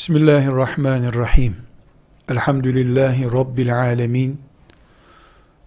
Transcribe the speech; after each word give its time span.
Bismillahirrahmanirrahim. 0.00 1.56
Elhamdülillahi 2.28 3.32
Rabbil 3.32 3.80
alemin. 3.80 4.40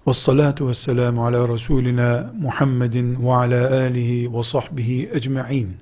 Ve 0.08 0.14
salatu 0.14 0.70
ve 0.70 0.74
selamu 0.74 1.26
ala 1.26 1.48
Resulina 1.48 2.32
Muhammedin 2.42 3.26
ve 3.26 3.34
ala 3.34 3.72
alihi 3.74 4.34
ve 4.34 4.44
sahbihi 4.44 5.10
ecma'in. 5.14 5.78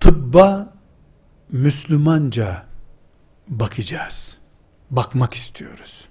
Tıbba 0.00 0.72
Müslümanca 1.52 2.66
bakacağız. 3.48 4.38
Bakmak 4.90 5.34
istiyoruz. 5.34 6.08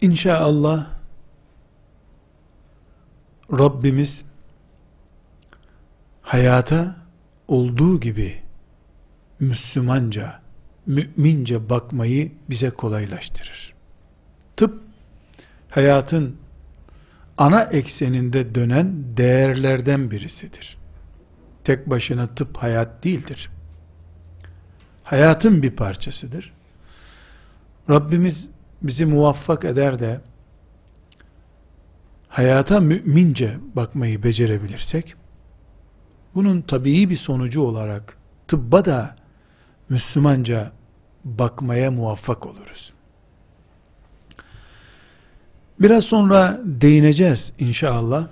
İnşallah 0.00 0.86
Rabbimiz 3.52 4.29
hayata 6.30 6.96
olduğu 7.48 8.00
gibi 8.00 8.42
Müslümanca, 9.40 10.40
mümince 10.86 11.70
bakmayı 11.70 12.32
bize 12.50 12.70
kolaylaştırır. 12.70 13.74
Tıp, 14.56 14.80
hayatın 15.70 16.36
ana 17.38 17.62
ekseninde 17.62 18.54
dönen 18.54 19.16
değerlerden 19.16 20.10
birisidir. 20.10 20.76
Tek 21.64 21.90
başına 21.90 22.26
tıp 22.26 22.56
hayat 22.56 23.04
değildir. 23.04 23.50
Hayatın 25.04 25.62
bir 25.62 25.70
parçasıdır. 25.70 26.52
Rabbimiz 27.90 28.48
bizi 28.82 29.06
muvaffak 29.06 29.64
eder 29.64 29.98
de 29.98 30.20
hayata 32.28 32.80
mümince 32.80 33.58
bakmayı 33.76 34.22
becerebilirsek 34.22 35.19
bunun 36.34 36.60
tabii 36.60 37.10
bir 37.10 37.16
sonucu 37.16 37.62
olarak 37.62 38.16
tıbba 38.48 38.84
da 38.84 39.16
Müslümanca 39.88 40.72
bakmaya 41.24 41.90
muvaffak 41.90 42.46
oluruz. 42.46 42.92
Biraz 45.80 46.04
sonra 46.04 46.60
değineceğiz 46.64 47.52
inşallah. 47.58 48.28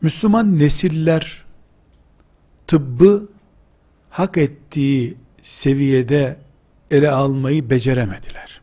Müslüman 0.00 0.58
nesiller 0.58 1.44
tıbbı 2.66 3.28
hak 4.10 4.36
ettiği 4.36 5.16
seviyede 5.42 6.36
ele 6.90 7.10
almayı 7.10 7.70
beceremediler. 7.70 8.60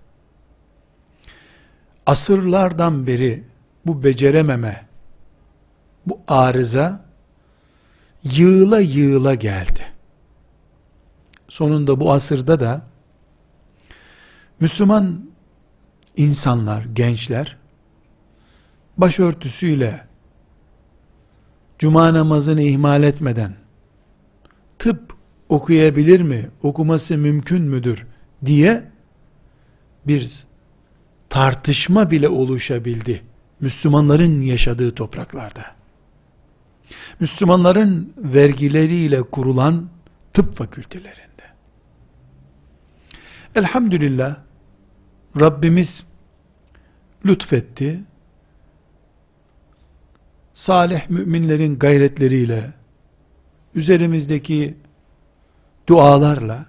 Asırlardan 2.06 3.08
beri 3.08 3.44
bu 3.86 4.04
becerememe 4.04 4.89
bu 6.06 6.20
arıza 6.28 7.06
yığıla 8.24 8.80
yığıla 8.80 9.36
geldi. 9.36 9.86
Sonunda 11.50 12.00
bu 12.00 12.12
asırda 12.14 12.60
da 12.60 12.82
Müslüman 14.60 15.30
insanlar, 16.18 16.84
gençler 16.84 17.58
başörtüsüyle 18.98 20.08
cuma 21.80 22.14
namazını 22.14 22.62
ihmal 22.62 23.04
etmeden 23.04 23.54
tıp 24.80 25.14
okuyabilir 25.50 26.22
mi, 26.22 26.50
okuması 26.64 27.18
mümkün 27.18 27.62
müdür 27.62 28.08
diye 28.46 28.84
bir 30.08 30.44
tartışma 31.30 32.12
bile 32.12 32.30
oluşabildi 32.30 33.22
Müslümanların 33.60 34.42
yaşadığı 34.42 34.96
topraklarda. 34.96 35.79
Müslümanların 37.20 38.14
vergileriyle 38.18 39.22
kurulan 39.22 39.90
tıp 40.34 40.56
fakültelerinde. 40.56 41.44
Elhamdülillah 43.56 44.36
Rabbimiz 45.40 46.06
lütfetti. 47.26 48.00
Salih 50.54 51.10
müminlerin 51.10 51.80
gayretleriyle 51.80 52.74
üzerimizdeki 53.76 54.78
dualarla 55.88 56.66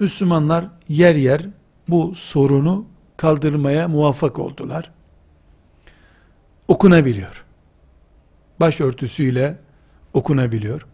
Müslümanlar 0.00 0.64
yer 0.88 1.14
yer 1.14 1.46
bu 1.88 2.14
sorunu 2.14 2.86
kaldırmaya 3.16 3.88
muvaffak 3.88 4.38
oldular. 4.38 4.90
Okunabiliyor 6.68 7.44
başörtüsüyle 8.60 9.58
okunabiliyor. 10.14 10.86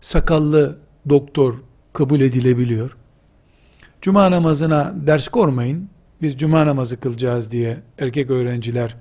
Sakallı 0.00 0.78
doktor 1.08 1.54
kabul 1.92 2.20
edilebiliyor. 2.20 2.96
Cuma 4.02 4.30
namazına 4.30 4.94
ders 5.06 5.28
kormayın. 5.28 5.88
Biz 6.22 6.36
cuma 6.38 6.66
namazı 6.66 7.00
kılacağız 7.00 7.50
diye 7.50 7.76
erkek 7.98 8.30
öğrenciler 8.30 8.96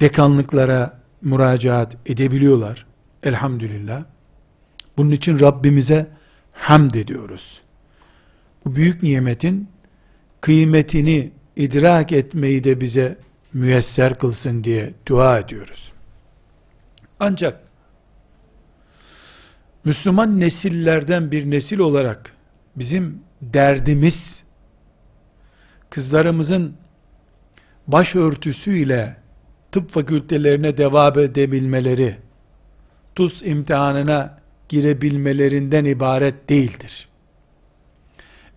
dekanlıklara 0.00 1.00
müracaat 1.22 1.96
edebiliyorlar. 2.06 2.86
Elhamdülillah. 3.22 4.04
Bunun 4.96 5.10
için 5.10 5.40
Rabbimize 5.40 6.06
hamd 6.52 6.94
ediyoruz. 6.94 7.60
Bu 8.64 8.76
büyük 8.76 9.02
nimetin 9.02 9.68
kıymetini 10.40 11.30
idrak 11.56 12.12
etmeyi 12.12 12.64
de 12.64 12.80
bize 12.80 13.18
müyesser 13.52 14.18
kılsın 14.18 14.64
diye 14.64 14.94
dua 15.06 15.38
ediyoruz. 15.38 15.93
Ancak 17.24 17.60
Müslüman 19.84 20.40
nesillerden 20.40 21.30
bir 21.30 21.50
nesil 21.50 21.78
olarak 21.78 22.36
bizim 22.76 23.22
derdimiz 23.42 24.44
kızlarımızın 25.90 26.74
başörtüsüyle 27.86 29.16
tıp 29.72 29.90
fakültelerine 29.90 30.76
devam 30.76 31.18
edebilmeleri, 31.18 32.16
TUS 33.14 33.42
imtihanına 33.42 34.38
girebilmelerinden 34.68 35.84
ibaret 35.84 36.48
değildir. 36.48 37.08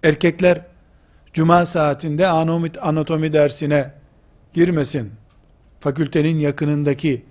Erkekler 0.03 0.61
cuma 1.33 1.65
saatinde 1.65 2.27
anatomi, 2.27 2.71
anatomi 2.81 3.33
dersine 3.33 3.91
girmesin. 4.53 5.11
Fakültenin 5.79 6.39
yakınındaki 6.39 7.25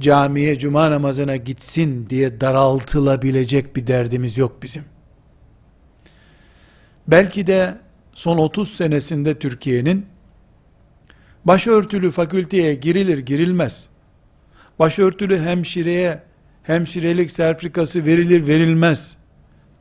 camiye 0.00 0.58
cuma 0.58 0.90
namazına 0.90 1.36
gitsin 1.36 2.10
diye 2.10 2.40
daraltılabilecek 2.40 3.76
bir 3.76 3.86
derdimiz 3.86 4.38
yok 4.38 4.62
bizim. 4.62 4.84
Belki 7.08 7.46
de 7.46 7.78
son 8.12 8.38
30 8.38 8.74
senesinde 8.74 9.38
Türkiye'nin 9.38 10.06
başörtülü 11.44 12.10
fakülteye 12.10 12.74
girilir 12.74 13.18
girilmez. 13.18 13.88
Başörtülü 14.78 15.40
hemşireye 15.40 16.22
hemşirelik 16.62 17.30
sertifikası 17.30 18.04
verilir 18.04 18.46
verilmez 18.46 19.16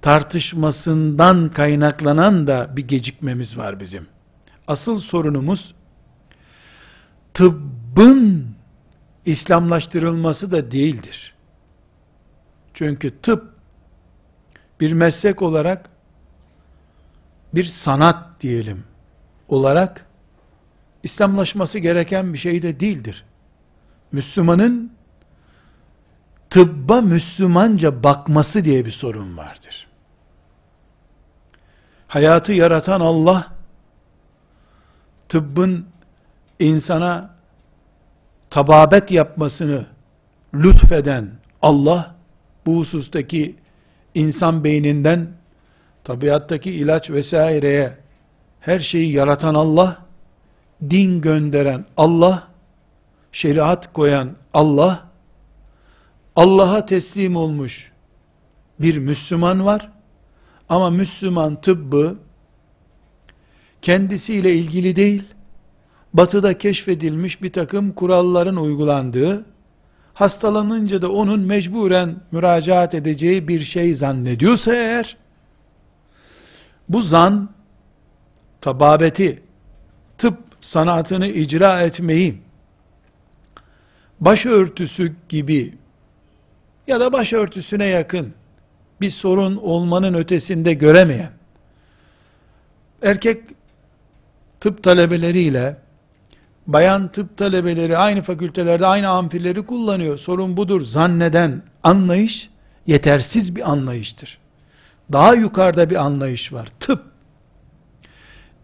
tartışmasından 0.02 1.50
kaynaklanan 1.50 2.48
da 2.48 2.78
bir 2.78 2.88
gecikmemiz 2.88 3.58
var 3.58 3.80
bizim. 3.80 4.08
Asıl 4.68 5.00
sorunumuz 5.00 5.76
tıbbın 7.34 8.46
İslamlaştırılması 9.30 10.52
da 10.52 10.72
değildir. 10.72 11.34
Çünkü 12.74 13.22
tıp 13.22 13.54
bir 14.80 14.94
meslek 14.94 15.42
olarak 15.42 15.90
bir 17.54 17.64
sanat 17.64 18.42
diyelim 18.42 18.84
olarak 19.48 20.06
İslamlaşması 21.04 21.80
gereken 21.80 22.34
bir 22.34 22.38
şey 22.38 22.62
de 22.62 22.80
değildir. 22.80 23.26
Müslümanın 24.12 24.94
tıbba 26.50 27.02
Müslümanca 27.02 28.04
bakması 28.04 28.64
diye 28.64 28.86
bir 28.86 28.92
sorun 28.92 29.38
vardır. 29.38 29.88
Hayatı 32.08 32.54
yaratan 32.54 33.02
Allah, 33.02 33.48
tıbbın 35.30 35.86
insana 36.60 37.39
tababet 38.50 39.12
yapmasını 39.12 39.86
lütfeden 40.54 41.30
Allah, 41.62 42.16
bu 42.66 42.78
husustaki 42.78 43.56
insan 44.16 44.64
beyninden 44.64 45.28
tabiattaki 46.04 46.72
ilaç 46.72 47.10
vesaireye 47.10 47.98
her 48.60 48.80
şeyi 48.80 49.12
yaratan 49.12 49.56
Allah, 49.56 50.06
din 50.90 51.22
gönderen 51.22 51.86
Allah, 51.98 52.48
şeriat 53.32 53.94
koyan 53.94 54.36
Allah, 54.54 55.10
Allah'a 56.36 56.86
teslim 56.86 57.36
olmuş 57.36 57.92
bir 58.80 58.98
Müslüman 58.98 59.66
var. 59.66 59.92
Ama 60.70 60.90
Müslüman 60.90 61.62
tıbbı 61.62 62.18
kendisiyle 63.82 64.54
ilgili 64.54 64.96
değil, 64.96 65.24
batıda 66.14 66.58
keşfedilmiş 66.58 67.42
bir 67.42 67.54
takım 67.54 67.92
kuralların 67.92 68.56
uygulandığı 68.56 69.46
hastalanınca 70.14 71.02
da 71.02 71.12
onun 71.12 71.40
mecburen 71.40 72.16
müracaat 72.32 72.94
edeceği 72.94 73.48
bir 73.48 73.60
şey 73.60 73.96
zannediyorsa 73.96 74.76
eğer, 74.76 75.18
bu 76.90 77.02
zan, 77.02 77.50
tababeti, 78.62 79.42
tıp 80.18 80.38
sanatını 80.62 81.28
icra 81.28 81.82
etmeyi, 81.82 82.42
başörtüsü 84.20 85.16
gibi 85.30 85.74
ya 86.88 87.00
da 87.00 87.14
başörtüsüne 87.14 87.86
yakın 87.86 88.34
bir 89.02 89.10
sorun 89.10 89.56
olmanın 89.56 90.14
ötesinde 90.14 90.74
göremeyen, 90.74 91.32
erkek 93.02 93.44
tıp 94.60 94.84
talebeleriyle 94.84 95.78
bayan 96.74 97.08
tıp 97.08 97.38
talebeleri 97.38 97.98
aynı 97.98 98.22
fakültelerde 98.22 98.86
aynı 98.86 99.10
amfileri 99.10 99.66
kullanıyor. 99.66 100.18
Sorun 100.18 100.58
budur 100.58 100.82
zanneden 100.82 101.64
anlayış 101.84 102.50
yetersiz 102.88 103.56
bir 103.56 103.72
anlayıştır. 103.72 104.38
Daha 105.12 105.34
yukarıda 105.34 105.90
bir 105.90 105.96
anlayış 105.96 106.54
var. 106.54 106.68
Tıp 106.80 107.04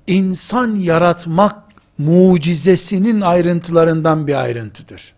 insan 0.07 0.75
yaratmak 0.75 1.55
mucizesinin 1.97 3.21
ayrıntılarından 3.21 4.27
bir 4.27 4.43
ayrıntıdır. 4.43 5.13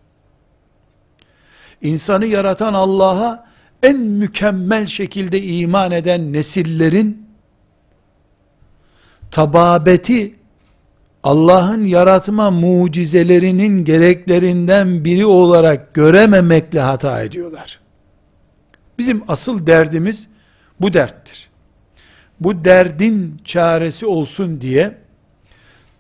İnsanı 1.82 2.26
yaratan 2.26 2.74
Allah'a 2.74 3.48
en 3.84 3.98
mükemmel 3.98 4.86
şekilde 4.86 5.42
iman 5.44 5.92
eden 5.92 6.34
nesillerin 6.34 7.28
tababeti 9.32 10.37
Allah'ın 11.24 11.84
yaratma 11.84 12.52
mucizelerinin 12.52 13.86
gereklerinden 13.86 15.06
biri 15.06 15.26
olarak 15.26 15.94
görememekle 15.94 16.80
hata 16.80 17.24
ediyorlar. 17.24 17.80
Bizim 18.98 19.24
asıl 19.28 19.68
derdimiz 19.68 20.28
bu 20.80 20.94
derttir. 20.94 21.50
Bu 22.40 22.64
derdin 22.64 23.42
çaresi 23.46 24.06
olsun 24.06 24.62
diye 24.62 24.98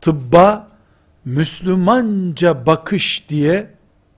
tıbba 0.02 0.68
Müslümanca 1.26 2.66
bakış 2.66 3.30
diye 3.30 3.70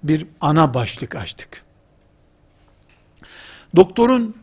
bir 0.04 0.26
ana 0.42 0.74
başlık 0.74 1.16
açtık. 1.16 1.64
Doktorun 3.76 4.36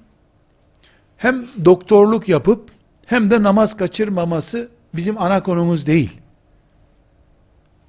hem 1.17 1.47
doktorluk 1.65 2.29
yapıp 2.29 2.71
hem 3.07 3.31
de 3.31 3.43
namaz 3.43 3.77
kaçırmaması 3.77 4.69
bizim 4.95 5.23
ana 5.23 5.43
konumuz 5.43 5.87
değil. 5.87 6.21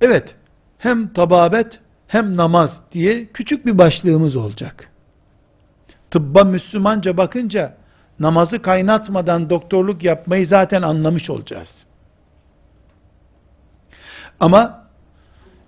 Evet, 0.02 0.36
hem 0.78 1.14
tababet 1.14 1.80
hem 2.08 2.38
namaz 2.38 2.82
diye 2.92 3.26
küçük 3.26 3.66
bir 3.66 3.78
başlığımız 3.78 4.36
olacak. 4.36 4.92
Tıbba 6.12 6.44
Müslümanca 6.44 7.18
bakınca 7.18 7.78
namazı 8.20 8.62
kaynatmadan 8.62 9.50
doktorluk 9.50 10.04
yapmayı 10.04 10.48
zaten 10.48 10.82
anlamış 10.82 11.30
olacağız. 11.30 11.86
Ama 14.40 14.88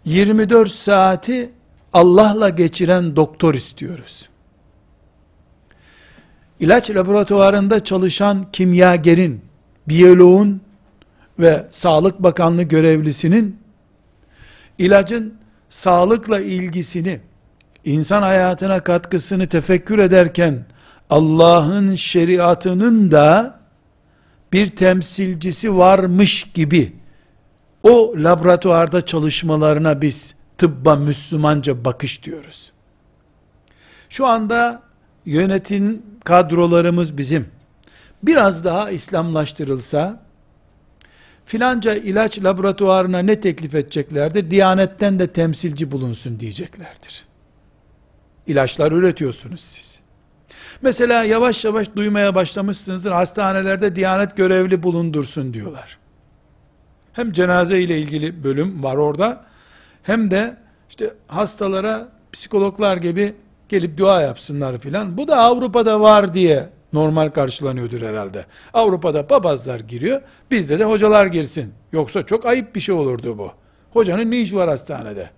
24 0.05 0.71
saati 0.71 1.51
Allah'la 1.93 2.49
geçiren 2.49 3.15
doktor 3.15 3.53
istiyoruz. 3.53 4.29
İlaç 6.59 6.89
laboratuvarında 6.89 7.83
çalışan 7.83 8.45
kimyagerin, 8.51 9.41
biyoloğun 9.87 10.61
ve 11.39 11.67
Sağlık 11.71 12.23
Bakanlığı 12.23 12.63
görevlisinin 12.63 13.58
ilacın 14.79 15.33
sağlıkla 15.69 16.39
ilgisini, 16.39 17.19
insan 17.85 18.21
hayatına 18.21 18.79
katkısını 18.79 19.47
tefekkür 19.47 19.99
ederken 19.99 20.65
Allah'ın 21.09 21.95
şeriatının 21.95 23.11
da 23.11 23.59
bir 24.53 24.69
temsilcisi 24.75 25.77
varmış 25.77 26.51
gibi 26.53 26.93
o 27.83 28.13
laboratuvarda 28.17 29.05
çalışmalarına 29.05 30.01
biz 30.01 30.35
tıbba 30.57 30.95
Müslümanca 30.95 31.85
bakış 31.85 32.23
diyoruz. 32.23 32.71
Şu 34.09 34.25
anda 34.25 34.81
yönetim 35.25 36.01
kadrolarımız 36.23 37.17
bizim. 37.17 37.47
Biraz 38.23 38.63
daha 38.63 38.91
İslamlaştırılsa, 38.91 40.19
filanca 41.49 41.93
ilaç 41.95 42.43
laboratuvarına 42.43 43.19
ne 43.19 43.39
teklif 43.41 43.75
edeceklerdir? 43.75 44.51
Diyanetten 44.51 45.19
de 45.19 45.27
temsilci 45.27 45.91
bulunsun 45.91 46.39
diyeceklerdir. 46.39 47.25
İlaçlar 48.47 48.91
üretiyorsunuz 48.91 49.59
siz. 49.59 50.01
Mesela 50.81 51.23
yavaş 51.23 51.65
yavaş 51.65 51.95
duymaya 51.95 52.35
başlamışsınızdır. 52.35 53.11
Hastanelerde 53.11 53.95
diyanet 53.95 54.37
görevli 54.37 54.83
bulundursun 54.83 55.53
diyorlar. 55.53 55.97
Hem 57.13 57.31
cenaze 57.31 57.81
ile 57.81 57.99
ilgili 57.99 58.43
bölüm 58.43 58.83
var 58.83 58.95
orada. 58.95 59.45
Hem 60.03 60.31
de 60.31 60.57
işte 60.89 61.13
hastalara 61.27 62.09
psikologlar 62.31 62.97
gibi 62.97 63.33
gelip 63.69 63.97
dua 63.97 64.21
yapsınlar 64.21 64.77
filan. 64.77 65.17
Bu 65.17 65.27
da 65.27 65.37
Avrupa'da 65.37 66.01
var 66.01 66.33
diye 66.33 66.69
normal 66.93 67.29
karşılanıyordur 67.29 68.01
herhalde. 68.01 68.45
Avrupa'da 68.73 69.27
papazlar 69.27 69.79
giriyor, 69.79 70.21
bizde 70.51 70.79
de 70.79 70.83
hocalar 70.83 71.25
girsin. 71.25 71.73
Yoksa 71.91 72.25
çok 72.25 72.45
ayıp 72.45 72.75
bir 72.75 72.79
şey 72.79 72.95
olurdu 72.95 73.37
bu. 73.37 73.51
Hocanın 73.91 74.31
ne 74.31 74.41
iş 74.41 74.53
var 74.53 74.69
hastanede? 74.69 75.29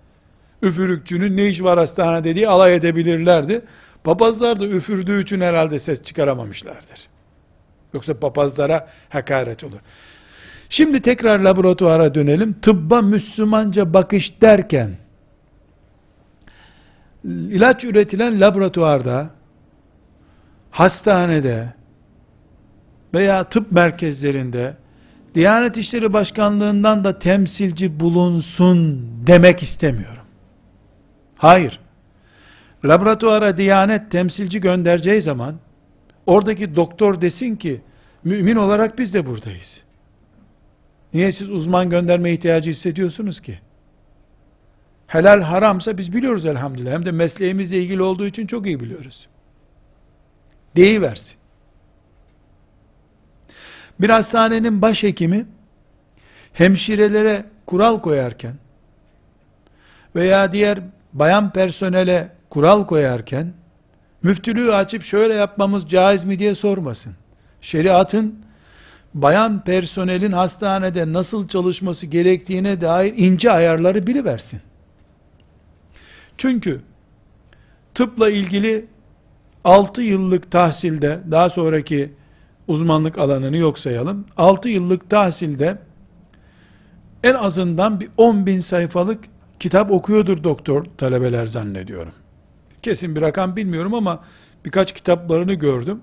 Üfürükçünün 0.62 1.36
ne 1.36 1.48
iş 1.48 1.62
var 1.62 1.78
hastanede 1.78 2.34
diye 2.34 2.48
alay 2.48 2.74
edebilirlerdi. 2.74 3.62
Papazlar 4.04 4.60
da 4.60 4.66
üfürdüğü 4.66 5.22
için 5.22 5.40
herhalde 5.40 5.78
ses 5.78 6.02
çıkaramamışlardır. 6.02 7.08
Yoksa 7.94 8.20
papazlara 8.20 8.88
hakaret 9.08 9.64
olur. 9.64 9.78
Şimdi 10.68 11.02
tekrar 11.02 11.38
laboratuvara 11.38 12.14
dönelim. 12.14 12.52
Tıbba 12.62 13.02
Müslümanca 13.02 13.94
bakış 13.94 14.40
derken, 14.40 14.96
ilaç 17.24 17.84
üretilen 17.84 18.40
laboratuvarda 18.40 19.30
hastanede 20.72 21.74
veya 23.14 23.44
tıp 23.44 23.72
merkezlerinde 23.72 24.76
Diyanet 25.34 25.76
İşleri 25.76 26.12
Başkanlığından 26.12 27.04
da 27.04 27.18
temsilci 27.18 28.00
bulunsun 28.00 29.08
demek 29.26 29.62
istemiyorum. 29.62 30.22
Hayır. 31.36 31.80
Laboratuvara 32.84 33.56
Diyanet 33.56 34.10
temsilci 34.10 34.60
göndereceği 34.60 35.20
zaman 35.20 35.54
oradaki 36.26 36.76
doktor 36.76 37.20
desin 37.20 37.56
ki 37.56 37.80
mümin 38.24 38.56
olarak 38.56 38.98
biz 38.98 39.14
de 39.14 39.26
buradayız. 39.26 39.82
Niye 41.14 41.32
siz 41.32 41.50
uzman 41.50 41.90
gönderme 41.90 42.32
ihtiyacı 42.32 42.70
hissediyorsunuz 42.70 43.40
ki? 43.40 43.58
Helal 45.06 45.40
haramsa 45.40 45.98
biz 45.98 46.12
biliyoruz 46.12 46.46
elhamdülillah. 46.46 46.92
Hem 46.92 47.04
de 47.04 47.10
mesleğimizle 47.10 47.78
ilgili 47.82 48.02
olduğu 48.02 48.26
için 48.26 48.46
çok 48.46 48.66
iyi 48.66 48.80
biliyoruz 48.80 49.28
deyiversin. 50.76 51.36
Bir 54.00 54.10
hastanenin 54.10 54.82
başhekimi 54.82 55.46
hemşirelere 56.52 57.44
kural 57.66 58.00
koyarken 58.00 58.54
veya 60.16 60.52
diğer 60.52 60.78
bayan 61.12 61.52
personele 61.52 62.32
kural 62.50 62.86
koyarken 62.86 63.52
müftülüğü 64.22 64.72
açıp 64.72 65.02
şöyle 65.02 65.34
yapmamız 65.34 65.88
caiz 65.88 66.24
mi 66.24 66.38
diye 66.38 66.54
sormasın. 66.54 67.12
Şeriatın 67.60 68.44
bayan 69.14 69.64
personelin 69.64 70.32
hastanede 70.32 71.12
nasıl 71.12 71.48
çalışması 71.48 72.06
gerektiğine 72.06 72.80
dair 72.80 73.14
ince 73.16 73.50
ayarları 73.50 74.06
biliversin. 74.06 74.60
Çünkü 76.36 76.80
tıpla 77.94 78.30
ilgili 78.30 78.86
6 79.64 80.02
yıllık 80.02 80.50
tahsilde, 80.50 81.20
daha 81.30 81.50
sonraki 81.50 82.12
uzmanlık 82.68 83.18
alanını 83.18 83.56
yok 83.56 83.78
sayalım. 83.78 84.24
6 84.36 84.68
yıllık 84.68 85.10
tahsilde 85.10 85.78
en 87.22 87.34
azından 87.34 88.00
bir 88.00 88.08
10 88.16 88.46
bin 88.46 88.60
sayfalık 88.60 89.24
kitap 89.60 89.90
okuyordur 89.90 90.44
doktor 90.44 90.84
talebeler 90.98 91.46
zannediyorum. 91.46 92.12
Kesin 92.82 93.16
bir 93.16 93.20
rakam 93.20 93.56
bilmiyorum 93.56 93.94
ama 93.94 94.24
birkaç 94.64 94.92
kitaplarını 94.92 95.54
gördüm. 95.54 96.00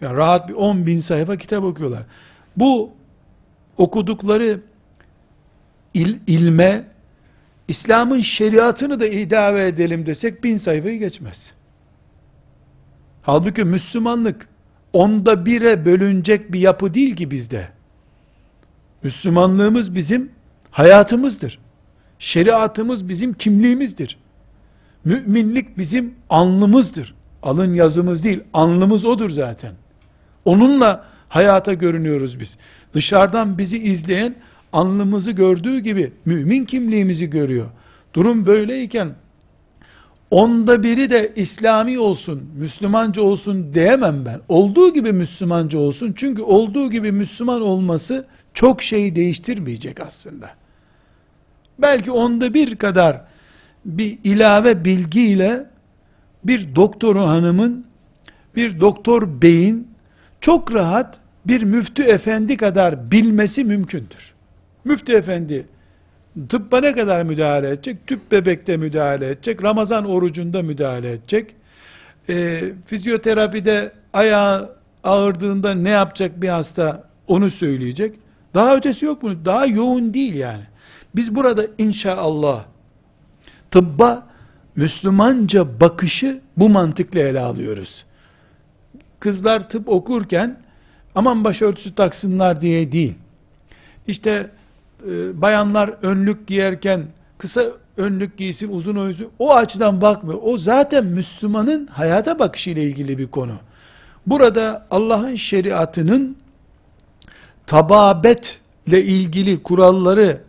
Yani 0.00 0.16
rahat 0.16 0.48
bir 0.48 0.54
10 0.54 0.86
bin 0.86 1.00
sayfa 1.00 1.36
kitap 1.36 1.64
okuyorlar. 1.64 2.02
Bu 2.56 2.90
okudukları 3.76 4.60
il, 5.94 6.16
ilme 6.26 6.84
İslam'ın 7.68 8.20
şeriatını 8.20 9.00
da 9.00 9.06
idave 9.06 9.66
edelim 9.66 10.06
desek 10.06 10.44
bin 10.44 10.56
sayfayı 10.56 10.98
geçmez. 10.98 11.50
Halbuki 13.22 13.64
Müslümanlık 13.64 14.48
onda 14.92 15.46
bire 15.46 15.84
bölünecek 15.84 16.52
bir 16.52 16.60
yapı 16.60 16.94
değil 16.94 17.16
ki 17.16 17.30
bizde. 17.30 17.68
Müslümanlığımız 19.02 19.94
bizim 19.94 20.30
hayatımızdır. 20.70 21.58
Şeriatımız 22.18 23.08
bizim 23.08 23.34
kimliğimizdir. 23.34 24.18
Müminlik 25.04 25.78
bizim 25.78 26.14
alnımızdır. 26.30 27.14
Alın 27.42 27.74
yazımız 27.74 28.24
değil, 28.24 28.40
alnımız 28.54 29.04
odur 29.04 29.30
zaten. 29.30 29.72
Onunla 30.44 31.04
hayata 31.28 31.74
görünüyoruz 31.74 32.40
biz. 32.40 32.58
Dışarıdan 32.94 33.58
bizi 33.58 33.78
izleyen 33.78 34.34
alnımızı 34.72 35.30
gördüğü 35.30 35.78
gibi 35.78 36.12
mümin 36.24 36.64
kimliğimizi 36.64 37.30
görüyor. 37.30 37.66
Durum 38.14 38.46
böyleyken 38.46 39.10
onda 40.30 40.82
biri 40.82 41.10
de 41.10 41.32
İslami 41.36 41.98
olsun, 41.98 42.42
Müslümanca 42.58 43.22
olsun 43.22 43.74
diyemem 43.74 44.24
ben. 44.24 44.40
Olduğu 44.48 44.94
gibi 44.94 45.12
Müslümanca 45.12 45.78
olsun. 45.78 46.12
Çünkü 46.16 46.42
olduğu 46.42 46.90
gibi 46.90 47.12
Müslüman 47.12 47.62
olması 47.62 48.26
çok 48.54 48.82
şeyi 48.82 49.16
değiştirmeyecek 49.16 50.00
aslında. 50.00 50.50
Belki 51.78 52.10
onda 52.10 52.54
bir 52.54 52.76
kadar 52.76 53.24
bir 53.84 54.18
ilave 54.24 54.84
bilgiyle 54.84 55.66
bir 56.44 56.74
doktor 56.74 57.16
hanımın, 57.16 57.86
bir 58.56 58.80
doktor 58.80 59.42
beyin 59.42 59.88
çok 60.40 60.74
rahat 60.74 61.18
bir 61.46 61.62
müftü 61.62 62.02
efendi 62.02 62.56
kadar 62.56 63.10
bilmesi 63.10 63.64
mümkündür. 63.64 64.34
Müftü 64.84 65.12
efendi 65.12 65.66
tıbba 66.48 66.80
ne 66.80 66.94
kadar 66.94 67.22
müdahale 67.22 67.68
edecek? 67.68 68.06
Tüp 68.06 68.32
bebekte 68.32 68.76
müdahale 68.76 69.30
edecek, 69.30 69.62
Ramazan 69.62 70.04
orucunda 70.04 70.62
müdahale 70.62 71.12
edecek. 71.12 71.54
E, 72.28 72.60
fizyoterapide 72.86 73.92
ayağı 74.12 74.76
ağırdığında 75.04 75.74
ne 75.74 75.90
yapacak 75.90 76.42
bir 76.42 76.48
hasta 76.48 77.04
onu 77.28 77.50
söyleyecek. 77.50 78.14
Daha 78.54 78.76
ötesi 78.76 79.04
yok 79.04 79.22
mu? 79.22 79.44
Daha 79.44 79.66
yoğun 79.66 80.14
değil 80.14 80.34
yani. 80.34 80.62
Biz 81.14 81.34
burada 81.34 81.66
inşallah 81.78 82.64
tıbba 83.70 84.26
Müslümanca 84.76 85.80
bakışı 85.80 86.40
bu 86.56 86.68
mantıkla 86.68 87.20
ele 87.20 87.40
alıyoruz. 87.40 88.04
Kızlar 89.20 89.68
tıp 89.68 89.88
okurken 89.88 90.60
aman 91.14 91.44
başörtüsü 91.44 91.94
taksınlar 91.94 92.60
diye 92.60 92.92
değil. 92.92 93.14
İşte 94.06 94.50
e, 95.08 95.40
bayanlar 95.42 95.94
önlük 96.02 96.46
giyerken 96.46 97.02
kısa 97.38 97.64
önlük 97.96 98.36
giysin 98.38 98.72
uzun 98.72 98.96
oysun 98.96 99.28
o 99.38 99.54
açıdan 99.54 100.00
bakmıyor. 100.00 100.38
O 100.42 100.58
zaten 100.58 101.06
Müslümanın 101.06 101.86
hayata 101.86 102.38
bakışı 102.38 102.70
ile 102.70 102.84
ilgili 102.84 103.18
bir 103.18 103.26
konu. 103.26 103.52
Burada 104.26 104.86
Allah'ın 104.90 105.34
şeriatının 105.34 106.36
tababetle 107.66 109.04
ilgili 109.04 109.62
kuralları 109.62 110.40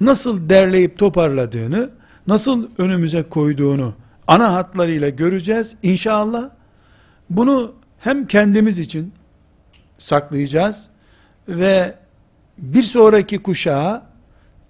nasıl 0.00 0.48
derleyip 0.48 0.98
toparladığını, 0.98 1.90
nasıl 2.26 2.68
önümüze 2.78 3.22
koyduğunu 3.22 3.94
ana 4.26 4.52
hatlarıyla 4.52 5.08
göreceğiz 5.08 5.76
inşallah. 5.82 6.50
Bunu 7.30 7.72
hem 7.98 8.26
kendimiz 8.26 8.78
için 8.78 9.12
saklayacağız 9.98 10.86
ve 11.48 11.94
bir 12.58 12.82
sonraki 12.82 13.42
kuşağa 13.42 14.06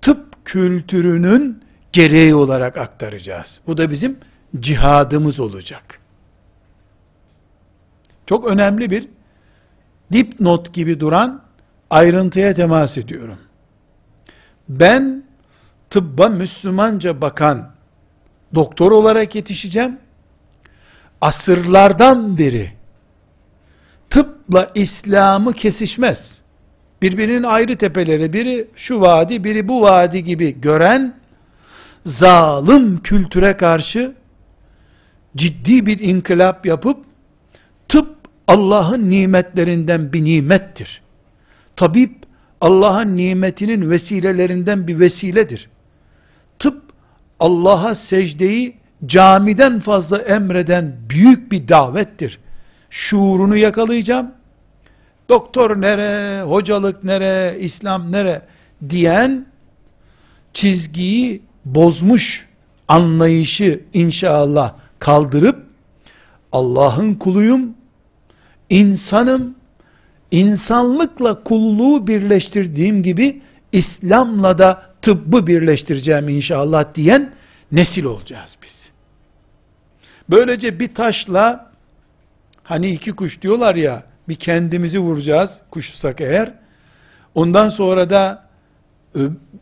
tıp 0.02 0.44
kültürünün 0.44 1.64
gereği 1.92 2.34
olarak 2.34 2.78
aktaracağız. 2.78 3.60
Bu 3.66 3.76
da 3.76 3.90
bizim 3.90 4.18
cihadımız 4.60 5.40
olacak. 5.40 6.00
Çok 8.26 8.46
önemli 8.46 8.90
bir 8.90 9.08
dipnot 10.12 10.74
gibi 10.74 11.00
duran 11.00 11.42
ayrıntıya 11.90 12.54
temas 12.54 12.98
ediyorum. 12.98 13.38
Ben 14.68 15.24
tıbba 15.90 16.28
Müslümanca 16.28 17.20
bakan 17.20 17.70
doktor 18.54 18.92
olarak 18.92 19.34
yetişeceğim. 19.34 19.98
Asırlardan 21.20 22.38
beri 22.38 22.72
tıpla 24.10 24.70
İslam'ı 24.74 25.52
kesişmez. 25.52 26.43
Birbirinin 27.04 27.42
ayrı 27.42 27.76
tepeleri, 27.76 28.32
biri 28.32 28.66
şu 28.76 29.00
vadi, 29.00 29.44
biri 29.44 29.68
bu 29.68 29.82
vadi 29.82 30.24
gibi 30.24 30.60
gören 30.60 31.14
zalim 32.06 33.02
kültüre 33.02 33.56
karşı 33.56 34.14
ciddi 35.36 35.86
bir 35.86 35.98
inkılap 35.98 36.66
yapıp 36.66 37.04
tıp 37.88 38.08
Allah'ın 38.48 39.10
nimetlerinden 39.10 40.12
bir 40.12 40.24
nimettir. 40.24 41.02
Tabip 41.76 42.14
Allah'ın 42.60 43.16
nimetinin 43.16 43.90
vesilelerinden 43.90 44.86
bir 44.86 45.00
vesiledir. 45.00 45.70
Tıp 46.58 46.82
Allah'a 47.40 47.94
secdeyi 47.94 48.76
camiden 49.06 49.80
fazla 49.80 50.18
emreden 50.18 50.96
büyük 51.10 51.52
bir 51.52 51.68
davettir. 51.68 52.38
Şuurunu 52.90 53.56
yakalayacağım. 53.56 54.30
Doktor 55.28 55.80
nere, 55.80 56.42
hocalık 56.42 57.04
nere, 57.04 57.56
İslam 57.60 58.12
nere 58.12 58.42
diyen 58.88 59.46
çizgiyi 60.52 61.42
bozmuş 61.64 62.48
anlayışı 62.88 63.80
inşallah 63.94 64.74
kaldırıp 64.98 65.66
Allah'ın 66.52 67.14
kuluyum, 67.14 67.74
insanım, 68.70 69.54
insanlıkla 70.30 71.44
kulluğu 71.44 72.06
birleştirdiğim 72.06 73.02
gibi 73.02 73.42
İslam'la 73.72 74.58
da 74.58 74.94
tıbbı 75.02 75.46
birleştireceğim 75.46 76.28
inşallah 76.28 76.94
diyen 76.94 77.32
nesil 77.72 78.04
olacağız 78.04 78.56
biz. 78.62 78.90
Böylece 80.30 80.80
bir 80.80 80.94
taşla 80.94 81.72
hani 82.62 82.90
iki 82.90 83.12
kuş 83.12 83.42
diyorlar 83.42 83.74
ya 83.74 84.02
bir 84.28 84.34
kendimizi 84.34 84.98
vuracağız 84.98 85.60
kuşsak 85.70 86.20
eğer 86.20 86.52
ondan 87.34 87.68
sonra 87.68 88.10
da 88.10 88.48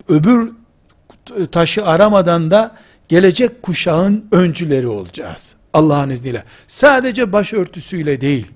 öbür 0.09 0.53
taşı 1.53 1.85
aramadan 1.85 2.51
da 2.51 2.77
gelecek 3.09 3.63
kuşağın 3.63 4.25
öncüleri 4.33 4.87
olacağız. 4.87 5.55
Allah'ın 5.73 6.11
izniyle. 6.11 6.45
Sadece 6.67 7.33
başörtüsüyle 7.33 8.21
değil, 8.21 8.47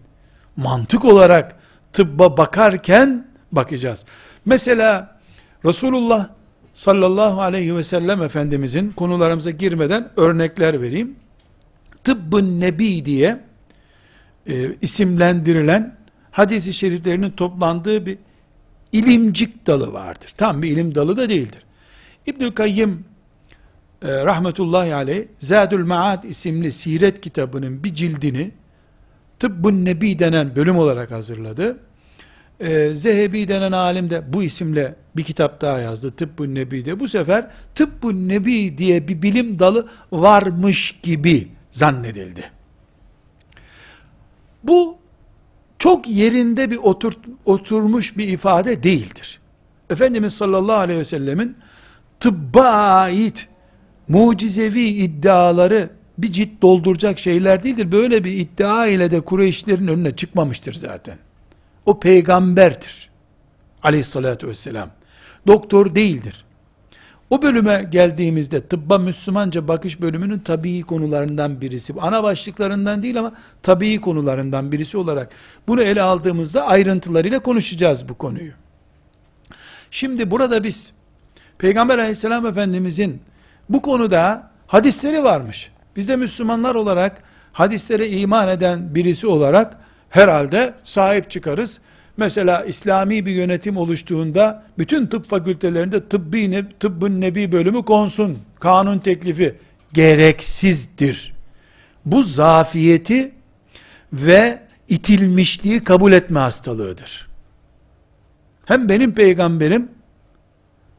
mantık 0.56 1.04
olarak 1.04 1.56
tıbba 1.92 2.36
bakarken 2.36 3.26
bakacağız. 3.52 4.04
Mesela 4.44 5.18
Resulullah 5.64 6.28
sallallahu 6.74 7.40
aleyhi 7.40 7.76
ve 7.76 7.84
sellem 7.84 8.22
Efendimizin 8.22 8.90
konularımıza 8.90 9.50
girmeden 9.50 10.08
örnekler 10.16 10.82
vereyim. 10.82 11.16
Tıbbın 12.04 12.60
Nebi 12.60 13.04
diye 13.04 13.40
e, 14.46 14.74
isimlendirilen 14.82 15.95
hadisi 16.36 16.72
şeriflerinin 16.72 17.30
toplandığı 17.30 18.06
bir 18.06 18.18
ilimcik 18.92 19.66
dalı 19.66 19.92
vardır. 19.92 20.32
Tam 20.36 20.62
bir 20.62 20.70
ilim 20.70 20.94
dalı 20.94 21.16
da 21.16 21.28
değildir. 21.28 21.62
İbnül 22.26 22.52
Kayyim 22.52 23.04
e, 24.02 24.24
rahmetullahi 24.24 24.94
aleyh 24.94 25.24
Zadül 25.38 25.84
Maad 25.84 26.24
isimli 26.24 26.72
siret 26.72 27.20
kitabının 27.20 27.84
bir 27.84 27.94
cildini 27.94 28.50
Tıbbun 29.38 29.84
Nebi 29.84 30.18
denen 30.18 30.56
bölüm 30.56 30.78
olarak 30.78 31.10
hazırladı. 31.10 31.78
E, 32.60 32.94
Zehebi 32.94 33.48
denen 33.48 33.72
alim 33.72 34.10
de 34.10 34.32
bu 34.32 34.42
isimle 34.42 34.94
bir 35.16 35.22
kitap 35.22 35.60
daha 35.60 35.78
yazdı 35.78 36.10
Tıbbun 36.10 36.54
Nebi'de. 36.54 37.00
Bu 37.00 37.08
sefer 37.08 37.50
Tıbbun 37.74 38.28
Nebi 38.28 38.78
diye 38.78 39.08
bir 39.08 39.22
bilim 39.22 39.58
dalı 39.58 39.88
varmış 40.12 41.00
gibi 41.02 41.48
zannedildi. 41.70 42.50
Bu 44.64 44.98
çok 45.78 46.08
yerinde 46.08 46.70
bir 46.70 46.76
otur, 46.76 47.12
oturmuş 47.44 48.16
bir 48.16 48.28
ifade 48.28 48.82
değildir. 48.82 49.40
Efendimiz 49.90 50.34
sallallahu 50.34 50.76
aleyhi 50.76 51.00
ve 51.00 51.04
sellemin 51.04 51.56
tıbba 52.20 52.68
ait 52.68 53.48
mucizevi 54.08 54.82
iddiaları 54.82 55.90
bir 56.18 56.32
cilt 56.32 56.62
dolduracak 56.62 57.18
şeyler 57.18 57.62
değildir. 57.62 57.92
Böyle 57.92 58.24
bir 58.24 58.32
iddia 58.32 58.86
ile 58.86 59.10
de 59.10 59.20
Kureyşlerin 59.20 59.88
önüne 59.88 60.16
çıkmamıştır 60.16 60.74
zaten. 60.74 61.18
O 61.86 62.00
peygamberdir. 62.00 63.10
Aleyhissalatü 63.82 64.48
vesselam. 64.48 64.90
Doktor 65.46 65.94
değildir. 65.94 66.45
O 67.30 67.42
bölüme 67.42 67.86
geldiğimizde 67.90 68.66
tıbba 68.66 68.98
Müslümanca 68.98 69.68
bakış 69.68 70.00
bölümünün 70.00 70.38
tabii 70.38 70.82
konularından 70.82 71.60
birisi. 71.60 71.94
Ana 72.00 72.22
başlıklarından 72.22 73.02
değil 73.02 73.18
ama 73.18 73.32
tabii 73.62 74.00
konularından 74.00 74.72
birisi 74.72 74.96
olarak 74.96 75.28
bunu 75.68 75.82
ele 75.82 76.02
aldığımızda 76.02 76.66
ayrıntılarıyla 76.66 77.38
konuşacağız 77.38 78.08
bu 78.08 78.14
konuyu. 78.14 78.52
Şimdi 79.90 80.30
burada 80.30 80.64
biz 80.64 80.92
Peygamber 81.58 81.98
aleyhisselam 81.98 82.46
efendimizin 82.46 83.20
bu 83.68 83.82
konuda 83.82 84.50
hadisleri 84.66 85.24
varmış. 85.24 85.70
Biz 85.96 86.08
de 86.08 86.16
Müslümanlar 86.16 86.74
olarak 86.74 87.22
hadislere 87.52 88.08
iman 88.08 88.48
eden 88.48 88.94
birisi 88.94 89.26
olarak 89.26 89.76
herhalde 90.10 90.74
sahip 90.84 91.30
çıkarız. 91.30 91.80
Mesela 92.16 92.64
İslami 92.64 93.26
bir 93.26 93.32
yönetim 93.32 93.76
oluştuğunda 93.76 94.64
bütün 94.78 95.06
tıp 95.06 95.26
fakültelerinde 95.26 96.08
tıbbi 96.08 96.50
ne, 96.50 96.68
tıbbın 96.68 97.20
nebi 97.20 97.52
bölümü 97.52 97.82
konsun. 97.82 98.38
Kanun 98.60 98.98
teklifi 98.98 99.54
gereksizdir. 99.92 101.34
Bu 102.04 102.22
zafiyeti 102.22 103.32
ve 104.12 104.60
itilmişliği 104.88 105.84
kabul 105.84 106.12
etme 106.12 106.40
hastalığıdır. 106.40 107.28
Hem 108.64 108.88
benim 108.88 109.14
peygamberim 109.14 109.88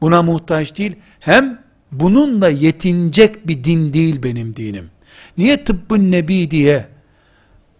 buna 0.00 0.22
muhtaç 0.22 0.78
değil, 0.78 0.96
hem 1.20 1.62
bununla 1.92 2.48
yetinecek 2.48 3.48
bir 3.48 3.64
din 3.64 3.92
değil 3.92 4.22
benim 4.22 4.56
dinim. 4.56 4.90
Niye 5.38 5.64
tıbbın 5.64 6.10
nebi 6.10 6.50
diye 6.50 6.86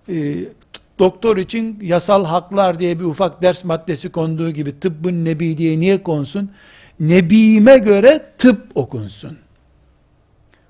e, 0.09 0.35
doktor 0.98 1.36
için 1.36 1.78
yasal 1.82 2.24
haklar 2.24 2.78
diye 2.78 2.98
bir 2.98 3.04
ufak 3.04 3.42
ders 3.42 3.64
maddesi 3.64 4.08
konduğu 4.08 4.50
gibi 4.50 4.80
tıbbın 4.80 5.24
nebi 5.24 5.58
diye 5.58 5.80
niye 5.80 6.02
konsun? 6.02 6.50
Nebime 7.00 7.78
göre 7.78 8.32
tıp 8.38 8.62
okunsun. 8.74 9.38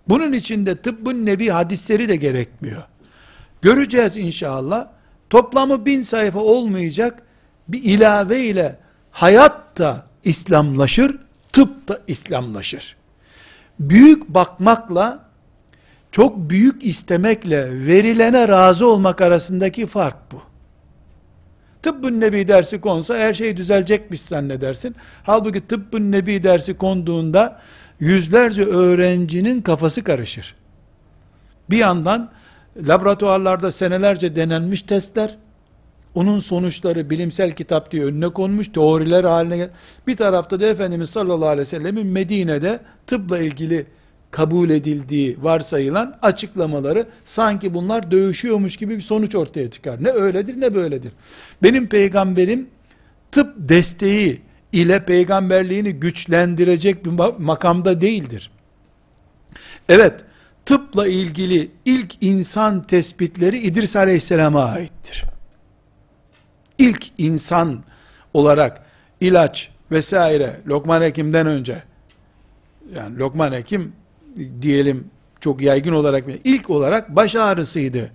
Bunun 0.08 0.32
içinde 0.32 0.76
tıbbın 0.76 1.26
nebi 1.26 1.48
hadisleri 1.48 2.08
de 2.08 2.16
gerekmiyor. 2.16 2.82
Göreceğiz 3.62 4.16
inşallah. 4.16 4.88
Toplamı 5.30 5.86
bin 5.86 6.02
sayfa 6.02 6.38
olmayacak 6.38 7.22
bir 7.68 7.82
ilave 7.82 8.40
ile 8.44 8.78
hayat 9.10 9.78
da 9.78 10.06
İslamlaşır, 10.24 11.18
tıp 11.52 11.88
da 11.88 12.00
İslamlaşır. 12.06 12.96
Büyük 13.80 14.28
bakmakla 14.28 15.27
çok 16.18 16.50
büyük 16.50 16.84
istemekle 16.84 17.86
verilene 17.86 18.48
razı 18.48 18.86
olmak 18.86 19.20
arasındaki 19.20 19.86
fark 19.86 20.16
bu. 20.32 20.42
Tıbbın 21.82 22.20
nebi 22.20 22.48
dersi 22.48 22.80
konsa 22.80 23.18
her 23.18 23.34
şey 23.34 23.56
düzelecekmiş 23.56 24.22
zannedersin. 24.22 24.96
Halbuki 25.22 25.66
tıbbın 25.66 26.12
nebi 26.12 26.42
dersi 26.42 26.76
konduğunda 26.76 27.60
yüzlerce 28.00 28.64
öğrencinin 28.64 29.62
kafası 29.62 30.04
karışır. 30.04 30.54
Bir 31.70 31.76
yandan 31.76 32.30
laboratuvarlarda 32.76 33.72
senelerce 33.72 34.36
denenmiş 34.36 34.82
testler, 34.82 35.36
onun 36.14 36.38
sonuçları 36.38 37.10
bilimsel 37.10 37.52
kitap 37.52 37.90
diye 37.90 38.04
önüne 38.04 38.28
konmuş, 38.28 38.68
teoriler 38.68 39.24
haline. 39.24 39.68
Bir 40.06 40.16
tarafta 40.16 40.60
da 40.60 40.66
Efendimiz 40.66 41.10
sallallahu 41.10 41.48
aleyhi 41.48 41.66
ve 41.66 41.70
sellemin 41.70 42.06
Medine'de 42.06 42.80
tıpla 43.06 43.38
ilgili 43.38 43.86
kabul 44.30 44.70
edildiği 44.70 45.36
varsayılan 45.40 46.18
açıklamaları 46.22 47.06
sanki 47.24 47.74
bunlar 47.74 48.10
dövüşüyormuş 48.10 48.76
gibi 48.76 48.96
bir 48.96 49.02
sonuç 49.02 49.34
ortaya 49.34 49.70
çıkar. 49.70 50.04
Ne 50.04 50.10
öyledir 50.10 50.60
ne 50.60 50.74
böyledir. 50.74 51.12
Benim 51.62 51.86
peygamberim 51.86 52.68
tıp 53.32 53.54
desteği 53.58 54.40
ile 54.72 55.04
peygamberliğini 55.04 55.92
güçlendirecek 55.92 57.04
bir 57.04 57.10
makamda 57.38 58.00
değildir. 58.00 58.50
Evet, 59.88 60.20
tıpla 60.66 61.08
ilgili 61.08 61.70
ilk 61.84 62.22
insan 62.22 62.82
tespitleri 62.82 63.58
İdris 63.58 63.96
Aleyhisselam'a 63.96 64.64
aittir. 64.64 65.24
İlk 66.78 67.06
insan 67.18 67.84
olarak 68.34 68.86
ilaç 69.20 69.70
vesaire 69.90 70.60
Lokman 70.66 71.02
Hekim'den 71.02 71.46
önce 71.46 71.82
yani 72.94 73.18
Lokman 73.18 73.52
Hekim 73.52 73.92
diyelim 74.62 75.10
çok 75.40 75.60
yaygın 75.60 75.92
olarak 75.92 76.24
ilk 76.44 76.70
olarak 76.70 77.16
baş 77.16 77.36
ağrısıydı. 77.36 78.10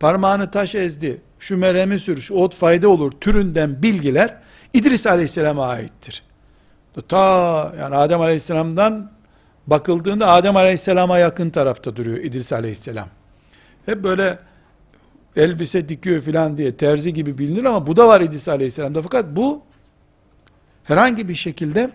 Parmağını 0.00 0.50
taş 0.50 0.74
ezdi. 0.74 1.20
Şu 1.38 1.56
meremi 1.56 1.98
sür, 1.98 2.20
şu 2.20 2.34
ot 2.34 2.54
fayda 2.54 2.88
olur 2.88 3.12
türünden 3.20 3.82
bilgiler 3.82 4.36
İdris 4.72 5.06
Aleyhisselam'a 5.06 5.66
aittir. 5.66 6.22
Ta 7.08 7.72
yani 7.78 7.96
Adem 7.96 8.20
Aleyhisselam'dan 8.20 9.10
bakıldığında 9.66 10.28
Adem 10.28 10.56
Aleyhisselam'a 10.56 11.18
yakın 11.18 11.50
tarafta 11.50 11.96
duruyor 11.96 12.18
İdris 12.18 12.52
Aleyhisselam. 12.52 13.08
Hep 13.86 14.02
böyle 14.02 14.38
elbise 15.36 15.88
dikiyor 15.88 16.22
filan 16.22 16.58
diye 16.58 16.76
terzi 16.76 17.14
gibi 17.14 17.38
bilinir 17.38 17.64
ama 17.64 17.86
bu 17.86 17.96
da 17.96 18.08
var 18.08 18.20
İdris 18.20 18.48
Aleyhisselam'da. 18.48 19.02
Fakat 19.02 19.26
bu 19.36 19.62
herhangi 20.84 21.28
bir 21.28 21.34
şekilde 21.34 21.90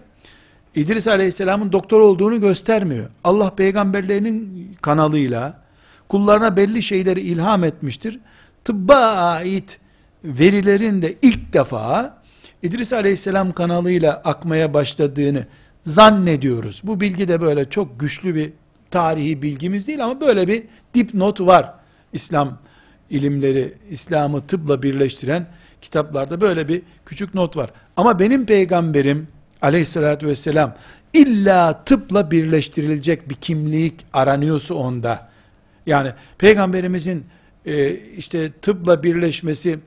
İdris 0.75 1.07
Aleyhisselam'ın 1.07 1.71
doktor 1.71 2.01
olduğunu 2.01 2.41
göstermiyor. 2.41 3.09
Allah 3.23 3.55
peygamberlerinin 3.55 4.69
kanalıyla 4.81 5.61
kullarına 6.09 6.57
belli 6.57 6.83
şeyleri 6.83 7.21
ilham 7.21 7.63
etmiştir. 7.63 8.19
Tıbba 8.63 8.95
ait 8.95 9.79
verilerin 10.23 11.01
de 11.01 11.15
ilk 11.21 11.53
defa 11.53 12.17
İdris 12.63 12.93
Aleyhisselam 12.93 13.53
kanalıyla 13.53 14.21
akmaya 14.25 14.73
başladığını 14.73 15.45
zannediyoruz. 15.85 16.81
Bu 16.83 17.01
bilgi 17.01 17.27
de 17.27 17.41
böyle 17.41 17.69
çok 17.69 17.99
güçlü 17.99 18.35
bir 18.35 18.53
tarihi 18.91 19.41
bilgimiz 19.41 19.87
değil 19.87 20.03
ama 20.05 20.21
böyle 20.21 20.47
bir 20.47 20.63
dipnot 20.93 21.41
var. 21.41 21.73
İslam 22.13 22.57
ilimleri, 23.09 23.73
İslam'ı 23.89 24.47
tıpla 24.47 24.83
birleştiren 24.83 25.47
kitaplarda 25.81 26.41
böyle 26.41 26.67
bir 26.67 26.81
küçük 27.05 27.33
not 27.33 27.57
var. 27.57 27.69
Ama 27.97 28.19
benim 28.19 28.45
peygamberim 28.45 29.27
aleyhissalatü 29.65 30.27
vesselam 30.27 30.73
illa 31.13 31.83
tıpla 31.85 32.31
birleştirilecek 32.31 33.29
bir 33.29 33.35
kimlik 33.35 34.05
aranıyorsa 34.13 34.73
onda. 34.73 35.29
Yani 35.85 36.13
peygamberimizin 36.37 37.25
e, 37.65 37.95
işte 37.95 38.51
tıpla 38.51 39.03
birleşmesi 39.03 39.79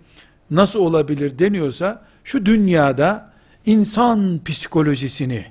nasıl 0.50 0.80
olabilir 0.80 1.38
deniyorsa 1.38 2.02
şu 2.24 2.46
dünyada 2.46 3.32
insan 3.66 4.40
psikolojisini, 4.44 5.46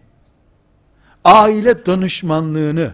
aile 1.23 1.85
danışmanlığını 1.85 2.91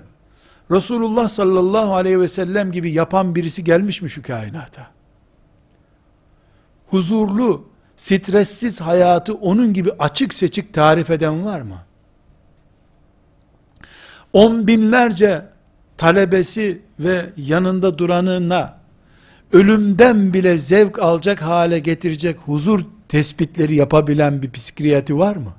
Resulullah 0.72 1.28
sallallahu 1.28 1.96
aleyhi 1.96 2.19
ve 2.19 2.28
sellem 2.28 2.72
gibi 2.72 2.91
yapan 2.91 3.36
birisi 3.36 3.63
gelmiş 3.63 4.02
mi 4.02 4.10
şu 4.10 4.24
kainata? 4.24 4.88
Huzurlu, 6.88 7.65
stressiz 8.04 8.82
hayatı 8.82 9.34
onun 9.34 9.74
gibi 9.74 9.92
açık 10.00 10.34
seçik 10.34 10.74
tarif 10.74 11.10
eden 11.10 11.46
var 11.46 11.62
mı? 11.62 11.78
On 14.34 14.68
binlerce 14.68 15.46
talebesi 15.98 16.82
ve 17.00 17.30
yanında 17.38 17.98
duranına 17.98 18.78
ölümden 19.54 20.34
bile 20.34 20.58
zevk 20.58 21.00
alacak 21.00 21.42
hale 21.42 21.80
getirecek 21.80 22.39
huzur 22.39 22.86
tespitleri 23.08 23.76
yapabilen 23.76 24.42
bir 24.42 24.52
psikriyatri 24.52 25.18
var 25.18 25.36
mı? 25.36 25.54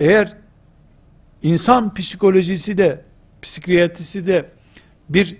Eğer 0.00 0.36
insan 1.42 1.94
psikolojisi 1.94 2.78
de 2.78 3.04
psikiyatrisi 3.42 4.26
de 4.26 4.50
bir 5.08 5.36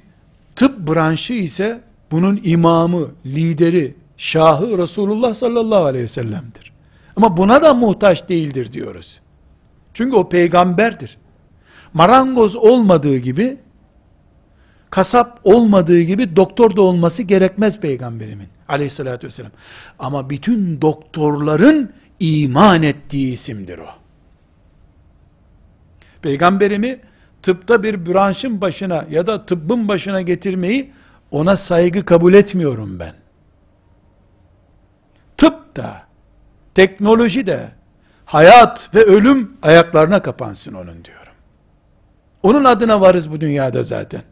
tıp 0.56 0.88
branşı 0.88 1.32
ise 1.32 1.89
bunun 2.10 2.40
imamı, 2.44 3.08
lideri, 3.26 3.94
şahı 4.16 4.78
Resulullah 4.78 5.34
sallallahu 5.34 5.84
aleyhi 5.84 6.04
ve 6.04 6.08
sellem'dir. 6.08 6.72
Ama 7.16 7.36
buna 7.36 7.62
da 7.62 7.74
muhtaç 7.74 8.28
değildir 8.28 8.72
diyoruz. 8.72 9.20
Çünkü 9.94 10.16
o 10.16 10.28
peygamberdir. 10.28 11.18
Marangoz 11.94 12.56
olmadığı 12.56 13.16
gibi 13.16 13.56
kasap 14.90 15.40
olmadığı 15.44 16.00
gibi 16.00 16.36
doktor 16.36 16.76
da 16.76 16.82
olması 16.82 17.22
gerekmez 17.22 17.80
peygamberimin 17.80 18.48
aleyhissalatü 18.68 19.26
vesselam. 19.26 19.52
Ama 19.98 20.30
bütün 20.30 20.82
doktorların 20.82 21.92
iman 22.20 22.82
ettiği 22.82 23.32
isimdir 23.32 23.78
o. 23.78 23.88
Peygamberimi 26.22 26.98
tıpta 27.42 27.82
bir 27.82 28.06
branşın 28.06 28.60
başına 28.60 29.06
ya 29.10 29.26
da 29.26 29.46
tıbbın 29.46 29.88
başına 29.88 30.20
getirmeyi 30.20 30.90
ona 31.30 31.56
saygı 31.56 32.04
kabul 32.04 32.34
etmiyorum 32.34 32.98
ben. 32.98 33.14
Tıp 35.36 35.76
da, 35.76 36.02
teknoloji 36.74 37.46
de, 37.46 37.68
hayat 38.24 38.94
ve 38.94 39.04
ölüm 39.04 39.52
ayaklarına 39.62 40.22
kapansın 40.22 40.74
onun 40.74 41.04
diyorum. 41.04 41.32
Onun 42.42 42.64
adına 42.64 43.00
varız 43.00 43.30
bu 43.30 43.40
dünyada 43.40 43.82
zaten. 43.82 44.22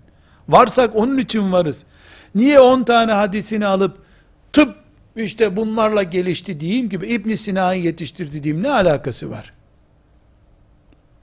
Varsak 0.49 0.97
onun 0.97 1.19
için 1.19 1.53
varız. 1.53 1.85
Niye 2.35 2.61
10 2.61 2.83
tane 2.83 3.13
hadisini 3.13 3.67
alıp 3.67 3.99
tıp 4.53 4.75
işte 5.17 5.57
bunlarla 5.57 6.03
gelişti 6.03 6.61
diyeyim 6.61 6.89
gibi 6.89 7.07
İbn 7.07 7.35
Sina'yı 7.35 7.83
yetiştirdi 7.83 8.43
diyeyim 8.43 8.63
ne 8.63 8.71
alakası 8.71 9.31
var? 9.31 9.53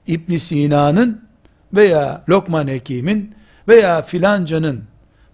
İbn 0.06 0.36
Sina'nın 0.36 1.28
veya 1.74 2.24
Lokman 2.28 2.68
Hekim'in 2.68 3.34
veya 3.68 4.02
filancanın 4.02 4.84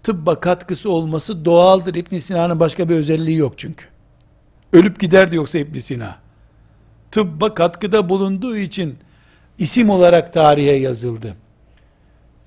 tıbba 0.03 0.39
katkısı 0.39 0.89
olması 0.89 1.45
doğaldır. 1.45 1.95
İbn 1.95 2.17
Sina'nın 2.17 2.59
başka 2.59 2.89
bir 2.89 2.95
özelliği 2.95 3.37
yok 3.37 3.53
çünkü. 3.57 3.85
Ölüp 4.73 4.99
giderdi 4.99 5.35
yoksa 5.35 5.59
İbn 5.59 5.79
Sina. 5.79 6.15
Tıbba 7.11 7.53
katkıda 7.53 8.09
bulunduğu 8.09 8.57
için 8.57 8.97
isim 9.57 9.89
olarak 9.89 10.33
tarihe 10.33 10.71
yazıldı. 10.71 11.35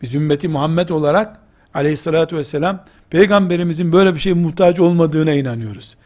Biz 0.03 0.15
ümmeti 0.15 0.49
Muhammed 0.49 0.89
olarak 0.89 1.41
aleyhissalatü 1.75 2.37
vesselam 2.37 2.85
peygamberimizin 3.11 3.93
böyle 3.93 4.15
bir 4.15 4.19
şey 4.19 4.33
muhtaç 4.33 4.81
olmadığına 4.81 5.33
inanıyoruz. 5.33 5.97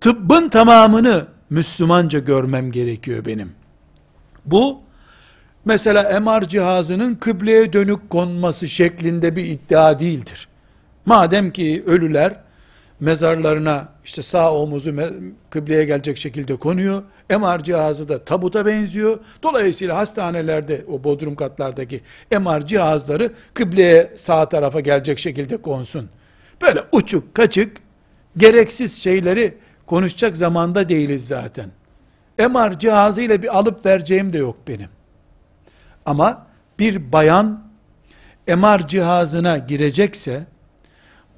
Tıbbın 0.00 0.48
tamamını 0.48 1.26
Müslümanca 1.50 2.18
görmem 2.18 2.72
gerekiyor 2.72 3.24
benim. 3.24 3.52
Bu 4.46 4.80
mesela 5.64 6.20
MR 6.20 6.48
cihazının 6.48 7.14
kıbleye 7.14 7.72
dönük 7.72 8.10
konması 8.10 8.68
şeklinde 8.68 9.36
bir 9.36 9.44
iddia 9.44 9.98
değildir. 9.98 10.49
Madem 11.10 11.50
ki 11.50 11.84
ölüler 11.86 12.34
mezarlarına 13.00 13.88
işte 14.04 14.22
sağ 14.22 14.54
omuzu 14.54 14.94
kıbleye 15.50 15.84
gelecek 15.84 16.18
şekilde 16.18 16.56
konuyor. 16.56 17.02
MR 17.30 17.64
cihazı 17.64 18.08
da 18.08 18.24
tabuta 18.24 18.66
benziyor. 18.66 19.18
Dolayısıyla 19.42 19.96
hastanelerde 19.96 20.84
o 20.88 21.04
bodrum 21.04 21.34
katlardaki 21.34 22.00
MR 22.30 22.66
cihazları 22.66 23.32
kıbleye 23.54 24.12
sağ 24.16 24.48
tarafa 24.48 24.80
gelecek 24.80 25.18
şekilde 25.18 25.56
konsun. 25.56 26.08
Böyle 26.62 26.80
uçuk 26.92 27.34
kaçık 27.34 27.76
gereksiz 28.36 28.98
şeyleri 28.98 29.54
konuşacak 29.86 30.36
zamanda 30.36 30.88
değiliz 30.88 31.26
zaten. 31.26 31.70
MR 32.38 32.78
cihazıyla 32.78 33.42
bir 33.42 33.58
alıp 33.58 33.86
vereceğim 33.86 34.32
de 34.32 34.38
yok 34.38 34.56
benim. 34.68 34.88
Ama 36.06 36.46
bir 36.78 37.12
bayan 37.12 37.64
MR 38.46 38.88
cihazına 38.88 39.58
girecekse 39.58 40.46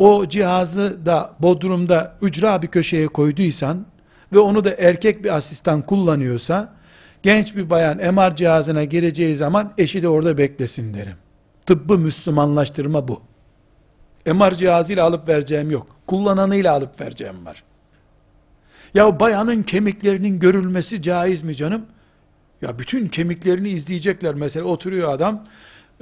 o 0.02 0.28
cihazı 0.28 1.06
da 1.06 1.32
bodrumda 1.38 2.14
ücra 2.22 2.62
bir 2.62 2.68
köşeye 2.68 3.06
koyduysan 3.06 3.86
ve 4.32 4.38
onu 4.38 4.64
da 4.64 4.74
erkek 4.78 5.24
bir 5.24 5.36
asistan 5.36 5.82
kullanıyorsa 5.82 6.74
genç 7.22 7.56
bir 7.56 7.70
bayan 7.70 8.14
MR 8.14 8.36
cihazına 8.36 8.84
gireceği 8.84 9.36
zaman 9.36 9.72
eşi 9.78 10.02
de 10.02 10.08
orada 10.08 10.38
beklesin 10.38 10.94
derim. 10.94 11.16
Tıbbı 11.66 11.98
Müslümanlaştırma 11.98 13.08
bu. 13.08 13.20
MR 14.26 14.54
cihazıyla 14.54 15.04
alıp 15.04 15.28
vereceğim 15.28 15.70
yok. 15.70 15.86
Kullananıyla 16.06 16.72
alıp 16.72 17.00
vereceğim 17.00 17.46
var. 17.46 17.62
Ya 18.94 19.20
bayanın 19.20 19.62
kemiklerinin 19.62 20.38
görülmesi 20.38 21.02
caiz 21.02 21.42
mi 21.42 21.56
canım? 21.56 21.86
Ya 22.62 22.78
bütün 22.78 23.08
kemiklerini 23.08 23.68
izleyecekler 23.68 24.34
mesela 24.34 24.64
oturuyor 24.64 25.08
adam 25.08 25.46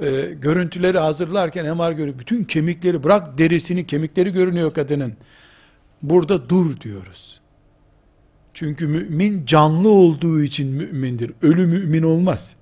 e, 0.01 0.33
görüntüleri 0.41 0.99
hazırlarken 0.99 1.77
MR 1.77 1.91
görüyor. 1.91 2.19
Bütün 2.19 2.43
kemikleri 2.43 3.03
bırak 3.03 3.37
derisini 3.37 3.87
kemikleri 3.87 4.33
görünüyor 4.33 4.73
kadının. 4.73 5.13
Burada 6.01 6.49
dur 6.49 6.79
diyoruz. 6.81 7.41
Çünkü 8.53 8.87
mümin 8.87 9.45
canlı 9.45 9.89
olduğu 9.89 10.41
için 10.41 10.67
mümindir. 10.67 11.31
Ölü 11.41 11.65
mümin 11.65 12.03
olmaz. 12.03 12.55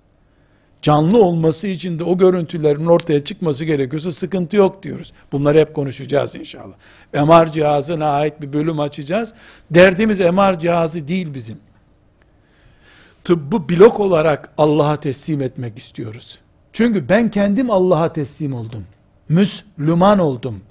Canlı 0.81 1.17
olması 1.23 1.67
için 1.67 1.99
de 1.99 2.03
o 2.03 2.17
görüntülerin 2.17 2.85
ortaya 2.85 3.23
çıkması 3.23 3.65
gerekiyorsa 3.65 4.11
sıkıntı 4.11 4.55
yok 4.55 4.83
diyoruz. 4.83 5.13
Bunları 5.31 5.59
hep 5.59 5.73
konuşacağız 5.73 6.35
inşallah. 6.35 6.75
MR 7.13 7.51
cihazına 7.51 8.09
ait 8.09 8.41
bir 8.41 8.53
bölüm 8.53 8.79
açacağız. 8.79 9.33
Derdimiz 9.71 10.19
MR 10.19 10.59
cihazı 10.59 11.07
değil 11.07 11.33
bizim. 11.33 11.57
Tıbbı 13.23 13.69
blok 13.69 13.99
olarak 13.99 14.49
Allah'a 14.57 14.99
teslim 14.99 15.41
etmek 15.41 15.77
istiyoruz. 15.77 16.39
Çünkü 16.73 17.09
ben 17.09 17.31
kendim 17.31 17.71
Allah'a 17.71 18.13
teslim 18.13 18.53
oldum. 18.53 18.85
Müslüman 19.29 20.19
oldum. 20.19 20.61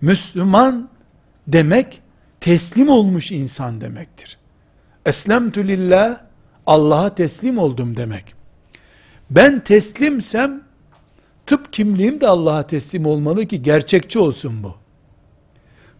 Müslüman 0.00 0.88
demek 1.46 2.00
teslim 2.40 2.88
olmuş 2.88 3.32
insan 3.32 3.80
demektir. 3.80 4.38
Eslemtü 5.06 5.68
lillah 5.68 6.20
Allah'a 6.66 7.14
teslim 7.14 7.58
oldum 7.58 7.96
demek. 7.96 8.34
Ben 9.30 9.60
teslimsem 9.60 10.62
tıp 11.46 11.72
kimliğim 11.72 12.20
de 12.20 12.28
Allah'a 12.28 12.62
teslim 12.62 13.06
olmalı 13.06 13.46
ki 13.46 13.62
gerçekçi 13.62 14.18
olsun 14.18 14.62
bu. 14.62 14.74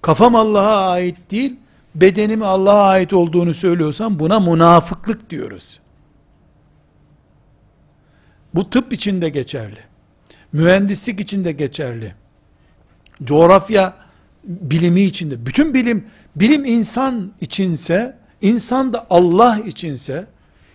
Kafam 0.03 0.37
Allah'a 0.37 0.91
ait 0.91 1.31
değil, 1.31 1.57
bedenimi 1.95 2.45
Allah'a 2.45 2.89
ait 2.89 3.13
olduğunu 3.13 3.55
söylüyorsam 3.55 4.19
buna 4.19 4.41
münafıklık 4.41 5.31
diyoruz. 5.31 5.81
Bu 8.55 8.71
tıp 8.71 8.93
için 8.93 9.23
de 9.23 9.29
geçerli. 9.29 9.79
Mühendislik 10.53 11.21
için 11.21 11.45
de 11.45 11.53
geçerli. 11.53 12.15
Coğrafya 13.25 13.97
bilimi 14.45 15.03
içinde. 15.03 15.47
Bütün 15.47 15.75
bilim, 15.75 16.05
bilim 16.37 16.65
insan 16.65 17.33
içinse, 17.41 18.17
insan 18.41 18.93
da 18.93 19.07
Allah 19.11 19.59
içinse, 19.67 20.27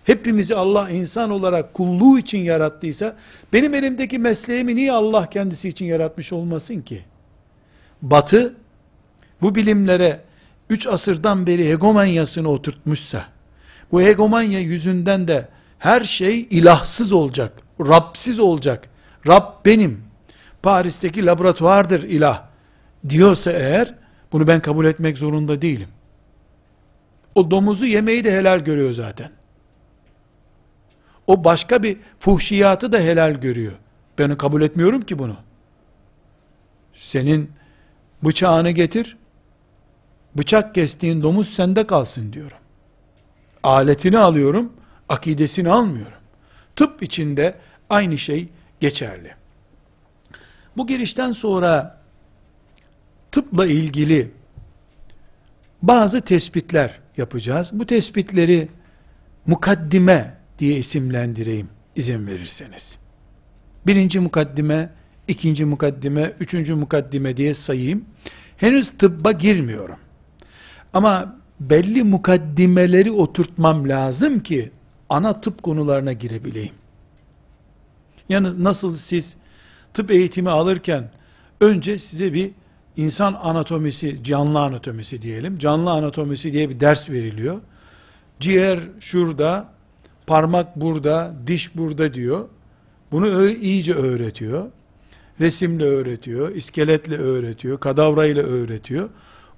hepimizi 0.04 0.56
Allah 0.56 0.90
insan 0.90 1.30
olarak 1.30 1.74
kulluğu 1.74 2.20
için 2.20 2.38
yarattıysa, 2.38 3.16
benim 3.54 3.74
elimdeki 3.74 4.20
mesleğimi 4.20 4.76
niye 4.76 4.92
Allah 4.92 5.30
kendisi 5.30 5.70
için 5.70 5.86
yaratmış 5.86 6.34
olmasın 6.34 6.82
ki? 6.82 7.02
Batı, 8.02 8.56
bu 9.42 9.56
bilimlere 9.56 10.22
üç 10.70 10.88
asırdan 10.88 11.48
beri 11.48 11.70
hegemonyasını 11.70 12.50
oturtmuşsa, 12.50 13.26
bu 13.92 14.02
hegemonya 14.02 14.60
yüzünden 14.60 15.28
de 15.28 15.48
her 15.80 16.04
şey 16.04 16.48
ilahsız 16.50 17.12
olacak, 17.12 17.67
Rabsiz 17.80 18.40
olacak. 18.40 18.90
Rab 19.28 19.66
benim. 19.66 20.04
Paris'teki 20.64 21.26
laboratuvardır 21.26 22.04
ilah 22.04 22.44
diyorsa 23.10 23.52
eğer 23.52 23.94
bunu 24.32 24.48
ben 24.48 24.60
kabul 24.60 24.86
etmek 24.86 25.18
zorunda 25.18 25.62
değilim. 25.62 25.88
O 27.36 27.52
domuzu 27.52 27.86
yemeyi 27.86 28.24
de 28.24 28.38
helal 28.38 28.60
görüyor 28.60 28.94
zaten. 28.94 29.32
O 31.28 31.44
başka 31.44 31.84
bir 31.84 31.98
fuhşiyatı 32.20 32.92
da 32.92 33.00
helal 33.00 33.32
görüyor. 33.32 33.74
Ben 34.18 34.38
kabul 34.38 34.62
etmiyorum 34.62 35.02
ki 35.02 35.20
bunu. 35.20 35.36
Senin 36.94 37.52
bıçağını 38.24 38.72
getir, 38.72 39.18
bıçak 40.36 40.76
kestiğin 40.76 41.22
domuz 41.22 41.50
sende 41.50 41.88
kalsın 41.88 42.34
diyorum. 42.34 42.58
Aletini 43.64 44.18
alıyorum, 44.18 44.74
akidesini 45.10 45.70
almıyorum. 45.70 46.17
Tıp 46.78 47.04
içinde 47.04 47.56
aynı 47.90 48.18
şey 48.18 48.48
geçerli. 48.80 49.32
Bu 50.78 50.88
girişten 50.88 51.32
sonra 51.32 52.02
tıpla 53.32 53.66
ilgili 53.66 54.32
bazı 55.82 56.22
tespitler 56.22 57.00
yapacağız. 57.18 57.72
Bu 57.74 57.86
tespitleri 57.86 58.68
mukaddime 59.46 60.38
diye 60.60 60.78
isimlendireyim 60.78 61.70
izin 61.96 62.28
verirseniz. 62.28 62.98
Birinci 63.88 64.20
mukaddime, 64.20 64.90
ikinci 65.28 65.66
mukaddime, 65.66 66.34
üçüncü 66.40 66.76
mukaddime 66.76 67.38
diye 67.38 67.54
sayayım. 67.54 68.06
Henüz 68.58 68.90
tıbba 68.90 69.32
girmiyorum. 69.32 69.98
Ama 70.94 71.36
belli 71.60 72.04
mukaddimeleri 72.04 73.12
oturtmam 73.12 73.90
lazım 73.90 74.40
ki 74.40 74.72
ana 75.10 75.42
tıp 75.42 75.64
konularına 75.64 76.14
girebileyim. 76.14 76.74
Yani 78.30 78.64
nasıl 78.64 78.96
siz 78.96 79.36
tıp 79.94 80.12
eğitimi 80.12 80.50
alırken 80.50 81.10
önce 81.62 82.00
size 82.00 82.34
bir 82.34 82.52
insan 82.98 83.34
anatomisi, 83.34 84.24
canlı 84.24 84.60
anatomisi 84.60 85.22
diyelim. 85.22 85.58
Canlı 85.58 85.92
anatomisi 85.92 86.54
diye 86.54 86.70
bir 86.70 86.80
ders 86.80 87.10
veriliyor. 87.10 87.62
Ciğer 88.40 88.80
şurada, 89.00 89.70
parmak 90.28 90.76
burada, 90.76 91.34
diş 91.48 91.76
burada 91.76 92.14
diyor. 92.14 92.46
Bunu 93.12 93.48
iyice 93.50 93.94
öğretiyor. 93.94 94.66
Resimle 95.40 95.84
öğretiyor, 95.84 96.56
iskeletle 96.56 97.18
öğretiyor, 97.18 97.80
kadavrayla 97.80 98.44
öğretiyor. 98.44 99.10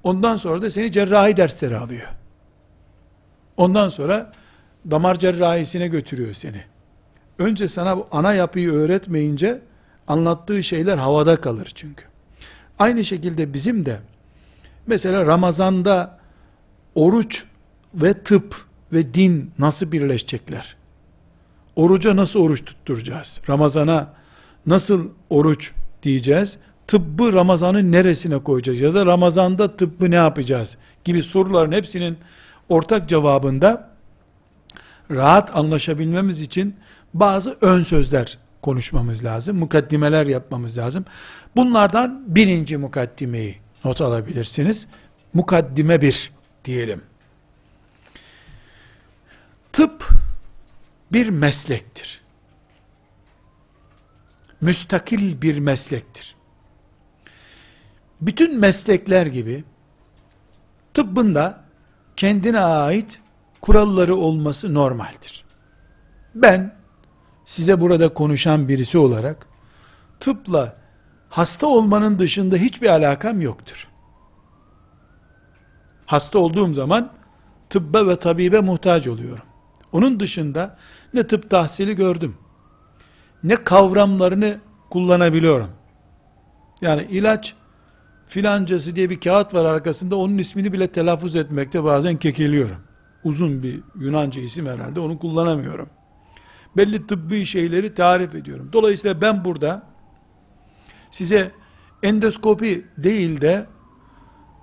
Ondan 0.03 0.37
sonra 0.37 0.61
da 0.61 0.69
seni 0.69 0.91
cerrahi 0.91 1.37
dersleri 1.37 1.77
alıyor. 1.77 2.07
Ondan 3.57 3.89
sonra 3.89 4.33
damar 4.91 5.19
cerrahisine 5.19 5.87
götürüyor 5.87 6.33
seni. 6.33 6.63
Önce 7.39 7.67
sana 7.67 7.97
bu 7.97 8.07
ana 8.11 8.33
yapıyı 8.33 8.71
öğretmeyince 8.71 9.61
anlattığı 10.07 10.63
şeyler 10.63 10.97
havada 10.97 11.35
kalır 11.35 11.71
çünkü. 11.75 12.03
Aynı 12.79 13.05
şekilde 13.05 13.53
bizim 13.53 13.85
de 13.85 13.99
mesela 14.87 15.25
Ramazan'da 15.25 16.19
oruç 16.95 17.43
ve 17.93 18.13
tıp 18.13 18.55
ve 18.93 19.13
din 19.13 19.51
nasıl 19.59 19.91
birleşecekler? 19.91 20.75
Oruca 21.75 22.15
nasıl 22.15 22.39
oruç 22.39 22.65
tutturacağız? 22.65 23.41
Ramazana 23.49 24.13
nasıl 24.65 25.09
oruç 25.29 25.71
diyeceğiz? 26.03 26.57
Tıbbı 26.87 27.33
Ramazan'ın 27.33 27.91
neresine 27.91 28.37
koyacağız? 28.43 28.79
Ya 28.79 28.93
da 28.93 29.05
Ramazan'da 29.05 29.77
tıbbı 29.77 30.11
ne 30.11 30.15
yapacağız? 30.15 30.77
Gibi 31.03 31.23
soruların 31.23 31.71
hepsinin 31.71 32.17
ortak 32.69 33.09
cevabında 33.09 33.88
rahat 35.11 35.55
anlaşabilmemiz 35.57 36.41
için 36.41 36.75
bazı 37.13 37.57
ön 37.61 37.83
sözler 37.83 38.37
konuşmamız 38.61 39.25
lazım. 39.25 39.57
Mukaddimeler 39.57 40.25
yapmamız 40.25 40.77
lazım. 40.77 41.05
Bunlardan 41.55 42.23
birinci 42.27 42.77
mukaddimeyi 42.77 43.57
not 43.85 44.01
alabilirsiniz. 44.01 44.87
Mukaddime 45.33 46.01
bir 46.01 46.31
diyelim. 46.65 47.01
Tıp 49.73 50.09
bir 51.11 51.29
meslektir. 51.29 52.21
Müstakil 54.61 55.41
bir 55.41 55.59
meslektir. 55.59 56.35
Bütün 58.21 58.59
meslekler 58.59 59.25
gibi 59.25 59.63
tıbbın 60.93 61.35
da 61.35 61.63
kendine 62.15 62.59
ait 62.59 63.19
kuralları 63.61 64.15
olması 64.15 64.73
normaldir. 64.73 65.45
Ben 66.35 66.75
size 67.45 67.81
burada 67.81 68.13
konuşan 68.13 68.67
birisi 68.67 68.97
olarak 68.97 69.47
tıpla 70.19 70.75
hasta 71.29 71.67
olmanın 71.67 72.19
dışında 72.19 72.55
hiçbir 72.55 72.89
alakam 72.89 73.41
yoktur. 73.41 73.87
Hasta 76.05 76.39
olduğum 76.39 76.73
zaman 76.73 77.11
tıbba 77.69 78.07
ve 78.07 78.15
tabibe 78.15 78.59
muhtaç 78.61 79.07
oluyorum. 79.07 79.43
Onun 79.91 80.19
dışında 80.19 80.77
ne 81.13 81.27
tıp 81.27 81.49
tahsili 81.49 81.95
gördüm, 81.95 82.37
ne 83.43 83.55
kavramlarını 83.55 84.57
kullanabiliyorum. 84.89 85.69
Yani 86.81 87.07
ilaç 87.09 87.55
filancası 88.27 88.95
diye 88.95 89.09
bir 89.09 89.19
kağıt 89.19 89.53
var 89.53 89.65
arkasında 89.65 90.15
onun 90.15 90.37
ismini 90.37 90.73
bile 90.73 90.87
telaffuz 90.87 91.35
etmekte 91.35 91.83
bazen 91.83 92.17
kekeliyorum. 92.17 92.88
Uzun 93.23 93.63
bir 93.63 93.81
Yunanca 93.99 94.41
isim 94.41 94.65
herhalde 94.65 94.99
onu 94.99 95.19
kullanamıyorum. 95.19 95.89
Belli 96.77 97.07
tıbbi 97.07 97.45
şeyleri 97.45 97.93
tarif 97.93 98.35
ediyorum. 98.35 98.69
Dolayısıyla 98.73 99.21
ben 99.21 99.45
burada 99.45 99.83
size 101.11 101.51
endoskopi 102.03 102.85
değil 102.97 103.41
de 103.41 103.65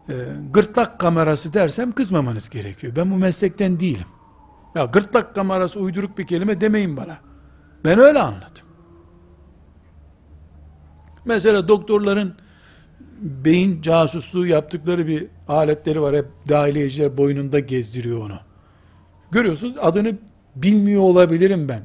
e, 0.08 0.14
gırtlak 0.52 1.00
kamerası 1.00 1.52
dersem 1.52 1.92
kızmamanız 1.92 2.48
gerekiyor. 2.48 2.96
Ben 2.96 3.10
bu 3.10 3.16
meslekten 3.16 3.80
değilim. 3.80 4.06
Ya 4.74 4.84
gırtlak 4.84 5.34
kamerası 5.34 5.80
uyduruk 5.80 6.18
bir 6.18 6.26
kelime 6.26 6.60
demeyin 6.60 6.96
bana. 6.96 7.18
Ben 7.84 7.98
öyle 7.98 8.18
anladım. 8.18 8.66
Mesela 11.24 11.68
doktorların 11.68 12.36
beyin 13.20 13.82
casusluğu 13.82 14.46
yaptıkları 14.46 15.06
bir 15.06 15.26
aletleri 15.48 16.02
var. 16.02 16.16
Hep 16.16 16.26
dahiliyeciler 16.48 17.16
boynunda 17.16 17.58
gezdiriyor 17.58 18.18
onu. 18.18 18.38
Görüyorsunuz 19.30 19.76
adını 19.80 20.16
bilmiyor 20.56 21.02
olabilirim 21.02 21.68
ben. 21.68 21.82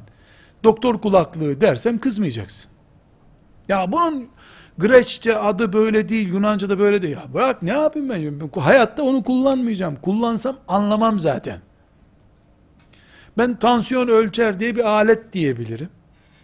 Doktor 0.64 1.00
kulaklığı 1.00 1.60
dersem 1.60 1.98
kızmayacaksın. 1.98 2.70
Ya 3.68 3.92
bunun 3.92 4.28
Greççe 4.78 5.36
adı 5.38 5.72
böyle 5.72 6.08
değil, 6.08 6.28
Yunanca 6.28 6.68
da 6.68 6.78
böyle 6.78 7.02
değil. 7.02 7.16
Ya 7.16 7.34
bırak 7.34 7.62
ne 7.62 7.70
yapayım 7.70 8.08
ben? 8.08 8.40
ben? 8.40 8.60
Hayatta 8.60 9.02
onu 9.02 9.22
kullanmayacağım. 9.22 9.96
Kullansam 9.96 10.56
anlamam 10.68 11.20
zaten. 11.20 11.58
Ben 13.38 13.58
tansiyon 13.58 14.08
ölçer 14.08 14.60
diye 14.60 14.76
bir 14.76 14.84
alet 14.84 15.32
diyebilirim. 15.32 15.88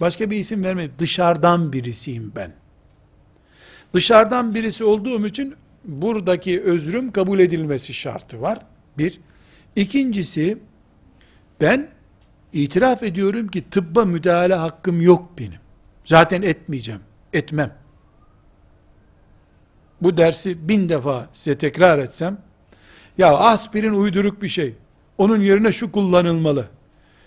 Başka 0.00 0.30
bir 0.30 0.36
isim 0.36 0.64
vermeyeyim. 0.64 0.94
Dışarıdan 0.98 1.72
birisiyim 1.72 2.32
ben. 2.36 2.52
Dışarıdan 3.94 4.54
birisi 4.54 4.84
olduğum 4.84 5.26
için 5.26 5.54
buradaki 5.84 6.62
özrüm 6.62 7.12
kabul 7.12 7.38
edilmesi 7.38 7.94
şartı 7.94 8.40
var. 8.40 8.58
Bir. 8.98 9.20
İkincisi 9.76 10.58
ben 11.60 11.88
itiraf 12.52 13.02
ediyorum 13.02 13.48
ki 13.48 13.70
tıbba 13.70 14.04
müdahale 14.04 14.54
hakkım 14.54 15.00
yok 15.00 15.38
benim. 15.38 15.60
Zaten 16.04 16.42
etmeyeceğim. 16.42 17.00
Etmem. 17.32 17.74
Bu 20.02 20.16
dersi 20.16 20.68
bin 20.68 20.88
defa 20.88 21.28
size 21.32 21.58
tekrar 21.58 21.98
etsem, 21.98 22.38
ya 23.18 23.36
aspirin 23.36 23.94
uyduruk 23.94 24.42
bir 24.42 24.48
şey. 24.48 24.74
Onun 25.18 25.40
yerine 25.40 25.72
şu 25.72 25.92
kullanılmalı. 25.92 26.66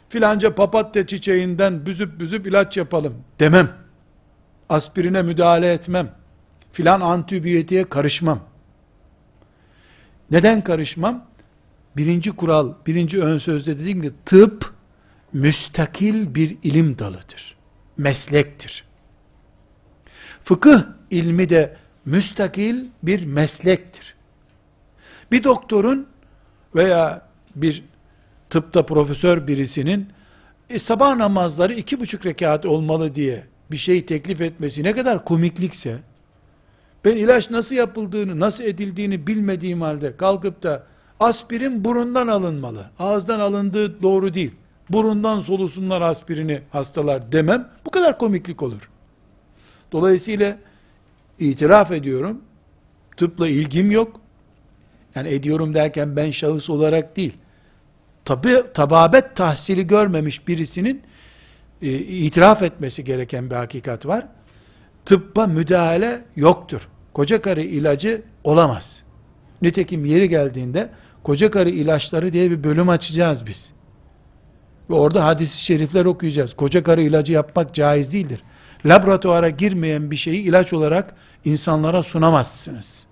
Filanca 0.09 0.55
papatya 0.55 1.07
çiçeğinden 1.07 1.85
büzüp 1.85 2.19
büzüp 2.19 2.47
ilaç 2.47 2.77
yapalım 2.77 3.13
demem. 3.39 3.69
Aspirine 4.69 5.21
müdahale 5.21 5.73
etmem 5.73 6.11
filan 6.71 7.01
antibiyotiğe 7.01 7.83
karışmam. 7.83 8.39
Neden 10.31 10.63
karışmam? 10.63 11.25
Birinci 11.97 12.31
kural, 12.31 12.73
birinci 12.87 13.21
ön 13.21 13.37
sözde 13.37 13.79
dediğim 13.79 14.01
gibi 14.01 14.13
tıp 14.25 14.73
müstakil 15.33 16.35
bir 16.35 16.57
ilim 16.63 16.99
dalıdır. 16.99 17.55
Meslektir. 17.97 18.83
Fıkıh 20.43 20.83
ilmi 21.09 21.49
de 21.49 21.77
müstakil 22.05 22.85
bir 23.03 23.25
meslektir. 23.25 24.15
Bir 25.31 25.43
doktorun 25.43 26.07
veya 26.75 27.27
bir 27.55 27.83
tıpta 28.49 28.85
profesör 28.85 29.47
birisinin 29.47 30.09
e, 30.69 30.79
sabah 30.79 31.15
namazları 31.15 31.73
iki 31.73 31.99
buçuk 31.99 32.25
rekat 32.25 32.65
olmalı 32.65 33.15
diye 33.15 33.43
bir 33.71 33.77
şey 33.77 34.05
teklif 34.05 34.41
etmesi 34.41 34.83
ne 34.83 34.91
kadar 34.91 35.25
komiklikse, 35.25 35.99
ben 37.05 37.17
ilaç 37.17 37.49
nasıl 37.49 37.75
yapıldığını, 37.75 38.39
nasıl 38.39 38.63
edildiğini 38.63 39.27
bilmediğim 39.27 39.81
halde 39.81 40.17
kalkıp 40.17 40.63
da 40.63 40.83
aspirin 41.19 41.85
burundan 41.85 42.27
alınmalı. 42.27 42.85
Ağızdan 42.99 43.39
alındığı 43.39 44.01
doğru 44.01 44.33
değil. 44.33 44.51
Burundan 44.89 45.39
solusunlar 45.39 46.01
aspirini 46.01 46.61
hastalar 46.71 47.31
demem. 47.31 47.69
Bu 47.85 47.89
kadar 47.89 48.17
komiklik 48.17 48.63
olur. 48.63 48.89
Dolayısıyla 49.91 50.57
itiraf 51.39 51.91
ediyorum. 51.91 52.41
Tıpla 53.17 53.47
ilgim 53.47 53.91
yok. 53.91 54.21
Yani 55.15 55.29
ediyorum 55.29 55.73
derken 55.73 56.15
ben 56.15 56.31
şahıs 56.31 56.69
olarak 56.69 57.17
değil. 57.17 57.33
Tabi 58.25 58.63
tababet 58.73 59.35
tahsili 59.35 59.87
görmemiş 59.87 60.47
birisinin 60.47 61.01
e, 61.81 61.91
itiraf 61.97 62.63
etmesi 62.63 63.03
gereken 63.03 63.49
bir 63.49 63.55
hakikat 63.55 64.05
var 64.05 64.27
tıbba 65.05 65.47
müdahale 65.47 66.21
yoktur. 66.35 66.87
Koca 67.13 67.41
karı 67.41 67.61
ilacı 67.61 68.21
olamaz. 68.43 69.03
Nitekim 69.61 70.05
yeri 70.05 70.29
geldiğinde 70.29 70.89
koca 71.23 71.51
karı 71.51 71.69
ilaçları 71.69 72.33
diye 72.33 72.51
bir 72.51 72.63
bölüm 72.63 72.89
açacağız 72.89 73.47
biz. 73.47 73.73
Ve 74.89 74.93
orada 74.93 75.25
hadis-i 75.25 75.61
şerifler 75.61 76.05
okuyacağız. 76.05 76.53
Koca 76.53 76.83
karı 76.83 77.01
ilacı 77.01 77.33
yapmak 77.33 77.73
caiz 77.73 78.13
değildir. 78.13 78.41
Laboratuvara 78.85 79.49
girmeyen 79.49 80.11
bir 80.11 80.15
şeyi 80.15 80.43
ilaç 80.43 80.73
olarak 80.73 81.15
insanlara 81.45 82.03
sunamazsınız. 82.03 83.05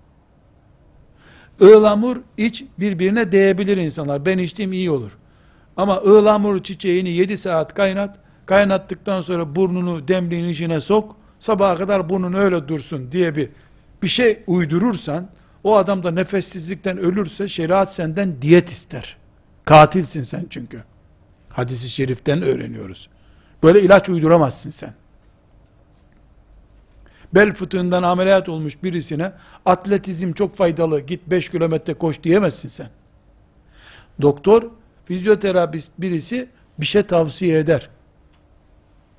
Iğlamur 1.61 2.17
iç 2.37 2.63
birbirine 2.79 3.31
değebilir 3.31 3.77
insanlar. 3.77 4.25
Ben 4.25 4.37
içtiğim 4.37 4.73
iyi 4.73 4.91
olur. 4.91 5.11
Ama 5.77 5.97
ıhlamur 5.97 6.63
çiçeğini 6.63 7.09
7 7.09 7.37
saat 7.37 7.73
kaynat, 7.73 8.19
kaynattıktan 8.45 9.21
sonra 9.21 9.55
burnunu 9.55 10.07
demliğin 10.07 10.49
içine 10.49 10.81
sok, 10.81 11.15
sabaha 11.39 11.75
kadar 11.75 12.09
bunun 12.09 12.33
öyle 12.33 12.67
dursun 12.67 13.11
diye 13.11 13.35
bir 13.35 13.49
bir 14.03 14.07
şey 14.07 14.43
uydurursan 14.47 15.29
o 15.63 15.75
adam 15.75 16.03
da 16.03 16.11
nefessizlikten 16.11 16.97
ölürse 16.97 17.47
şeriat 17.47 17.93
senden 17.93 18.41
diyet 18.41 18.69
ister. 18.69 19.17
Katilsin 19.65 20.23
sen 20.23 20.45
çünkü. 20.49 20.83
Hadisi 21.49 21.89
şeriften 21.89 22.41
öğreniyoruz. 22.41 23.09
Böyle 23.63 23.81
ilaç 23.81 24.09
uyduramazsın 24.09 24.69
sen. 24.69 24.93
Bel 27.33 27.53
fıtığından 27.53 28.03
ameliyat 28.03 28.49
olmuş 28.49 28.83
birisine 28.83 29.31
atletizm 29.65 30.33
çok 30.33 30.55
faydalı 30.55 30.99
git 30.99 31.21
5 31.27 31.49
kilometre 31.49 31.93
koş 31.93 32.23
diyemezsin 32.23 32.69
sen. 32.69 32.89
Doktor, 34.21 34.71
fizyoterapist 35.05 35.91
birisi 35.97 36.49
bir 36.79 36.85
şey 36.85 37.03
tavsiye 37.03 37.59
eder. 37.59 37.89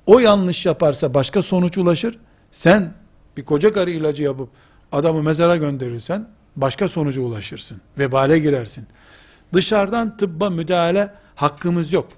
O 0.05 0.19
yanlış 0.19 0.65
yaparsa 0.65 1.13
başka 1.13 1.41
sonuç 1.41 1.77
ulaşır. 1.77 2.19
Sen 2.51 2.93
bir 3.37 3.45
koca 3.45 3.73
karı 3.73 3.91
ilacı 3.91 4.23
yapıp 4.23 4.49
adamı 4.91 5.23
mezara 5.23 5.57
gönderirsen 5.57 6.27
başka 6.55 6.87
sonuca 6.87 7.21
ulaşırsın. 7.21 7.81
Vebale 7.99 8.39
girersin. 8.39 8.87
Dışarıdan 9.53 10.17
tıbba 10.17 10.49
müdahale 10.49 11.13
hakkımız 11.35 11.93
yok. 11.93 12.09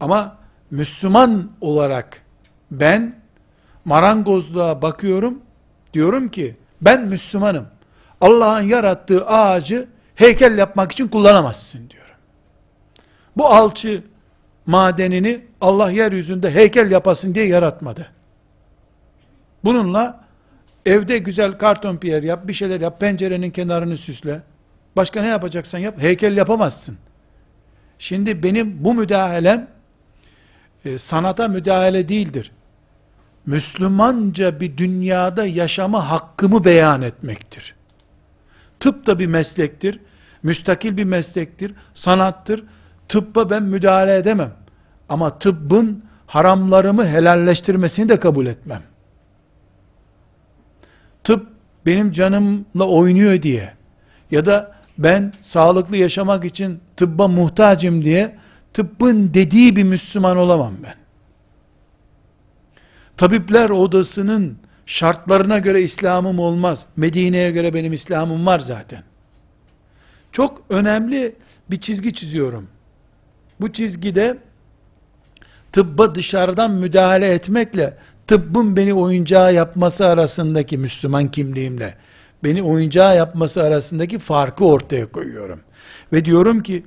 Ama 0.00 0.36
Müslüman 0.70 1.50
olarak 1.60 2.22
ben 2.70 3.20
marangozluğa 3.84 4.82
bakıyorum. 4.82 5.38
Diyorum 5.94 6.28
ki 6.28 6.54
ben 6.80 7.06
Müslümanım. 7.06 7.66
Allah'ın 8.20 8.62
yarattığı 8.62 9.26
ağacı 9.26 9.88
heykel 10.14 10.58
yapmak 10.58 10.92
için 10.92 11.08
kullanamazsın 11.08 11.90
diyorum. 11.90 12.14
Bu 13.36 13.46
alçı 13.46 14.02
madenini 14.66 15.40
Allah 15.60 15.90
yeryüzünde 15.90 16.54
heykel 16.54 16.90
yapasın 16.90 17.34
diye 17.34 17.46
yaratmadı. 17.46 18.10
Bununla 19.64 20.24
evde 20.88 21.18
güzel 21.18 21.58
karton 21.58 21.96
piyer 21.96 22.22
yap, 22.22 22.48
bir 22.48 22.52
şeyler 22.52 22.80
yap, 22.80 23.00
pencerenin 23.00 23.50
kenarını 23.50 23.96
süsle. 23.96 24.42
Başka 24.96 25.20
ne 25.20 25.26
yapacaksan 25.26 25.78
yap, 25.78 26.02
heykel 26.02 26.36
yapamazsın. 26.36 26.96
Şimdi 27.98 28.42
benim 28.42 28.84
bu 28.84 28.94
müdahalem 28.94 29.68
e, 30.84 30.98
sanata 30.98 31.48
müdahale 31.48 32.08
değildir. 32.08 32.52
Müslümanca 33.46 34.60
bir 34.60 34.76
dünyada 34.76 35.46
yaşama 35.46 36.10
hakkımı 36.10 36.64
beyan 36.64 37.02
etmektir. 37.02 37.74
Tıp 38.80 39.06
da 39.06 39.18
bir 39.18 39.26
meslektir, 39.26 40.00
müstakil 40.42 40.96
bir 40.96 41.04
meslektir, 41.04 41.74
sanattır. 41.94 42.64
Tıbba 43.08 43.50
ben 43.50 43.62
müdahale 43.62 44.16
edemem. 44.16 44.52
Ama 45.08 45.38
tıbbın 45.38 46.04
haramlarımı 46.26 47.06
helalleştirmesini 47.06 48.08
de 48.08 48.20
kabul 48.20 48.46
etmem. 48.46 48.82
Tıp 51.28 51.46
benim 51.86 52.12
canımla 52.12 52.84
oynuyor 52.88 53.42
diye 53.42 53.72
ya 54.30 54.46
da 54.46 54.74
ben 54.98 55.32
sağlıklı 55.42 55.96
yaşamak 55.96 56.44
için 56.44 56.80
tıbba 56.96 57.28
muhtacım 57.28 58.04
diye 58.04 58.38
tıbbın 58.72 59.34
dediği 59.34 59.76
bir 59.76 59.82
Müslüman 59.82 60.36
olamam 60.36 60.72
ben. 60.82 60.94
tabipler 63.16 63.70
odasının 63.70 64.58
şartlarına 64.86 65.58
göre 65.58 65.82
İslam'ım 65.82 66.38
olmaz. 66.38 66.86
Medine'ye 66.96 67.50
göre 67.50 67.74
benim 67.74 67.92
İslam'ım 67.92 68.46
var 68.46 68.58
zaten. 68.58 69.02
Çok 70.32 70.62
önemli 70.70 71.34
bir 71.70 71.80
çizgi 71.80 72.14
çiziyorum. 72.14 72.68
Bu 73.60 73.72
çizgide 73.72 74.38
tıbba 75.72 76.14
dışarıdan 76.14 76.70
müdahale 76.70 77.28
etmekle 77.28 77.96
tıbbın 78.28 78.76
beni 78.76 78.94
oyuncağı 78.94 79.54
yapması 79.54 80.06
arasındaki 80.06 80.78
Müslüman 80.78 81.30
kimliğimle 81.30 81.94
beni 82.44 82.62
oyuncağı 82.62 83.16
yapması 83.16 83.62
arasındaki 83.62 84.18
farkı 84.18 84.64
ortaya 84.64 85.12
koyuyorum. 85.12 85.60
Ve 86.12 86.24
diyorum 86.24 86.62
ki 86.62 86.84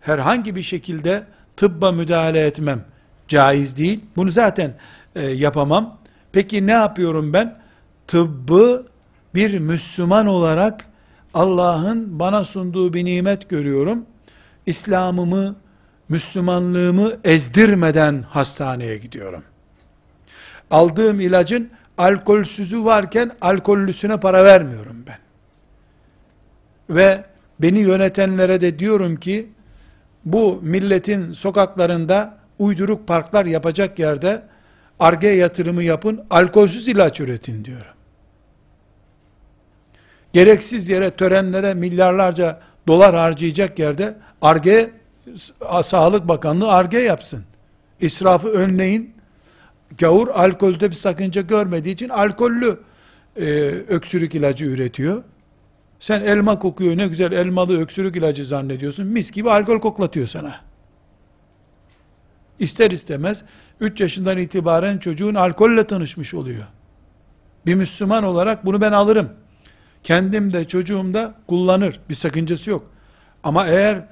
herhangi 0.00 0.56
bir 0.56 0.62
şekilde 0.62 1.22
tıbba 1.56 1.92
müdahale 1.92 2.46
etmem 2.46 2.84
caiz 3.28 3.76
değil. 3.76 4.00
Bunu 4.16 4.30
zaten 4.30 4.74
e, 5.14 5.22
yapamam. 5.22 5.98
Peki 6.32 6.66
ne 6.66 6.72
yapıyorum 6.72 7.32
ben? 7.32 7.58
Tıbbı 8.06 8.86
bir 9.34 9.58
Müslüman 9.58 10.26
olarak 10.26 10.86
Allah'ın 11.34 12.18
bana 12.18 12.44
sunduğu 12.44 12.94
bir 12.94 13.04
nimet 13.04 13.48
görüyorum. 13.48 14.06
İslam'ımı, 14.66 15.56
Müslümanlığımı 16.08 17.12
ezdirmeden 17.24 18.24
hastaneye 18.28 18.96
gidiyorum. 18.98 19.42
Aldığım 20.70 21.20
ilacın 21.20 21.70
alkolsüzü 21.98 22.84
varken 22.84 23.30
alkollüsüne 23.40 24.20
para 24.20 24.44
vermiyorum 24.44 24.96
ben. 25.06 25.18
Ve 26.90 27.24
beni 27.60 27.78
yönetenlere 27.78 28.60
de 28.60 28.78
diyorum 28.78 29.16
ki 29.16 29.48
bu 30.24 30.60
milletin 30.62 31.32
sokaklarında 31.32 32.38
uyduruk 32.58 33.06
parklar 33.06 33.46
yapacak 33.46 33.98
yerde 33.98 34.42
arge 35.00 35.28
yatırımı 35.28 35.82
yapın, 35.82 36.24
alkolsüz 36.30 36.88
ilaç 36.88 37.20
üretin 37.20 37.64
diyorum. 37.64 37.94
Gereksiz 40.32 40.88
yere 40.88 41.10
törenlere 41.10 41.74
milyarlarca 41.74 42.60
dolar 42.86 43.14
harcayacak 43.14 43.78
yerde 43.78 44.16
arge 44.42 44.90
Sağlık 45.82 46.28
Bakanlığı 46.28 46.72
arge 46.72 46.98
yapsın. 46.98 47.44
İsrafı 48.00 48.48
önleyin. 48.48 49.13
Gavur 49.98 50.28
alkolde 50.28 50.90
bir 50.90 50.96
sakınca 50.96 51.42
görmediği 51.42 51.94
için 51.94 52.08
alkollü 52.08 52.80
e, 53.36 53.44
öksürük 53.88 54.34
ilacı 54.34 54.64
üretiyor. 54.64 55.22
Sen 56.00 56.20
elma 56.20 56.58
kokuyor 56.58 56.96
ne 56.96 57.06
güzel 57.08 57.32
elmalı 57.32 57.80
öksürük 57.80 58.16
ilacı 58.16 58.44
zannediyorsun. 58.44 59.06
Mis 59.06 59.30
gibi 59.30 59.50
alkol 59.50 59.80
koklatıyor 59.80 60.26
sana. 60.26 60.60
İster 62.58 62.90
istemez 62.90 63.44
3 63.80 64.00
yaşından 64.00 64.38
itibaren 64.38 64.98
çocuğun 64.98 65.34
alkolle 65.34 65.86
tanışmış 65.86 66.34
oluyor. 66.34 66.64
Bir 67.66 67.74
Müslüman 67.74 68.24
olarak 68.24 68.66
bunu 68.66 68.80
ben 68.80 68.92
alırım. 68.92 69.28
Kendim 70.02 70.52
de 70.52 70.64
çocuğum 70.64 71.14
da 71.14 71.34
kullanır. 71.46 72.00
Bir 72.08 72.14
sakıncası 72.14 72.70
yok. 72.70 72.90
Ama 73.44 73.66
eğer 73.66 74.04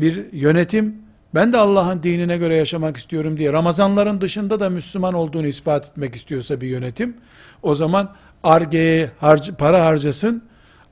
bir 0.00 0.32
yönetim 0.32 0.96
ben 1.34 1.52
de 1.52 1.58
Allah'ın 1.58 2.02
dinine 2.02 2.36
göre 2.36 2.54
yaşamak 2.54 2.96
istiyorum 2.96 3.38
diye 3.38 3.52
Ramazanların 3.52 4.20
dışında 4.20 4.60
da 4.60 4.70
Müslüman 4.70 5.14
olduğunu 5.14 5.46
ispat 5.46 5.88
etmek 5.88 6.16
istiyorsa 6.16 6.60
bir 6.60 6.68
yönetim 6.68 7.16
o 7.62 7.74
zaman 7.74 8.14
argeye 8.42 9.10
harc 9.20 9.52
para 9.52 9.84
harcasın 9.84 10.42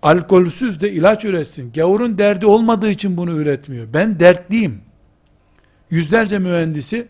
alkolsüz 0.02 0.80
de 0.80 0.92
ilaç 0.92 1.24
üretsin. 1.24 1.72
Gavurun 1.72 2.18
derdi 2.18 2.46
olmadığı 2.46 2.90
için 2.90 3.16
bunu 3.16 3.30
üretmiyor. 3.30 3.86
Ben 3.94 4.20
dertliyim. 4.20 4.80
Yüzlerce 5.90 6.38
mühendisi, 6.38 7.08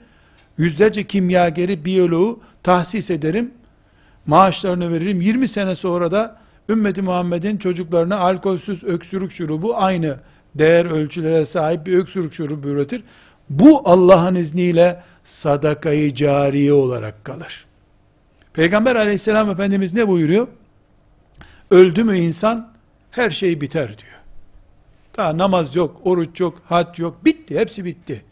yüzlerce 0.59 1.07
kimyageri, 1.07 1.85
biyoloğu 1.85 2.41
tahsis 2.63 3.11
ederim. 3.11 3.51
Maaşlarını 4.27 4.93
veririm. 4.93 5.21
20 5.21 5.49
sene 5.49 5.75
sonra 5.75 6.11
da 6.11 6.37
ümmeti 6.69 7.03
Muhammed'in 7.03 7.57
çocuklarına 7.57 8.17
alkolsüz 8.17 8.85
öksürük 8.85 9.33
şurubu 9.33 9.77
aynı 9.77 10.17
değer 10.55 10.85
ölçülere 10.85 11.45
sahip 11.45 11.87
bir 11.87 11.99
öksürük 11.99 12.35
şurubu 12.35 12.69
üretir. 12.69 13.05
Bu 13.51 13.89
Allah'ın 13.89 14.35
izniyle 14.35 15.03
sadakayı 15.25 16.15
cariye 16.15 16.73
olarak 16.73 17.25
kalır. 17.25 17.67
Peygamber 18.53 18.97
aleyhisselam 18.97 19.51
efendimiz 19.51 19.95
ne 19.95 20.09
buyuruyor? 20.09 20.49
Öldü 21.71 22.05
mü 22.05 22.17
insan 22.17 22.73
her 23.11 23.31
şey 23.31 23.61
biter 23.61 23.87
diyor. 23.87 24.21
Daha 25.17 25.39
namaz 25.39 25.77
yok, 25.77 26.01
oruç 26.05 26.41
yok, 26.41 26.63
hac 26.65 26.99
yok, 26.99 27.25
bitti, 27.25 27.59
hepsi 27.59 27.85
bitti. 27.85 28.25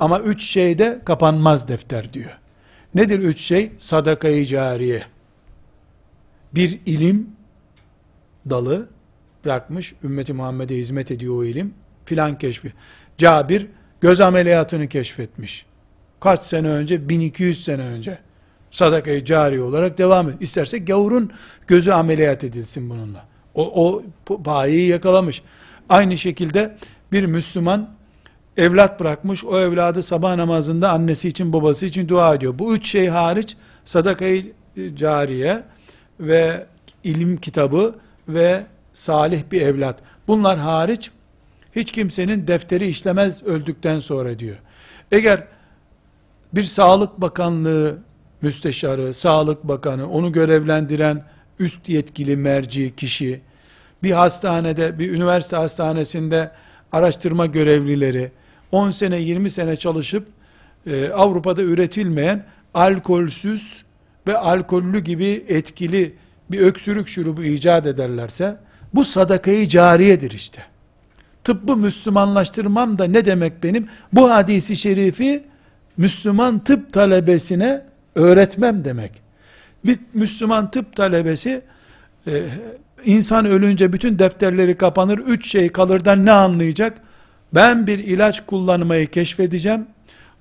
Ama 0.00 0.20
üç 0.20 0.44
şeyde 0.44 1.00
kapanmaz 1.04 1.68
defter 1.68 2.12
diyor. 2.12 2.38
Nedir 2.94 3.18
üç 3.18 3.40
şey? 3.40 3.72
Sadakayı 3.78 4.46
cariye. 4.46 5.02
Bir 6.54 6.80
ilim 6.86 7.30
dalı, 8.50 8.88
bırakmış. 9.44 9.94
Ümmeti 10.04 10.32
Muhammed'e 10.32 10.76
hizmet 10.76 11.10
ediyor 11.10 11.38
o 11.38 11.44
ilim. 11.44 11.74
Filan 12.04 12.38
keşfi. 12.38 12.72
Cabir 13.18 13.66
göz 14.00 14.20
ameliyatını 14.20 14.88
keşfetmiş. 14.88 15.66
Kaç 16.20 16.44
sene 16.44 16.68
önce? 16.68 17.08
1200 17.08 17.64
sene 17.64 17.82
önce. 17.82 18.18
Sadakayı 18.70 19.24
cari 19.24 19.62
olarak 19.62 19.98
devam 19.98 20.30
et. 20.30 20.36
İsterse 20.40 20.78
gavurun 20.78 21.30
gözü 21.66 21.90
ameliyat 21.90 22.44
edilsin 22.44 22.90
bununla. 22.90 23.24
O, 23.54 23.86
o 23.86 24.02
payeyi 24.44 24.88
yakalamış. 24.88 25.42
Aynı 25.88 26.18
şekilde 26.18 26.76
bir 27.12 27.24
Müslüman 27.24 27.90
evlat 28.56 29.00
bırakmış. 29.00 29.44
O 29.44 29.60
evladı 29.60 30.02
sabah 30.02 30.36
namazında 30.36 30.90
annesi 30.90 31.28
için 31.28 31.52
babası 31.52 31.86
için 31.86 32.08
dua 32.08 32.34
ediyor. 32.34 32.58
Bu 32.58 32.74
üç 32.74 32.90
şey 32.90 33.08
hariç 33.08 33.56
sadakayı 33.84 34.52
cariye 34.94 35.62
ve 36.20 36.66
ilim 37.04 37.36
kitabı 37.36 37.94
ve 38.28 38.66
salih 39.00 39.42
bir 39.52 39.60
evlat. 39.60 39.98
Bunlar 40.28 40.58
hariç 40.58 41.10
hiç 41.76 41.92
kimsenin 41.92 42.46
defteri 42.46 42.88
işlemez 42.88 43.42
öldükten 43.42 43.98
sonra 44.00 44.38
diyor. 44.38 44.56
Eğer 45.12 45.44
bir 46.54 46.62
sağlık 46.62 47.20
bakanlığı 47.20 47.98
müsteşarı, 48.42 49.14
sağlık 49.14 49.64
bakanı, 49.64 50.10
onu 50.10 50.32
görevlendiren 50.32 51.24
üst 51.58 51.88
yetkili 51.88 52.36
merci 52.36 52.96
kişi, 52.96 53.40
bir 54.02 54.10
hastanede, 54.10 54.98
bir 54.98 55.12
üniversite 55.12 55.56
hastanesinde 55.56 56.50
araştırma 56.92 57.46
görevlileri, 57.46 58.32
10 58.72 58.90
sene, 58.90 59.20
20 59.20 59.50
sene 59.50 59.76
çalışıp 59.76 60.26
e, 60.86 61.08
Avrupa'da 61.08 61.62
üretilmeyen 61.62 62.44
alkolsüz 62.74 63.82
ve 64.26 64.38
alkollü 64.38 65.00
gibi 65.00 65.44
etkili 65.48 66.14
bir 66.50 66.60
öksürük 66.60 67.08
şurubu 67.08 67.42
icat 67.44 67.86
ederlerse, 67.86 68.56
bu 68.94 69.04
sadakayı 69.04 69.68
cariyedir 69.68 70.30
işte. 70.30 70.62
Tıbbı 71.44 71.76
Müslümanlaştırmam 71.76 72.98
da 72.98 73.04
ne 73.04 73.24
demek 73.24 73.62
benim? 73.62 73.88
Bu 74.12 74.30
hadisi 74.30 74.76
şerifi 74.76 75.42
Müslüman 75.96 76.58
tıp 76.58 76.92
talebesine 76.92 77.82
öğretmem 78.14 78.84
demek. 78.84 79.12
Bir 79.84 79.98
Müslüman 80.14 80.70
tıp 80.70 80.96
talebesi 80.96 81.62
e, 82.26 82.42
insan 83.04 83.44
ölünce 83.44 83.92
bütün 83.92 84.18
defterleri 84.18 84.76
kapanır, 84.76 85.18
üç 85.18 85.50
şey 85.50 85.68
kalırdan 85.68 86.26
ne 86.26 86.32
anlayacak? 86.32 86.98
Ben 87.54 87.86
bir 87.86 87.98
ilaç 87.98 88.46
kullanmayı 88.46 89.06
keşfedeceğim. 89.06 89.86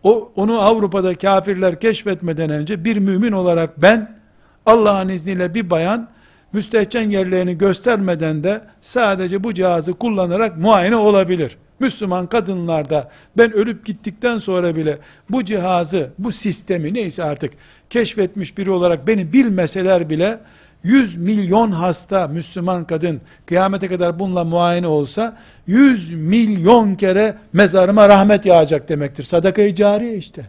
O, 0.03 0.31
onu 0.35 0.61
Avrupa'da 0.61 1.17
kafirler 1.17 1.79
keşfetmeden 1.79 2.49
önce 2.49 2.85
bir 2.85 2.97
mümin 2.97 3.31
olarak 3.31 3.81
ben 3.81 4.19
Allah'ın 4.65 5.09
izniyle 5.09 5.53
bir 5.53 5.69
bayan 5.69 6.09
müstehcen 6.53 7.09
yerlerini 7.09 7.57
göstermeden 7.57 8.43
de 8.43 8.61
sadece 8.81 9.43
bu 9.43 9.53
cihazı 9.53 9.93
kullanarak 9.93 10.57
muayene 10.57 10.95
olabilir. 10.95 11.57
Müslüman 11.79 12.27
kadınlarda 12.27 13.11
ben 13.37 13.53
ölüp 13.53 13.85
gittikten 13.85 14.37
sonra 14.37 14.75
bile 14.75 14.97
bu 15.29 15.45
cihazı, 15.45 16.09
bu 16.19 16.31
sistemi 16.31 16.93
neyse 16.93 17.23
artık 17.23 17.53
keşfetmiş 17.89 18.57
biri 18.57 18.71
olarak 18.71 19.07
beni 19.07 19.33
bilmeseler 19.33 20.09
bile 20.09 20.39
100 20.83 21.17
milyon 21.17 21.71
hasta 21.71 22.27
Müslüman 22.27 22.85
kadın 22.87 23.21
kıyamete 23.45 23.87
kadar 23.87 24.19
bununla 24.19 24.43
muayene 24.43 24.87
olsa 24.87 25.37
100 25.67 26.13
milyon 26.13 26.95
kere 26.95 27.35
mezarıma 27.53 28.09
rahmet 28.09 28.45
yağacak 28.45 28.89
demektir. 28.89 29.23
Sadaka-i 29.23 29.75
cariye 29.75 30.17
işte. 30.17 30.45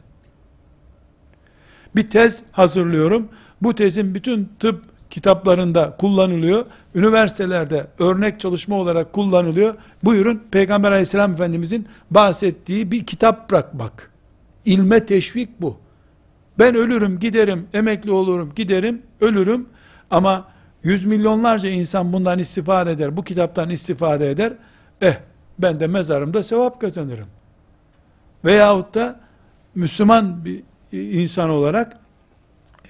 Bir 1.97 2.11
tez 2.11 2.43
hazırlıyorum. 2.53 3.29
Bu 3.63 3.75
tezin 3.75 4.15
bütün 4.15 4.53
tıp 4.59 4.90
kitaplarında 5.11 5.97
kullanılıyor. 5.99 6.65
Üniversitelerde 6.95 7.87
örnek 7.99 8.41
çalışma 8.41 8.77
olarak 8.77 9.13
kullanılıyor. 9.13 9.75
Buyurun 10.05 10.43
Peygamber 10.51 10.91
aleyhisselam 10.91 11.33
efendimizin 11.33 11.89
bahsettiği 12.11 12.91
bir 12.91 13.07
kitap 13.07 13.51
bırakmak. 13.51 14.11
İlme 14.65 15.07
teşvik 15.07 15.61
bu. 15.61 15.77
Ben 16.59 16.75
ölürüm 16.75 17.19
giderim, 17.19 17.69
emekli 17.73 18.11
olurum 18.11 18.53
giderim, 18.57 19.03
ölürüm 19.21 19.67
ama 20.11 20.45
yüz 20.83 21.05
milyonlarca 21.05 21.69
insan 21.69 22.13
bundan 22.13 22.39
istifade 22.39 22.91
eder, 22.91 23.17
bu 23.17 23.25
kitaptan 23.25 23.71
istifade 23.71 24.31
eder. 24.31 24.53
Eh 25.01 25.15
ben 25.59 25.81
de 25.81 25.87
mezarımda 25.87 26.43
sevap 26.43 26.81
kazanırım. 26.81 27.29
Veyahut 28.45 28.95
da 28.95 29.21
Müslüman 29.75 30.45
bir 30.45 30.63
insan 30.93 31.51
olarak 31.51 32.00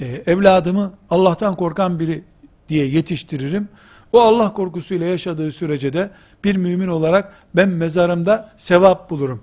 e, 0.00 0.22
evladımı 0.26 0.92
Allah'tan 1.10 1.56
korkan 1.56 1.98
biri 1.98 2.24
diye 2.68 2.86
yetiştiririm. 2.86 3.68
O 4.12 4.20
Allah 4.20 4.52
korkusuyla 4.52 5.06
yaşadığı 5.06 5.52
sürece 5.52 5.92
de 5.92 6.10
bir 6.44 6.56
mümin 6.56 6.88
olarak 6.88 7.32
ben 7.56 7.68
mezarımda 7.68 8.52
sevap 8.56 9.10
bulurum. 9.10 9.40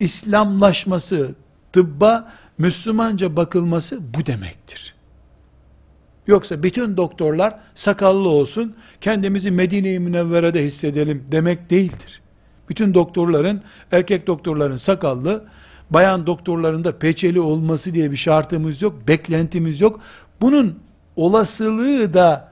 İslamlaşması, 0.00 1.34
tıbba 1.72 2.32
Müslümanca 2.58 3.36
bakılması 3.36 4.14
bu 4.14 4.26
demektir. 4.26 4.94
Yoksa 6.26 6.62
bütün 6.62 6.96
doktorlar 6.96 7.58
sakallı 7.74 8.28
olsun, 8.28 8.76
kendimizi 9.00 9.50
Medine-i 9.50 9.98
Münevvere'de 9.98 10.64
hissedelim 10.64 11.24
demek 11.32 11.70
değildir. 11.70 12.20
Bütün 12.68 12.94
doktorların, 12.94 13.62
erkek 13.92 14.26
doktorların 14.26 14.76
sakallı, 14.76 15.44
bayan 15.90 16.26
doktorların 16.26 16.84
da 16.84 16.98
peçeli 16.98 17.40
olması 17.40 17.94
diye 17.94 18.10
bir 18.10 18.16
şartımız 18.16 18.82
yok, 18.82 19.08
beklentimiz 19.08 19.80
yok. 19.80 20.00
Bunun 20.40 20.78
olasılığı 21.16 22.14
da 22.14 22.48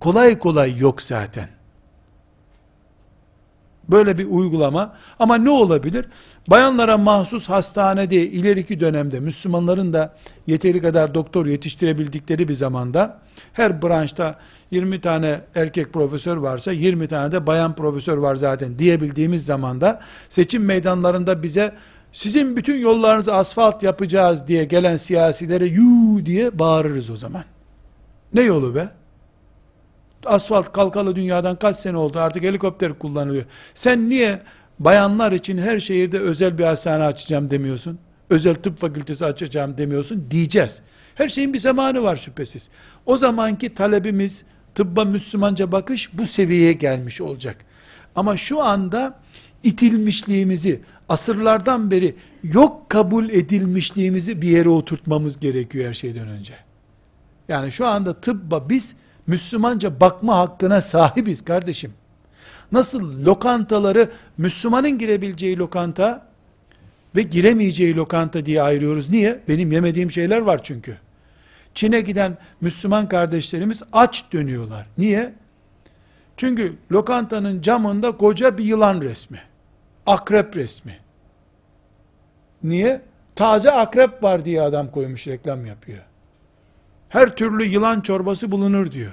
kolay 0.00 0.38
kolay 0.38 0.78
yok 0.78 1.02
zaten. 1.02 1.48
Böyle 3.88 4.18
bir 4.18 4.26
uygulama. 4.26 4.94
Ama 5.18 5.36
ne 5.36 5.50
olabilir? 5.50 6.06
Bayanlara 6.48 6.98
mahsus 6.98 7.48
hastanede 7.48 8.16
ileriki 8.16 8.80
dönemde 8.80 9.20
Müslümanların 9.20 9.92
da 9.92 10.14
yeteri 10.46 10.80
kadar 10.80 11.14
doktor 11.14 11.46
yetiştirebildikleri 11.46 12.48
bir 12.48 12.54
zamanda 12.54 13.18
her 13.52 13.82
branşta 13.82 14.38
20 14.70 15.00
tane 15.00 15.40
erkek 15.54 15.92
profesör 15.92 16.36
varsa 16.36 16.72
20 16.72 17.08
tane 17.08 17.32
de 17.32 17.46
bayan 17.46 17.74
profesör 17.74 18.16
var 18.16 18.36
zaten 18.36 18.78
diyebildiğimiz 18.78 19.44
zamanda 19.46 20.00
seçim 20.28 20.64
meydanlarında 20.64 21.42
bize 21.42 21.74
sizin 22.12 22.56
bütün 22.56 22.76
yollarınızı 22.80 23.34
asfalt 23.34 23.82
yapacağız 23.82 24.48
diye 24.48 24.64
gelen 24.64 24.96
siyasilere 24.96 25.66
yu 25.66 26.26
diye 26.26 26.58
bağırırız 26.58 27.10
o 27.10 27.16
zaman. 27.16 27.44
Ne 28.34 28.42
yolu 28.42 28.74
be? 28.74 28.88
Asfalt 30.26 30.72
kalkalı 30.72 31.16
dünyadan 31.16 31.56
kaç 31.56 31.76
sene 31.76 31.96
oldu 31.96 32.18
artık 32.18 32.42
helikopter 32.42 32.98
kullanılıyor. 32.98 33.44
Sen 33.74 34.08
niye 34.08 34.42
bayanlar 34.78 35.32
için 35.32 35.58
her 35.58 35.80
şehirde 35.80 36.18
özel 36.18 36.58
bir 36.58 36.64
hastane 36.64 37.04
açacağım 37.04 37.50
demiyorsun? 37.50 37.98
Özel 38.30 38.54
tıp 38.54 38.78
fakültesi 38.78 39.24
açacağım 39.24 39.78
demiyorsun 39.78 40.26
diyeceğiz. 40.30 40.82
Her 41.14 41.28
şeyin 41.28 41.54
bir 41.54 41.58
zamanı 41.58 42.02
var 42.02 42.16
şüphesiz. 42.16 42.68
O 43.06 43.16
zamanki 43.16 43.74
talebimiz 43.74 44.42
tıbba 44.74 45.04
Müslümanca 45.04 45.72
bakış 45.72 46.18
bu 46.18 46.26
seviyeye 46.26 46.72
gelmiş 46.72 47.20
olacak. 47.20 47.56
Ama 48.16 48.36
şu 48.36 48.62
anda 48.62 49.18
itilmişliğimizi, 49.62 50.80
asırlardan 51.12 51.90
beri 51.90 52.14
yok 52.42 52.90
kabul 52.90 53.28
edilmişliğimizi 53.28 54.42
bir 54.42 54.48
yere 54.48 54.68
oturtmamız 54.68 55.40
gerekiyor 55.40 55.88
her 55.88 55.94
şeyden 55.94 56.28
önce. 56.28 56.54
Yani 57.48 57.72
şu 57.72 57.86
anda 57.86 58.20
tıbba 58.20 58.68
biz 58.68 58.96
Müslümanca 59.26 60.00
bakma 60.00 60.36
hakkına 60.36 60.80
sahibiz 60.80 61.44
kardeşim. 61.44 61.92
Nasıl 62.72 63.24
lokantaları 63.24 64.10
Müslümanın 64.38 64.98
girebileceği 64.98 65.58
lokanta 65.58 66.26
ve 67.16 67.22
giremeyeceği 67.22 67.96
lokanta 67.96 68.46
diye 68.46 68.62
ayırıyoruz. 68.62 69.10
Niye? 69.10 69.40
Benim 69.48 69.72
yemediğim 69.72 70.10
şeyler 70.10 70.38
var 70.38 70.62
çünkü. 70.62 70.96
Çin'e 71.74 72.00
giden 72.00 72.38
Müslüman 72.60 73.08
kardeşlerimiz 73.08 73.82
aç 73.92 74.24
dönüyorlar. 74.32 74.86
Niye? 74.98 75.32
Çünkü 76.36 76.76
lokantanın 76.92 77.62
camında 77.62 78.12
koca 78.12 78.58
bir 78.58 78.64
yılan 78.64 79.00
resmi. 79.00 79.38
Akrep 80.06 80.56
resmi. 80.56 81.01
Niye? 82.64 83.02
Taze 83.36 83.70
akrep 83.70 84.22
var 84.22 84.44
diye 84.44 84.62
adam 84.62 84.90
koymuş 84.90 85.26
reklam 85.26 85.66
yapıyor. 85.66 86.02
Her 87.08 87.36
türlü 87.36 87.64
yılan 87.64 88.00
çorbası 88.00 88.50
bulunur 88.50 88.92
diyor. 88.92 89.12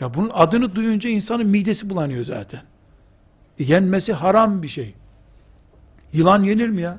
Ya 0.00 0.14
bunun 0.14 0.30
adını 0.34 0.74
duyunca 0.74 1.10
insanın 1.10 1.46
midesi 1.46 1.90
bulanıyor 1.90 2.24
zaten. 2.24 2.60
Yenmesi 3.58 4.12
haram 4.12 4.62
bir 4.62 4.68
şey. 4.68 4.94
Yılan 6.12 6.42
yenir 6.42 6.68
mi 6.68 6.82
ya? 6.82 6.98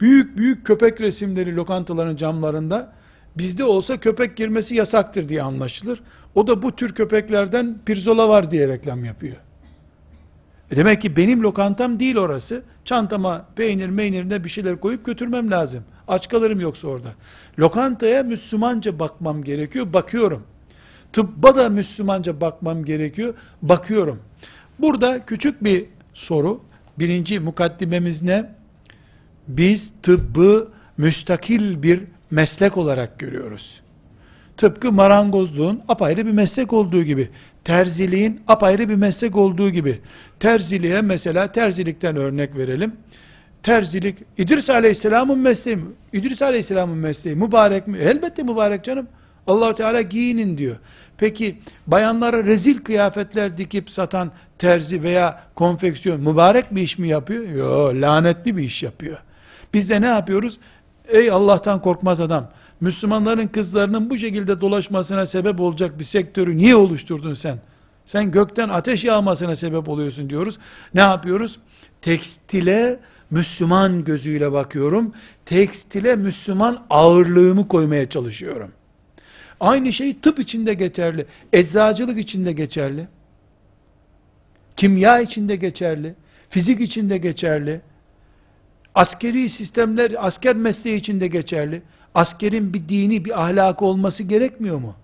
Büyük 0.00 0.36
büyük 0.36 0.66
köpek 0.66 1.00
resimleri 1.00 1.56
lokantaların 1.56 2.16
camlarında 2.16 2.92
bizde 3.36 3.64
olsa 3.64 4.00
köpek 4.00 4.36
girmesi 4.36 4.74
yasaktır 4.74 5.28
diye 5.28 5.42
anlaşılır. 5.42 6.02
O 6.34 6.46
da 6.46 6.62
bu 6.62 6.76
tür 6.76 6.94
köpeklerden 6.94 7.78
pirzola 7.86 8.28
var 8.28 8.50
diye 8.50 8.68
reklam 8.68 9.04
yapıyor. 9.04 9.36
E 10.72 10.76
demek 10.76 11.02
ki 11.02 11.16
benim 11.16 11.42
lokantam 11.42 11.98
değil 11.98 12.16
orası. 12.16 12.62
Çantama 12.84 13.46
peynir 13.56 13.88
meynirine 13.88 14.44
bir 14.44 14.48
şeyler 14.48 14.80
koyup 14.80 15.06
götürmem 15.06 15.50
lazım. 15.50 15.84
Aç 16.08 16.28
kalırım 16.28 16.60
yoksa 16.60 16.88
orada. 16.88 17.08
Lokantaya 17.58 18.22
Müslümanca 18.22 18.98
bakmam 18.98 19.44
gerekiyor. 19.44 19.92
Bakıyorum. 19.92 20.42
Tıbba 21.12 21.56
da 21.56 21.68
Müslümanca 21.68 22.40
bakmam 22.40 22.84
gerekiyor. 22.84 23.34
Bakıyorum. 23.62 24.18
Burada 24.78 25.26
küçük 25.26 25.64
bir 25.64 25.84
soru. 26.14 26.60
Birinci 26.98 27.40
mukaddimemiz 27.40 28.22
ne? 28.22 28.50
Biz 29.48 29.92
tıbbı 30.02 30.68
müstakil 30.96 31.82
bir 31.82 32.00
meslek 32.30 32.76
olarak 32.76 33.18
görüyoruz. 33.18 33.80
Tıpkı 34.56 34.92
marangozluğun 34.92 35.82
apayrı 35.88 36.26
bir 36.26 36.32
meslek 36.32 36.72
olduğu 36.72 37.02
gibi, 37.02 37.28
terziliğin 37.64 38.40
apayrı 38.48 38.88
bir 38.88 38.94
meslek 38.94 39.36
olduğu 39.36 39.70
gibi, 39.70 40.00
terziliğe 40.40 41.02
mesela 41.02 41.52
terzilikten 41.52 42.16
örnek 42.16 42.56
verelim. 42.56 42.92
Terzilik, 43.62 44.18
İdris 44.38 44.70
Aleyhisselam'ın 44.70 45.38
mesleği 45.38 45.76
mi? 45.76 45.84
İdris 46.12 46.42
Aleyhisselam'ın 46.42 46.98
mesleği 46.98 47.36
mübarek 47.36 47.86
mi? 47.86 47.98
Elbette 47.98 48.42
mübarek 48.42 48.84
canım. 48.84 49.06
allah 49.46 49.74
Teala 49.74 50.02
giyinin 50.02 50.58
diyor. 50.58 50.76
Peki 51.18 51.58
bayanlara 51.86 52.44
rezil 52.44 52.78
kıyafetler 52.78 53.58
dikip 53.58 53.90
satan 53.90 54.32
terzi 54.58 55.02
veya 55.02 55.42
konfeksiyon 55.54 56.20
mübarek 56.20 56.74
bir 56.74 56.82
iş 56.82 56.98
mi 56.98 57.08
yapıyor? 57.08 57.48
Yok 57.48 57.94
lanetli 57.94 58.56
bir 58.56 58.62
iş 58.62 58.82
yapıyor. 58.82 59.18
Biz 59.74 59.90
de 59.90 60.00
ne 60.00 60.06
yapıyoruz? 60.06 60.58
Ey 61.08 61.30
Allah'tan 61.30 61.82
korkmaz 61.82 62.20
adam. 62.20 62.50
Müslümanların 62.82 63.46
kızlarının 63.46 64.10
bu 64.10 64.18
şekilde 64.18 64.60
dolaşmasına 64.60 65.26
sebep 65.26 65.60
olacak 65.60 65.98
bir 65.98 66.04
sektörü 66.04 66.56
niye 66.56 66.76
oluşturdun 66.76 67.34
sen? 67.34 67.58
Sen 68.06 68.30
gökten 68.30 68.68
ateş 68.68 69.04
yağmasına 69.04 69.56
sebep 69.56 69.88
oluyorsun 69.88 70.30
diyoruz. 70.30 70.58
Ne 70.94 71.00
yapıyoruz? 71.00 71.58
Tekstile 72.00 73.00
Müslüman 73.30 74.04
gözüyle 74.04 74.52
bakıyorum. 74.52 75.12
Tekstile 75.46 76.16
Müslüman 76.16 76.86
ağırlığımı 76.90 77.68
koymaya 77.68 78.08
çalışıyorum. 78.08 78.72
Aynı 79.60 79.92
şey 79.92 80.18
tıp 80.20 80.38
içinde 80.38 80.74
geçerli. 80.74 81.26
Eczacılık 81.52 82.18
içinde 82.18 82.52
geçerli. 82.52 83.08
Kimya 84.76 85.20
içinde 85.20 85.56
geçerli. 85.56 86.14
Fizik 86.50 86.80
içinde 86.80 87.18
geçerli. 87.18 87.80
Askeri 88.94 89.48
sistemler, 89.48 90.12
asker 90.18 90.56
mesleği 90.56 90.96
içinde 90.96 91.26
geçerli. 91.26 91.82
Askerin 92.14 92.74
bir 92.74 92.88
dini, 92.88 93.24
bir 93.24 93.42
ahlakı 93.42 93.84
olması 93.84 94.22
gerekmiyor 94.22 94.78
mu? 94.78 94.94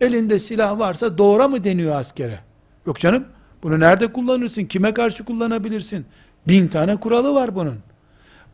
Elinde 0.00 0.38
silah 0.38 0.78
varsa 0.78 1.18
doğra 1.18 1.48
mı 1.48 1.64
deniyor 1.64 1.94
askere? 1.94 2.40
Yok 2.86 2.98
canım, 2.98 3.24
bunu 3.62 3.80
nerede 3.80 4.12
kullanırsın? 4.12 4.64
Kime 4.64 4.94
karşı 4.94 5.24
kullanabilirsin? 5.24 6.06
Bin 6.48 6.68
tane 6.68 6.96
kuralı 6.96 7.34
var 7.34 7.54
bunun. 7.54 7.78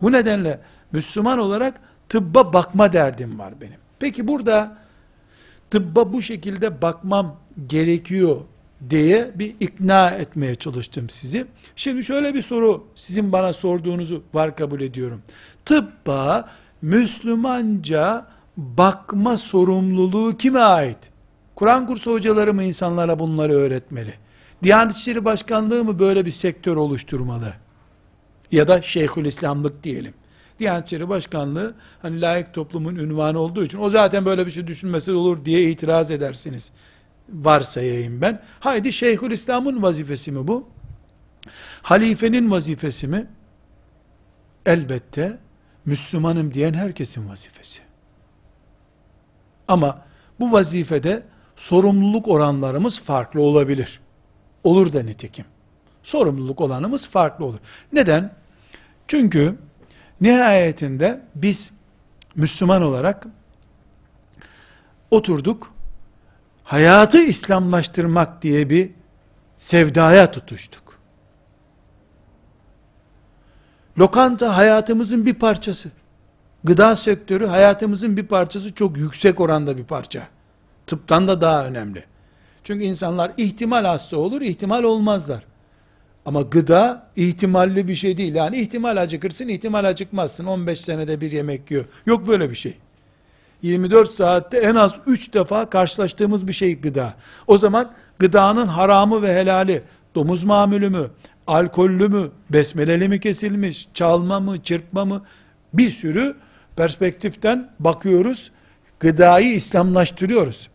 Bu 0.02 0.12
nedenle 0.12 0.60
Müslüman 0.92 1.38
olarak 1.38 1.80
tıbba 2.08 2.52
bakma 2.52 2.92
derdim 2.92 3.38
var 3.38 3.60
benim. 3.60 3.78
Peki 3.98 4.28
burada 4.28 4.76
tıbba 5.70 6.12
bu 6.12 6.22
şekilde 6.22 6.82
bakmam 6.82 7.36
gerekiyor 7.66 8.36
diye 8.90 9.30
bir 9.34 9.54
ikna 9.60 10.10
etmeye 10.10 10.54
çalıştım 10.54 11.10
sizi. 11.10 11.46
Şimdi 11.76 12.04
şöyle 12.04 12.34
bir 12.34 12.42
soru 12.42 12.84
sizin 12.94 13.32
bana 13.32 13.52
sorduğunuzu 13.52 14.22
var 14.34 14.56
kabul 14.56 14.80
ediyorum. 14.80 15.22
Tıbba 15.64 16.48
Müslümanca 16.82 18.26
bakma 18.56 19.36
sorumluluğu 19.36 20.36
kime 20.36 20.60
ait? 20.60 20.98
Kur'an 21.54 21.86
kursu 21.86 22.12
hocaları 22.12 22.54
mı 22.54 22.62
insanlara 22.62 23.18
bunları 23.18 23.52
öğretmeli? 23.52 24.14
Diyanet 24.62 24.96
İşleri 24.96 25.24
Başkanlığı 25.24 25.84
mı 25.84 25.98
böyle 25.98 26.26
bir 26.26 26.30
sektör 26.30 26.76
oluşturmalı? 26.76 27.54
Ya 28.52 28.68
da 28.68 28.82
Şeyhülislamlık 28.82 29.84
diyelim. 29.84 30.14
Diyanet 30.58 30.86
İşleri 30.86 31.08
Başkanlığı 31.08 31.74
hani 32.02 32.20
layık 32.20 32.54
toplumun 32.54 32.96
ünvanı 32.96 33.38
olduğu 33.38 33.64
için 33.64 33.78
o 33.78 33.90
zaten 33.90 34.24
böyle 34.24 34.46
bir 34.46 34.50
şey 34.50 34.66
düşünmesi 34.66 35.12
olur 35.12 35.44
diye 35.44 35.70
itiraz 35.70 36.10
edersiniz. 36.10 36.72
Varsayayım 37.28 38.20
ben. 38.20 38.42
Haydi 38.60 38.92
Şeyhülislam'ın 38.92 39.82
vazifesi 39.82 40.32
mi 40.32 40.48
bu? 40.48 40.68
Halifenin 41.82 42.50
vazifesi 42.50 43.06
mi? 43.06 43.26
Elbette 44.66 45.38
Müslümanım 45.90 46.54
diyen 46.54 46.74
herkesin 46.74 47.28
vazifesi. 47.28 47.80
Ama 49.68 50.02
bu 50.40 50.52
vazifede 50.52 51.22
sorumluluk 51.56 52.28
oranlarımız 52.28 53.00
farklı 53.00 53.40
olabilir. 53.40 54.00
Olur 54.64 54.92
da 54.92 55.02
nitekim. 55.02 55.44
Sorumluluk 56.02 56.60
olanımız 56.60 57.08
farklı 57.08 57.44
olur. 57.44 57.58
Neden? 57.92 58.34
Çünkü 59.08 59.56
Nihayetinde 60.20 61.20
biz 61.34 61.72
Müslüman 62.34 62.82
olarak 62.82 63.26
oturduk, 65.10 65.72
hayatı 66.64 67.22
İslamlaştırmak 67.22 68.42
diye 68.42 68.70
bir 68.70 68.90
sevdaya 69.56 70.32
tutuştuk. 70.32 70.89
Lokanta 74.00 74.56
hayatımızın 74.56 75.26
bir 75.26 75.34
parçası. 75.34 75.88
Gıda 76.64 76.96
sektörü 76.96 77.46
hayatımızın 77.46 78.16
bir 78.16 78.26
parçası 78.26 78.74
çok 78.74 78.96
yüksek 78.96 79.40
oranda 79.40 79.76
bir 79.76 79.84
parça. 79.84 80.22
Tıptan 80.86 81.28
da 81.28 81.40
daha 81.40 81.66
önemli. 81.66 82.04
Çünkü 82.64 82.84
insanlar 82.84 83.32
ihtimal 83.36 83.84
hasta 83.84 84.16
olur, 84.16 84.40
ihtimal 84.40 84.82
olmazlar. 84.82 85.44
Ama 86.26 86.42
gıda 86.42 87.06
ihtimalli 87.16 87.88
bir 87.88 87.94
şey 87.94 88.16
değil. 88.16 88.34
Yani 88.34 88.60
ihtimal 88.60 88.96
acıkırsın, 88.96 89.48
ihtimal 89.48 89.84
acıkmazsın. 89.84 90.46
15 90.46 90.80
senede 90.80 91.20
bir 91.20 91.32
yemek 91.32 91.70
yiyor. 91.70 91.84
Yok 92.06 92.26
böyle 92.26 92.50
bir 92.50 92.54
şey. 92.54 92.76
24 93.62 94.10
saatte 94.10 94.58
en 94.58 94.74
az 94.74 94.94
3 95.06 95.34
defa 95.34 95.70
karşılaştığımız 95.70 96.48
bir 96.48 96.52
şey 96.52 96.80
gıda. 96.80 97.14
O 97.46 97.58
zaman 97.58 97.92
gıdanın 98.18 98.66
haramı 98.66 99.22
ve 99.22 99.40
helali, 99.40 99.82
domuz 100.14 100.44
mamülü 100.44 100.90
mü, 100.90 101.10
alkollü 101.50 102.08
mü, 102.08 102.30
besmeleli 102.50 103.08
mi 103.08 103.20
kesilmiş, 103.20 103.88
çalma 103.94 104.40
mı, 104.40 104.62
çırpma 104.62 105.04
mı, 105.04 105.22
bir 105.74 105.90
sürü 105.90 106.34
perspektiften 106.76 107.70
bakıyoruz. 107.78 108.50
Gıdayı 109.00 109.54
İslamlaştırıyoruz. 109.54 110.68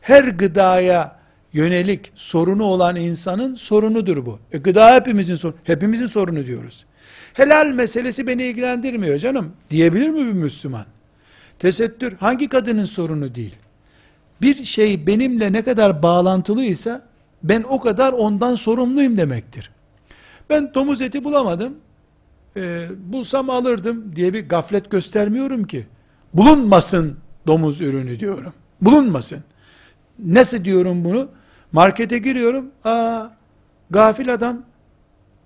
Her 0.00 0.24
gıdaya 0.24 1.16
yönelik 1.52 2.12
sorunu 2.14 2.64
olan 2.64 2.96
insanın 2.96 3.54
sorunudur 3.54 4.26
bu. 4.26 4.38
E, 4.52 4.58
gıda 4.58 4.94
hepimizin 4.94 5.36
sorunu, 5.36 5.58
hepimizin 5.64 6.06
sorunu 6.06 6.46
diyoruz. 6.46 6.84
Helal 7.34 7.66
meselesi 7.66 8.26
beni 8.26 8.42
ilgilendirmiyor 8.42 9.18
canım 9.18 9.52
diyebilir 9.70 10.08
mi 10.08 10.26
bir 10.26 10.32
Müslüman? 10.32 10.86
Tesettür 11.58 12.16
hangi 12.16 12.48
kadının 12.48 12.84
sorunu 12.84 13.34
değil? 13.34 13.56
Bir 14.42 14.64
şey 14.64 15.06
benimle 15.06 15.52
ne 15.52 15.62
kadar 15.62 16.02
bağlantılıysa 16.02 17.02
ben 17.42 17.62
o 17.62 17.80
kadar 17.80 18.12
ondan 18.12 18.54
sorumluyum 18.54 19.16
demektir. 19.16 19.70
Ben 20.50 20.74
domuz 20.74 21.00
eti 21.00 21.24
bulamadım, 21.24 21.74
e, 22.56 22.88
bulsam 23.12 23.50
alırdım 23.50 24.16
diye 24.16 24.34
bir 24.34 24.48
gaflet 24.48 24.90
göstermiyorum 24.90 25.64
ki. 25.64 25.86
Bulunmasın 26.34 27.16
domuz 27.46 27.80
ürünü 27.80 28.20
diyorum. 28.20 28.52
Bulunmasın. 28.80 29.44
Nasıl 30.18 30.64
diyorum 30.64 31.04
bunu? 31.04 31.28
Markete 31.72 32.18
giriyorum. 32.18 32.70
Aa, 32.84 33.26
gafil 33.90 34.34
adam 34.34 34.62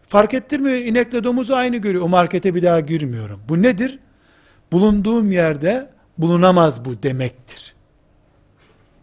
fark 0.06 0.34
ettirmiyor. 0.34 0.76
inekle 0.76 1.24
domuzu 1.24 1.54
aynı 1.54 1.76
görüyor. 1.76 2.04
O 2.04 2.08
markete 2.08 2.54
bir 2.54 2.62
daha 2.62 2.80
girmiyorum. 2.80 3.40
Bu 3.48 3.62
nedir? 3.62 3.98
Bulunduğum 4.72 5.32
yerde 5.32 5.90
bulunamaz 6.18 6.84
bu 6.84 7.02
demektir. 7.02 7.74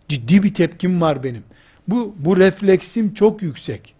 Ciddi 0.08 0.44
bir 0.44 0.54
tepkim 0.54 1.02
var 1.02 1.24
benim. 1.24 1.44
Bu, 1.88 2.16
bu 2.20 2.38
refleksim 2.38 3.14
çok 3.14 3.42
yüksek. 3.42 3.96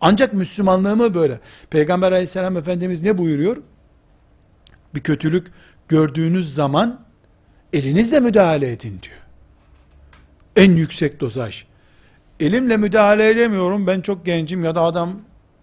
Ancak 0.00 0.34
Müslümanlığımı 0.34 1.14
böyle. 1.14 1.40
Peygamber 1.70 2.12
aleyhisselam 2.12 2.56
efendimiz 2.56 3.02
ne 3.02 3.18
buyuruyor? 3.18 3.56
Bir 4.94 5.00
kötülük 5.00 5.46
gördüğünüz 5.88 6.54
zaman 6.54 7.00
elinizle 7.72 8.20
müdahale 8.20 8.72
edin 8.72 9.00
diyor. 9.02 9.20
En 10.56 10.72
yüksek 10.72 11.20
dozaj. 11.20 11.64
Elimle 12.40 12.76
müdahale 12.76 13.30
edemiyorum. 13.30 13.86
Ben 13.86 14.00
çok 14.00 14.26
gencim 14.26 14.64
ya 14.64 14.74
da 14.74 14.80
adam 14.82 15.20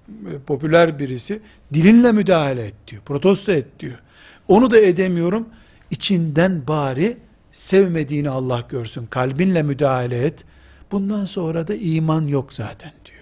e, 0.10 0.40
popüler 0.48 1.00
birisi. 1.00 1.40
Dilinle 1.74 2.12
müdahale 2.12 2.66
et 2.66 2.76
diyor. 2.88 3.02
Protesto 3.02 3.52
et 3.52 3.66
diyor. 3.80 4.00
Onu 4.48 4.72
da 4.72 4.80
edemiyorum. 4.80 5.50
İçinden 5.92 6.68
bari 6.68 7.18
sevmediğini 7.52 8.30
Allah 8.30 8.64
görsün. 8.70 9.06
Kalbinle 9.06 9.64
müdahale 9.64 10.26
et. 10.26 10.46
Bundan 10.92 11.26
sonra 11.26 11.68
da 11.68 11.76
iman 11.76 12.28
yok 12.28 12.54
zaten 12.54 12.92
diyor. 13.06 13.17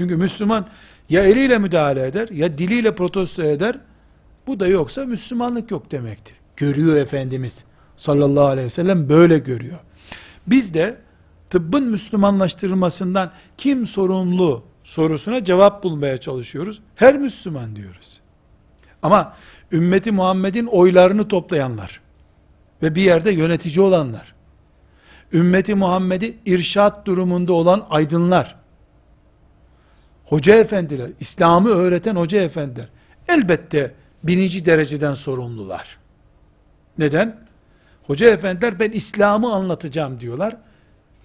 Çünkü 0.00 0.16
Müslüman 0.16 0.66
ya 1.08 1.24
eliyle 1.24 1.58
müdahale 1.58 2.06
eder 2.06 2.28
ya 2.28 2.58
diliyle 2.58 2.94
protesto 2.94 3.42
eder. 3.42 3.78
Bu 4.46 4.60
da 4.60 4.66
yoksa 4.66 5.04
Müslümanlık 5.04 5.70
yok 5.70 5.90
demektir. 5.90 6.36
Görüyor 6.56 6.96
Efendimiz 6.96 7.64
sallallahu 7.96 8.46
aleyhi 8.46 8.66
ve 8.66 8.70
sellem 8.70 9.08
böyle 9.08 9.38
görüyor. 9.38 9.78
Biz 10.46 10.74
de 10.74 10.96
tıbbın 11.50 11.84
Müslümanlaştırılmasından 11.84 13.30
kim 13.58 13.86
sorumlu 13.86 14.62
sorusuna 14.84 15.44
cevap 15.44 15.84
bulmaya 15.84 16.18
çalışıyoruz. 16.18 16.80
Her 16.94 17.18
Müslüman 17.18 17.76
diyoruz. 17.76 18.20
Ama 19.02 19.36
ümmeti 19.72 20.12
Muhammed'in 20.12 20.66
oylarını 20.66 21.28
toplayanlar 21.28 22.00
ve 22.82 22.94
bir 22.94 23.02
yerde 23.02 23.32
yönetici 23.32 23.80
olanlar, 23.80 24.34
ümmeti 25.32 25.74
Muhammed'i 25.74 26.38
irşat 26.46 27.06
durumunda 27.06 27.52
olan 27.52 27.86
aydınlar, 27.90 28.59
hoca 30.30 30.54
efendiler, 30.54 31.10
İslam'ı 31.20 31.68
öğreten 31.68 32.16
hoca 32.16 32.42
efendiler, 32.42 32.88
elbette 33.28 33.94
birinci 34.22 34.66
dereceden 34.66 35.14
sorumlular. 35.14 35.98
Neden? 36.98 37.36
Hoca 38.06 38.30
efendiler 38.30 38.80
ben 38.80 38.90
İslam'ı 38.90 39.54
anlatacağım 39.54 40.20
diyorlar. 40.20 40.56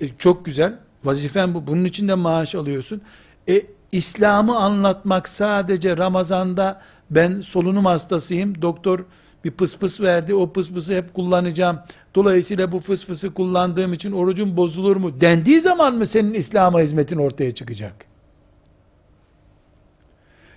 E, 0.02 0.08
çok 0.18 0.46
güzel. 0.46 0.74
Vazifen 1.04 1.54
bu. 1.54 1.68
Bunun 1.68 1.86
için 1.86 2.08
de 2.08 2.14
maaş 2.14 2.56
alıyorsun. 2.56 3.02
E, 3.50 3.62
İslam'ı 3.92 4.58
anlatmak 4.58 5.28
sadece 5.28 5.98
Ramazan'da 5.98 6.82
ben 7.10 7.42
solunum 7.42 7.86
hastasıyım. 7.86 8.62
Doktor 8.62 9.00
bir 9.44 9.52
pıs 9.52 9.78
pıs 9.78 10.02
verdi. 10.02 10.34
O 10.34 10.54
pıs 10.54 10.72
pısı 10.72 10.96
hep 10.96 11.14
kullanacağım. 11.14 11.80
Dolayısıyla 12.16 12.72
bu 12.72 12.80
fıs 12.80 13.06
fısı 13.06 13.34
kullandığım 13.34 13.94
için 13.94 14.12
orucum 14.12 14.58
bozulur 14.58 14.96
mu? 14.96 15.22
Dendiği 15.22 15.62
zaman 15.62 15.96
mı 15.96 16.08
senin 16.08 16.34
İslam'a 16.34 16.82
hizmetin 16.82 17.18
ortaya 17.18 17.56
çıkacak? 17.56 18.15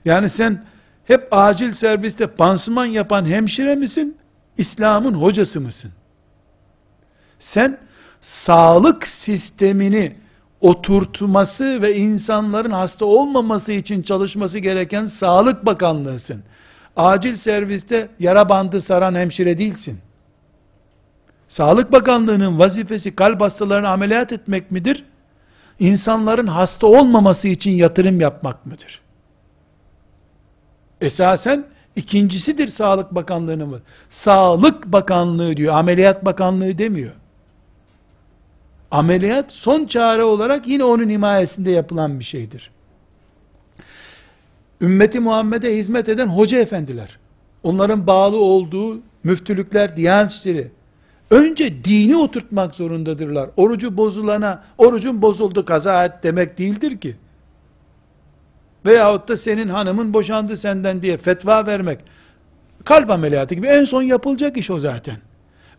Yani 0.08 0.28
sen 0.28 0.64
hep 1.04 1.28
acil 1.30 1.72
serviste 1.72 2.26
pansuman 2.26 2.84
yapan 2.84 3.24
hemşire 3.24 3.74
misin? 3.74 4.16
İslam'ın 4.58 5.14
hocası 5.14 5.60
mısın? 5.60 5.90
Sen 7.38 7.78
sağlık 8.20 9.06
sistemini 9.06 10.16
oturtması 10.60 11.82
ve 11.82 11.96
insanların 11.96 12.70
hasta 12.70 13.04
olmaması 13.04 13.72
için 13.72 14.02
çalışması 14.02 14.58
gereken 14.58 15.06
Sağlık 15.06 15.66
Bakanlığısın. 15.66 16.42
Acil 16.96 17.36
serviste 17.36 18.08
yara 18.18 18.48
bandı 18.48 18.80
saran 18.80 19.14
hemşire 19.14 19.58
değilsin. 19.58 19.98
Sağlık 21.48 21.92
Bakanlığı'nın 21.92 22.58
vazifesi 22.58 23.16
kalp 23.16 23.40
hastalarını 23.40 23.88
ameliyat 23.88 24.32
etmek 24.32 24.70
midir? 24.70 25.04
İnsanların 25.78 26.46
hasta 26.46 26.86
olmaması 26.86 27.48
için 27.48 27.70
yatırım 27.70 28.20
yapmak 28.20 28.66
mıdır? 28.66 29.07
Esasen 31.00 31.64
ikincisidir 31.96 32.68
Sağlık 32.68 33.14
Bakanlığı'nın. 33.14 33.82
Sağlık 34.08 34.86
Bakanlığı 34.86 35.56
diyor, 35.56 35.74
Ameliyat 35.74 36.24
Bakanlığı 36.24 36.78
demiyor. 36.78 37.12
Ameliyat 38.90 39.52
son 39.52 39.84
çare 39.84 40.24
olarak 40.24 40.66
yine 40.66 40.84
onun 40.84 41.08
himayesinde 41.08 41.70
yapılan 41.70 42.18
bir 42.20 42.24
şeydir. 42.24 42.70
Ümmeti 44.80 45.20
Muhammed'e 45.20 45.76
hizmet 45.76 46.08
eden 46.08 46.26
hoca 46.26 46.58
efendiler, 46.58 47.18
onların 47.62 48.06
bağlı 48.06 48.36
olduğu 48.36 49.00
müftülükler, 49.24 49.96
diyanet 49.96 50.46
önce 51.30 51.84
dini 51.84 52.16
oturtmak 52.16 52.74
zorundadırlar. 52.74 53.50
Orucu 53.56 53.96
bozulana, 53.96 54.64
orucun 54.78 55.22
bozuldu 55.22 55.64
kaza 55.64 56.04
et 56.04 56.12
demek 56.22 56.58
değildir 56.58 57.00
ki. 57.00 57.16
Veyahut 58.86 59.28
da 59.28 59.36
senin 59.36 59.68
hanımın 59.68 60.14
boşandı 60.14 60.56
senden 60.56 61.02
diye 61.02 61.18
fetva 61.18 61.66
vermek, 61.66 61.98
kalp 62.84 63.10
ameliyatı 63.10 63.54
gibi 63.54 63.66
en 63.66 63.84
son 63.84 64.02
yapılacak 64.02 64.56
iş 64.56 64.70
o 64.70 64.80
zaten. 64.80 65.16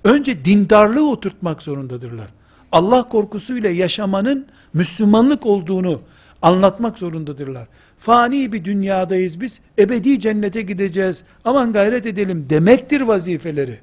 Önce 0.03 0.45
dindarlığı 0.45 1.09
oturtmak 1.09 1.61
zorundadırlar. 1.61 2.27
Allah 2.71 3.07
korkusuyla 3.07 3.69
yaşamanın 3.69 4.45
Müslümanlık 4.73 5.45
olduğunu 5.45 6.01
anlatmak 6.41 6.97
zorundadırlar. 6.97 7.67
Fani 7.99 8.51
bir 8.53 8.65
dünyadayız 8.65 9.41
biz, 9.41 9.61
ebedi 9.79 10.19
cennete 10.19 10.61
gideceğiz, 10.61 11.23
aman 11.45 11.73
gayret 11.73 12.05
edelim 12.05 12.45
demektir 12.49 13.01
vazifeleri. 13.01 13.79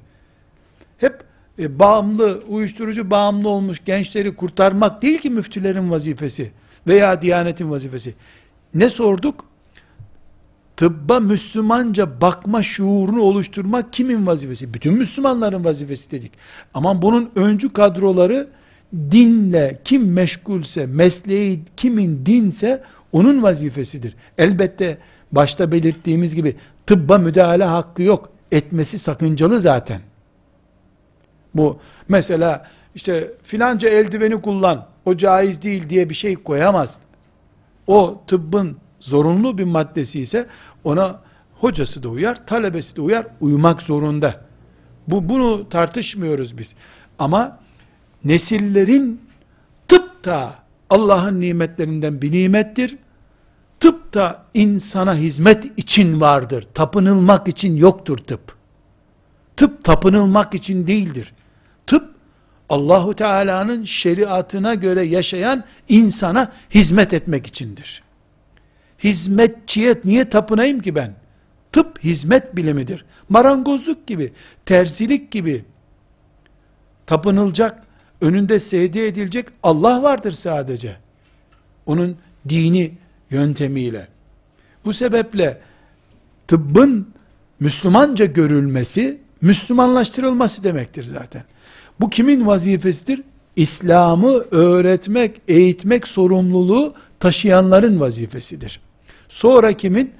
Hep 0.97 1.23
e, 1.59 1.79
bağımlı, 1.79 2.41
uyuşturucu 2.47 3.09
bağımlı 3.11 3.49
olmuş 3.49 3.81
gençleri 3.85 4.35
kurtarmak 4.35 5.01
değil 5.01 5.19
ki 5.19 5.29
müftülerin 5.29 5.91
vazifesi 5.91 6.51
veya 6.87 7.21
diyanetin 7.21 7.71
vazifesi. 7.71 8.13
Ne 8.73 8.89
sorduk? 8.89 9.45
Tıbba 10.77 11.19
Müslümanca 11.19 12.21
bakma 12.21 12.63
şuurunu 12.63 13.21
oluşturmak 13.21 13.93
kimin 13.93 14.27
vazifesi? 14.27 14.73
Bütün 14.73 14.93
Müslümanların 14.93 15.65
vazifesi 15.65 16.11
dedik. 16.11 16.31
Ama 16.73 17.01
bunun 17.01 17.31
öncü 17.35 17.73
kadroları 17.73 18.47
dinle 18.93 19.79
kim 19.85 20.13
meşgulse, 20.13 20.85
mesleği 20.85 21.61
kimin 21.77 22.25
dinse 22.25 22.83
onun 23.11 23.43
vazifesidir. 23.43 24.15
Elbette 24.37 24.97
başta 25.31 25.71
belirttiğimiz 25.71 26.35
gibi 26.35 26.55
tıbba 26.87 27.17
müdahale 27.17 27.63
hakkı 27.63 28.03
yok. 28.03 28.29
Etmesi 28.51 28.99
sakıncalı 28.99 29.61
zaten. 29.61 30.01
Bu 31.55 31.79
mesela 32.07 32.67
işte 32.95 33.31
filanca 33.43 33.89
eldiveni 33.89 34.41
kullan, 34.41 34.87
o 35.05 35.17
caiz 35.17 35.61
değil 35.61 35.89
diye 35.89 36.09
bir 36.09 36.15
şey 36.15 36.35
koyamaz. 36.35 36.97
O 37.87 38.21
tıbbın 38.27 38.77
zorunlu 38.99 39.57
bir 39.57 39.63
maddesi 39.63 40.19
ise 40.19 40.47
ona 40.83 41.19
hocası 41.53 42.03
da 42.03 42.09
uyar, 42.09 42.47
talebesi 42.47 42.95
de 42.95 43.01
uyar, 43.01 43.27
uymak 43.41 43.81
zorunda. 43.81 44.41
Bu 45.07 45.29
bunu 45.29 45.69
tartışmıyoruz 45.69 46.57
biz. 46.57 46.75
Ama 47.19 47.59
nesillerin 48.23 49.21
tıp 49.87 50.25
da 50.25 50.55
Allah'ın 50.89 51.41
nimetlerinden 51.41 52.21
bir 52.21 52.31
nimettir. 52.31 52.97
Tıp 53.79 54.13
da 54.13 54.43
insana 54.53 55.15
hizmet 55.15 55.79
için 55.79 56.21
vardır. 56.21 56.67
Tapınılmak 56.73 57.47
için 57.47 57.75
yoktur 57.75 58.17
tıp. 58.17 58.55
Tıp 59.57 59.83
tapınılmak 59.83 60.53
için 60.53 60.87
değildir. 60.87 61.33
Allahu 62.69 63.15
Teala'nın 63.15 63.83
şeriatına 63.83 64.73
göre 64.75 65.03
yaşayan 65.03 65.63
insana 65.89 66.51
hizmet 66.73 67.13
etmek 67.13 67.47
içindir. 67.47 68.03
Hizmetçiye 69.03 69.95
niye 70.03 70.29
tapınayım 70.29 70.79
ki 70.79 70.95
ben? 70.95 71.13
Tıp 71.71 72.03
hizmet 72.03 72.55
bilimidir. 72.55 73.05
Marangozluk 73.29 74.07
gibi, 74.07 74.33
terzilik 74.65 75.31
gibi 75.31 75.65
tapınılacak, 77.05 77.83
önünde 78.21 78.59
secde 78.59 79.07
edilecek 79.07 79.45
Allah 79.63 80.03
vardır 80.03 80.31
sadece. 80.31 80.97
Onun 81.85 82.17
dini 82.49 82.91
yöntemiyle. 83.29 84.07
Bu 84.85 84.93
sebeple 84.93 85.61
tıbbın 86.47 87.13
Müslümanca 87.59 88.25
görülmesi, 88.25 89.17
Müslümanlaştırılması 89.41 90.63
demektir 90.63 91.03
zaten. 91.03 91.43
Bu 91.99 92.09
kimin 92.09 92.47
vazifesidir? 92.47 93.23
İslam'ı 93.55 94.45
öğretmek, 94.51 95.41
eğitmek 95.47 96.07
sorumluluğu 96.07 96.93
taşıyanların 97.19 97.99
vazifesidir. 97.99 98.79
Sonra 99.29 99.73
kimin? 99.73 100.11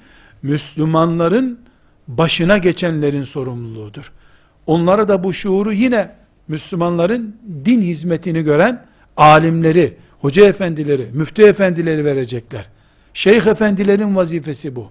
Müslümanların 0.41 1.59
başına 2.07 2.57
geçenlerin 2.57 3.23
sorumluluğudur. 3.23 4.11
Onlara 4.67 5.07
da 5.07 5.23
bu 5.23 5.33
şuuru 5.33 5.73
yine 5.73 6.11
Müslümanların 6.47 7.35
din 7.65 7.81
hizmetini 7.81 8.43
gören 8.43 8.85
alimleri, 9.17 9.97
hoca 10.19 10.47
efendileri, 10.47 11.07
müftü 11.13 11.43
efendileri 11.43 12.05
verecekler. 12.05 12.69
Şeyh 13.13 13.45
efendilerin 13.45 14.15
vazifesi 14.15 14.75
bu. 14.75 14.89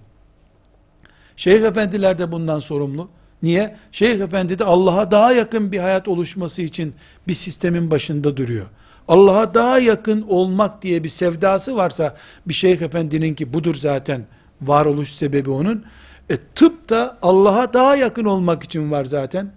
Şeyh 1.37 1.63
efendiler 1.63 2.19
de 2.19 2.33
bundan 2.33 2.61
sorumlu. 2.61 3.09
Niye? 3.43 3.77
Şeyh 3.93 4.21
efendi 4.21 4.59
de 4.59 4.65
Allah'a 4.65 5.11
daha 5.11 5.33
yakın 5.33 5.73
bir 5.73 5.79
hayat 5.79 6.09
oluşması 6.09 6.63
için 6.63 6.95
bir 7.29 7.35
sistemin 7.35 7.91
başında 7.91 8.37
duruyor. 8.37 8.67
Allah'a 9.09 9.55
daha 9.55 9.79
yakın 9.79 10.23
olmak 10.29 10.83
diye 10.83 11.05
bir 11.05 11.09
sevdası 11.09 11.77
varsa 11.77 12.17
bir 12.47 12.55
şeyh 12.55 12.81
efendinin 12.81 13.35
ki 13.35 13.53
budur 13.53 13.75
zaten 13.75 14.23
varoluş 14.63 15.13
sebebi 15.13 15.51
onun. 15.51 15.85
E 16.31 16.37
tıp 16.55 16.89
da 16.89 17.19
Allah'a 17.23 17.73
daha 17.73 17.97
yakın 17.97 18.25
olmak 18.25 18.63
için 18.63 18.91
var 18.91 19.05
zaten. 19.05 19.51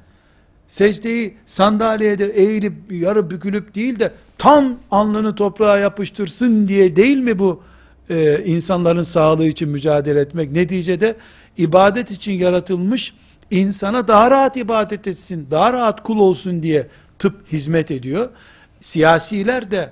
Secdeyi 0.68 1.38
sandalyede 1.46 2.26
eğilip 2.26 2.74
yarı 2.92 3.30
bükülüp 3.30 3.76
değil 3.76 4.00
de 4.00 4.14
tam 4.38 4.74
alnını 4.92 5.36
toprağa 5.36 5.80
yapıştırsın 5.80 6.68
diye 6.68 6.96
değil 6.96 7.18
mi 7.18 7.40
bu 7.40 7.64
e, 8.10 8.44
insanların 8.46 9.04
sağlığı 9.04 9.48
için 9.48 9.70
mücadele 9.70 10.20
etmek? 10.20 10.52
Neticede 10.52 11.16
ibadet 11.58 12.12
için 12.12 12.32
yaratılmış 12.32 13.14
insana 13.52 14.08
daha 14.08 14.32
rahat 14.32 14.58
ibadet 14.58 15.08
etsin, 15.08 15.48
daha 15.52 15.74
rahat 15.74 16.04
kul 16.04 16.20
olsun 16.20 16.64
diye 16.64 16.88
tıp 17.20 17.52
hizmet 17.52 17.92
ediyor. 17.92 18.30
Siyasiler 18.82 19.72
de 19.72 19.90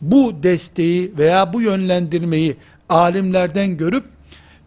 bu 0.00 0.42
desteği 0.42 1.12
veya 1.18 1.52
bu 1.52 1.60
yönlendirmeyi 1.60 2.56
alimlerden 2.88 3.76
görüp 3.76 4.04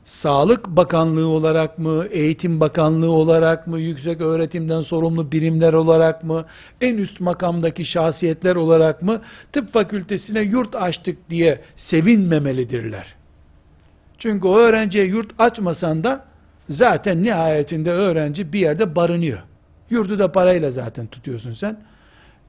Sağlık 0.05 0.67
Bakanlığı 0.67 1.27
olarak 1.27 1.79
mı, 1.79 2.05
Eğitim 2.11 2.59
Bakanlığı 2.59 3.11
olarak 3.11 3.67
mı, 3.67 3.79
yüksek 3.79 4.21
öğretimden 4.21 4.81
sorumlu 4.81 5.31
birimler 5.31 5.73
olarak 5.73 6.23
mı, 6.23 6.45
en 6.81 6.97
üst 6.97 7.19
makamdaki 7.19 7.86
şahsiyetler 7.86 8.55
olarak 8.55 9.01
mı, 9.01 9.21
tıp 9.51 9.69
fakültesine 9.69 10.41
yurt 10.41 10.75
açtık 10.75 11.29
diye 11.29 11.61
sevinmemelidirler. 11.75 13.15
Çünkü 14.17 14.47
o 14.47 14.57
öğrenciye 14.57 15.05
yurt 15.05 15.31
açmasan 15.39 16.03
da, 16.03 16.25
zaten 16.70 17.24
nihayetinde 17.24 17.91
öğrenci 17.91 18.53
bir 18.53 18.59
yerde 18.59 18.95
barınıyor. 18.95 19.39
Yurdu 19.89 20.20
da 20.20 20.32
parayla 20.32 20.72
zaten 20.72 21.07
tutuyorsun 21.07 21.53
sen. 21.53 21.78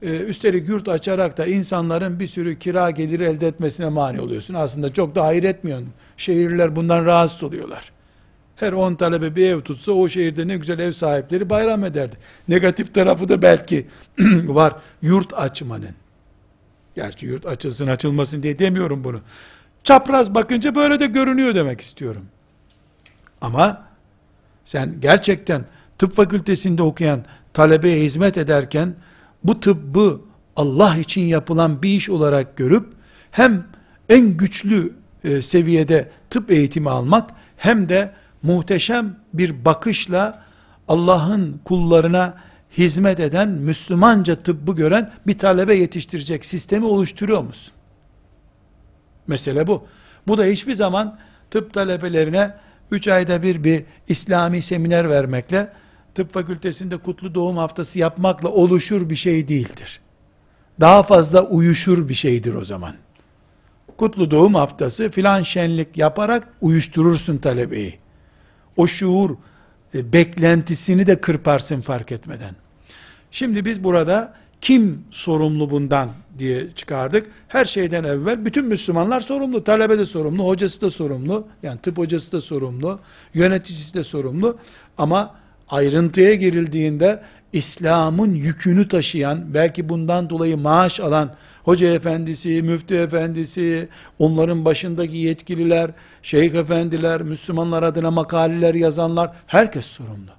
Ee, 0.01 0.17
üstelik 0.17 0.69
yurt 0.69 0.87
açarak 0.87 1.37
da 1.37 1.45
insanların 1.45 2.19
bir 2.19 2.27
sürü 2.27 2.59
kira 2.59 2.91
geliri 2.91 3.23
elde 3.23 3.47
etmesine 3.47 3.89
mani 3.89 4.21
oluyorsun. 4.21 4.53
Aslında 4.53 4.93
çok 4.93 5.15
da 5.15 5.25
hayır 5.25 5.43
etmiyorsun. 5.43 5.89
Şehirler 6.17 6.75
bundan 6.75 7.05
rahatsız 7.05 7.43
oluyorlar. 7.43 7.91
Her 8.55 8.71
10 8.73 8.95
talebe 8.95 9.35
bir 9.35 9.45
ev 9.49 9.61
tutsa 9.61 9.91
o 9.91 10.09
şehirde 10.09 10.47
ne 10.47 10.57
güzel 10.57 10.79
ev 10.79 10.91
sahipleri 10.91 11.49
bayram 11.49 11.83
ederdi. 11.83 12.15
Negatif 12.47 12.93
tarafı 12.93 13.29
da 13.29 13.41
belki 13.41 13.87
var 14.45 14.75
yurt 15.01 15.33
açmanın. 15.33 15.95
Gerçi 16.95 17.25
yurt 17.25 17.45
açılsın 17.45 17.87
açılmasın 17.87 18.43
diye 18.43 18.59
demiyorum 18.59 19.03
bunu. 19.03 19.21
Çapraz 19.83 20.35
bakınca 20.35 20.75
böyle 20.75 20.99
de 20.99 21.05
görünüyor 21.05 21.55
demek 21.55 21.81
istiyorum. 21.81 22.25
Ama 23.41 23.84
sen 24.65 25.01
gerçekten 25.01 25.65
tıp 25.97 26.13
fakültesinde 26.13 26.81
okuyan 26.81 27.25
talebeye 27.53 28.03
hizmet 28.03 28.37
ederken 28.37 28.95
bu 29.43 29.59
tıbbı 29.59 30.21
Allah 30.55 30.97
için 30.97 31.21
yapılan 31.21 31.83
bir 31.83 31.89
iş 31.89 32.09
olarak 32.09 32.57
görüp 32.57 32.93
hem 33.31 33.67
en 34.09 34.37
güçlü 34.37 34.93
e, 35.23 35.41
seviyede 35.41 36.09
tıp 36.29 36.51
eğitimi 36.51 36.89
almak 36.89 37.29
hem 37.57 37.89
de 37.89 38.11
muhteşem 38.43 39.15
bir 39.33 39.65
bakışla 39.65 40.45
Allah'ın 40.87 41.59
kullarına 41.65 42.37
hizmet 42.77 43.19
eden, 43.19 43.49
Müslümanca 43.49 44.35
tıbbı 44.35 44.75
gören 44.75 45.11
bir 45.27 45.37
talebe 45.37 45.75
yetiştirecek 45.75 46.45
sistemi 46.45 46.85
oluşturuyor 46.85 47.43
musun? 47.43 47.73
Mesele 49.27 49.67
bu. 49.67 49.87
Bu 50.27 50.37
da 50.37 50.43
hiçbir 50.43 50.73
zaman 50.73 51.17
tıp 51.51 51.73
talebelerine 51.73 52.53
3 52.91 53.07
ayda 53.07 53.43
bir 53.43 53.63
bir 53.63 53.83
İslami 54.07 54.61
seminer 54.61 55.09
vermekle 55.09 55.69
tıp 56.15 56.33
fakültesinde 56.33 56.97
kutlu 56.97 57.35
doğum 57.35 57.57
haftası 57.57 57.99
yapmakla 57.99 58.49
oluşur 58.49 59.09
bir 59.09 59.15
şey 59.15 59.47
değildir. 59.47 59.99
Daha 60.79 61.03
fazla 61.03 61.41
uyuşur 61.41 62.09
bir 62.09 62.13
şeydir 62.13 62.53
o 62.53 62.65
zaman. 62.65 62.95
Kutlu 63.97 64.31
doğum 64.31 64.55
haftası 64.55 65.09
filan 65.09 65.43
şenlik 65.43 65.97
yaparak 65.97 66.47
uyuşturursun 66.61 67.37
talebeyi. 67.37 67.99
O 68.77 68.87
şuur 68.87 69.35
e, 69.95 70.13
beklentisini 70.13 71.07
de 71.07 71.21
kırparsın 71.21 71.81
fark 71.81 72.11
etmeden. 72.11 72.55
Şimdi 73.31 73.65
biz 73.65 73.83
burada 73.83 74.33
kim 74.65 75.03
sorumlu 75.11 75.69
bundan 75.69 76.09
diye 76.39 76.71
çıkardık. 76.75 77.27
Her 77.47 77.65
şeyden 77.65 78.03
evvel 78.03 78.45
bütün 78.45 78.65
Müslümanlar 78.65 79.21
sorumlu. 79.21 79.63
Talebe 79.63 79.99
de 79.99 80.05
sorumlu, 80.05 80.47
hocası 80.47 80.81
da 80.81 80.91
sorumlu. 80.91 81.47
Yani 81.63 81.79
tıp 81.79 81.97
hocası 81.97 82.31
da 82.31 82.41
sorumlu, 82.41 82.99
yöneticisi 83.33 83.93
de 83.93 84.03
sorumlu. 84.03 84.57
Ama 84.97 85.35
ayrıntıya 85.69 86.33
girildiğinde 86.33 87.21
İslam'ın 87.53 88.33
yükünü 88.33 88.87
taşıyan, 88.87 89.53
belki 89.53 89.89
bundan 89.89 90.29
dolayı 90.29 90.57
maaş 90.57 90.99
alan 90.99 91.35
hoca 91.63 91.93
efendisi, 91.93 92.61
müftü 92.61 92.95
efendisi, 92.95 93.89
onların 94.19 94.65
başındaki 94.65 95.17
yetkililer, 95.17 95.91
şeyh 96.21 96.53
efendiler, 96.53 97.21
Müslümanlar 97.21 97.83
adına 97.83 98.11
makaleler 98.11 98.73
yazanlar, 98.73 99.31
herkes 99.47 99.85
sorumlu. 99.85 100.31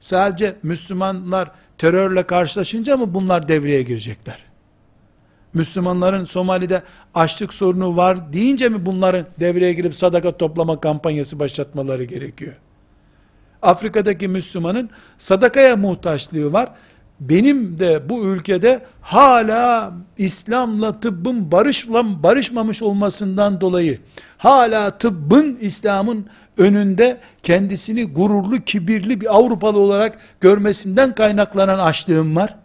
Sadece 0.00 0.56
Müslümanlar 0.62 1.50
terörle 1.80 2.22
karşılaşınca 2.22 2.96
mı 2.96 3.14
bunlar 3.14 3.48
devreye 3.48 3.82
girecekler? 3.82 4.38
Müslümanların 5.54 6.24
Somali'de 6.24 6.82
açlık 7.14 7.54
sorunu 7.54 7.96
var 7.96 8.32
deyince 8.32 8.68
mi 8.68 8.86
bunların 8.86 9.26
devreye 9.40 9.72
girip 9.72 9.94
sadaka 9.94 10.36
toplama 10.36 10.80
kampanyası 10.80 11.38
başlatmaları 11.38 12.04
gerekiyor? 12.04 12.54
Afrika'daki 13.62 14.28
Müslümanın 14.28 14.90
sadakaya 15.18 15.76
muhtaçlığı 15.76 16.52
var. 16.52 16.68
Benim 17.20 17.78
de 17.78 18.08
bu 18.08 18.24
ülkede 18.24 18.82
hala 19.00 19.92
İslam'la 20.18 21.00
tıbbın 21.00 21.52
barışla, 21.52 22.22
barışmamış 22.22 22.82
olmasından 22.82 23.60
dolayı 23.60 24.00
hala 24.38 24.98
tıbbın 24.98 25.58
İslam'ın 25.60 26.26
önünde 26.58 27.20
kendisini 27.42 28.04
gururlu, 28.04 28.60
kibirli 28.60 29.20
bir 29.20 29.36
Avrupalı 29.36 29.78
olarak 29.78 30.18
görmesinden 30.40 31.14
kaynaklanan 31.14 31.78
açlığım 31.78 32.36
var. 32.36 32.56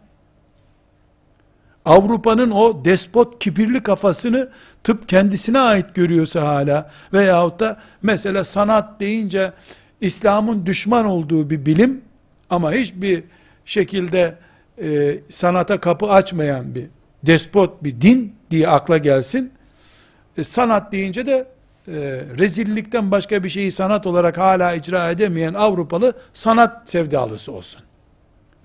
Avrupa'nın 1.85 2.51
o 2.51 2.85
despot 2.85 3.39
kibirli 3.39 3.83
kafasını 3.83 4.49
tıp 4.83 5.09
kendisine 5.09 5.59
ait 5.59 5.95
görüyorsa 5.95 6.47
hala 6.47 6.91
veyahut 7.13 7.59
da 7.59 7.77
mesela 8.01 8.43
sanat 8.43 8.99
deyince 8.99 9.53
İslam'ın 10.01 10.65
düşman 10.65 11.05
olduğu 11.05 11.49
bir 11.49 11.65
bilim 11.65 12.01
ama 12.49 12.71
hiçbir 12.71 13.23
şekilde 13.65 14.35
e, 14.81 15.17
sanata 15.29 15.79
kapı 15.79 16.07
açmayan 16.07 16.75
bir 16.75 16.85
despot 17.23 17.83
bir 17.83 18.01
din 18.01 18.35
diye 18.51 18.67
akla 18.67 18.97
gelsin. 18.97 19.51
E, 20.37 20.43
sanat 20.43 20.91
deyince 20.91 21.25
de 21.25 21.47
e, 21.87 21.93
rezillikten 22.39 23.11
başka 23.11 23.43
bir 23.43 23.49
şeyi 23.49 23.71
sanat 23.71 24.07
olarak 24.07 24.37
hala 24.37 24.73
icra 24.73 25.11
edemeyen 25.11 25.53
Avrupalı 25.53 26.13
sanat 26.33 26.89
sevdalısı 26.89 27.51
olsun. 27.51 27.81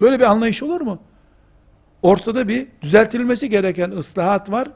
Böyle 0.01 0.19
bir 0.19 0.25
anlayış 0.25 0.63
olur 0.63 0.81
mu? 0.81 0.99
Ortada 2.03 2.49
bir 2.49 2.67
düzeltilmesi 2.83 3.49
gereken 3.51 3.91
ıslahat 3.91 4.51
var. 4.51 4.69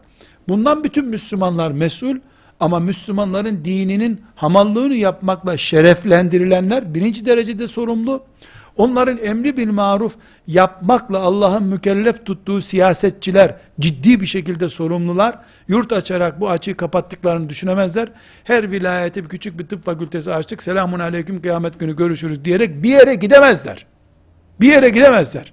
Bundan 0.48 0.84
bütün 0.84 1.04
Müslümanlar 1.04 1.70
mesul 1.72 2.16
ama 2.60 2.80
Müslümanların 2.80 3.64
dininin 3.64 4.20
hamallığını 4.34 4.94
yapmakla 4.94 5.56
şereflendirilenler 5.56 6.94
birinci 6.94 7.26
derecede 7.26 7.68
sorumlu. 7.68 8.22
Onların 8.76 9.18
emri 9.18 9.56
bil 9.56 9.70
maruf 9.70 10.14
yapmakla 10.46 11.18
Allah'ın 11.18 11.62
mükellef 11.62 12.26
tuttuğu 12.26 12.60
siyasetçiler 12.60 13.56
ciddi 13.80 14.20
bir 14.20 14.26
şekilde 14.26 14.68
sorumlular. 14.68 15.38
Yurt 15.68 15.92
açarak 15.92 16.40
bu 16.40 16.50
açığı 16.50 16.76
kapattıklarını 16.76 17.48
düşünemezler. 17.48 18.08
Her 18.44 18.70
vilayete 18.70 19.24
bir 19.24 19.28
küçük 19.28 19.58
bir 19.58 19.66
tıp 19.66 19.84
fakültesi 19.84 20.32
açtık. 20.32 20.62
Selamun 20.62 20.98
aleyküm 20.98 21.42
kıyamet 21.42 21.80
günü 21.80 21.96
görüşürüz 21.96 22.44
diyerek 22.44 22.82
bir 22.82 22.90
yere 22.90 23.14
gidemezler. 23.14 23.86
Bir 24.60 24.72
yere 24.72 24.88
gidemezler. 24.88 25.52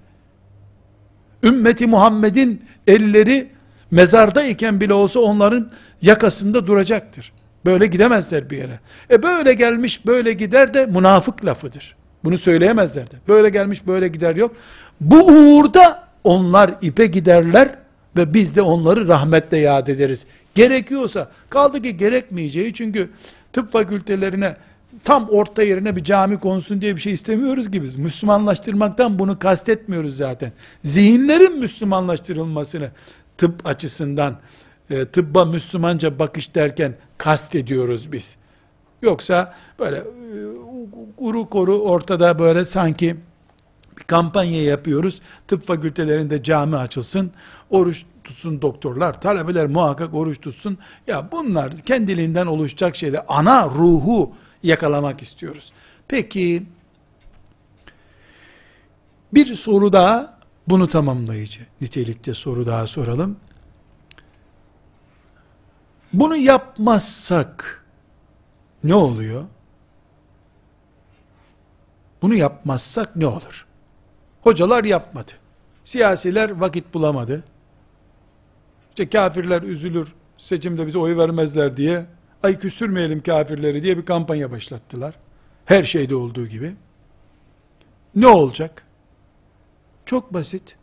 Ümmeti 1.44 1.88
Muhammed'in 1.88 2.66
elleri 2.88 3.50
mezarda 3.92 4.44
iken 4.44 4.82
bile 4.82 4.94
olsa 4.94 5.20
onların 5.20 5.72
yakasında 6.02 6.68
duracaktır. 6.68 7.34
Böyle 7.66 7.88
gidemezler 7.88 8.50
bir 8.50 8.58
yere. 8.58 8.80
E 9.12 9.24
böyle 9.24 9.54
gelmiş 9.54 10.06
böyle 10.06 10.34
gider 10.34 10.74
de 10.74 10.86
münafık 10.86 11.46
lafıdır. 11.46 12.01
Bunu 12.24 12.38
söyleyemezler 12.38 13.12
de. 13.12 13.16
Böyle 13.28 13.50
gelmiş 13.50 13.88
böyle 13.88 14.08
gider 14.08 14.36
yok. 14.36 14.56
Bu 15.02 15.26
uğurda 15.26 16.08
onlar 16.24 16.76
ipe 16.82 17.06
giderler 17.06 17.76
ve 18.18 18.34
biz 18.34 18.56
de 18.56 18.62
onları 18.62 19.08
rahmetle 19.08 19.58
yad 19.58 19.88
ederiz. 19.88 20.26
Gerekiyorsa 20.56 21.32
kaldı 21.50 21.82
ki 21.82 21.98
gerekmeyeceği 21.98 22.74
çünkü 22.74 23.10
tıp 23.54 23.72
fakültelerine 23.72 24.56
tam 25.04 25.30
orta 25.30 25.64
yerine 25.64 25.96
bir 25.96 26.04
cami 26.04 26.40
konsun 26.40 26.82
diye 26.82 26.96
bir 26.96 27.02
şey 27.02 27.14
istemiyoruz 27.14 27.72
ki 27.72 27.84
biz. 27.84 27.96
Müslümanlaştırmaktan 27.96 29.20
bunu 29.20 29.40
kastetmiyoruz 29.40 30.18
zaten. 30.18 30.52
Zihinlerin 30.84 31.60
Müslümanlaştırılmasını 31.60 32.92
tıp 33.38 33.68
açısından 33.68 34.38
e, 34.90 35.06
tıbba 35.06 35.46
Müslümanca 35.46 36.20
bakış 36.20 36.56
derken 36.56 36.94
kastediyoruz 37.18 38.12
biz. 38.12 38.36
Yoksa 39.02 39.56
böyle 39.80 40.04
kuru 41.18 41.50
koru 41.50 41.80
ortada 41.80 42.40
böyle 42.40 42.66
sanki 42.66 43.18
bir 43.98 44.04
kampanya 44.04 44.64
yapıyoruz. 44.64 45.22
Tıp 45.48 45.64
fakültelerinde 45.64 46.44
cami 46.44 46.78
açılsın. 46.78 47.32
Oruç 47.70 48.06
tutsun 48.24 48.62
doktorlar. 48.62 49.22
Talebeler 49.22 49.68
muhakkak 49.68 50.14
oruç 50.14 50.42
tutsun. 50.42 50.78
Ya 51.08 51.32
bunlar 51.32 51.78
kendiliğinden 51.78 52.46
oluşacak 52.46 52.96
şeyler. 52.96 53.26
Ana 53.28 53.66
ruhu 53.66 54.34
yakalamak 54.64 55.22
istiyoruz. 55.22 55.74
Peki 56.08 56.64
bir 59.34 59.56
soru 59.56 59.94
daha 59.94 60.40
bunu 60.68 60.88
tamamlayıcı 60.88 61.60
nitelikte 61.82 62.34
soru 62.34 62.66
daha 62.66 62.88
soralım. 62.88 63.38
Bunu 66.14 66.36
yapmazsak 66.36 67.86
ne 68.84 68.96
oluyor? 68.96 69.44
Bunu 72.22 72.36
yapmazsak 72.36 73.16
ne 73.16 73.28
olur? 73.28 73.66
Hocalar 74.42 74.84
yapmadı. 74.84 75.32
Siyasiler 75.84 76.50
vakit 76.50 76.94
bulamadı. 76.94 77.44
İşte 78.90 79.10
kafirler 79.10 79.62
üzülür, 79.62 80.14
seçimde 80.38 80.88
bize 80.88 80.98
oy 80.98 81.18
vermezler 81.18 81.78
diye, 81.78 82.06
ay 82.44 82.60
küstürmeyelim 82.60 83.24
kafirleri 83.24 83.84
diye 83.84 83.98
bir 83.98 84.06
kampanya 84.06 84.52
başlattılar. 84.52 85.16
Her 85.66 85.84
şeyde 85.84 86.16
olduğu 86.16 86.48
gibi. 86.48 86.74
Ne 88.16 88.28
olacak? 88.28 88.84
Çok 90.06 90.34
basit. 90.34 90.76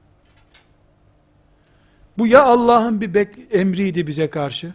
Bu 2.18 2.26
ya 2.26 2.43
Allah'ın 2.45 3.01
bir 3.01 3.14
bek 3.14 3.34
emriydi 3.51 4.07
bize 4.07 4.30
karşı. 4.30 4.72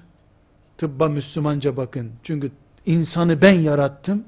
Tıbba 0.77 1.07
Müslümanca 1.07 1.77
bakın. 1.77 2.11
Çünkü 2.23 2.51
insanı 2.85 3.41
ben 3.41 3.59
yarattım. 3.59 4.23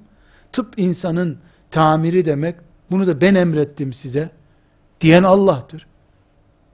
Tıp 0.52 0.80
insanın 0.80 1.38
tamiri 1.76 2.26
demek. 2.26 2.55
Bunu 2.91 3.07
da 3.07 3.21
ben 3.21 3.36
emrettim 3.36 3.93
size. 3.93 4.30
Diyen 5.01 5.23
Allah'tır. 5.23 5.88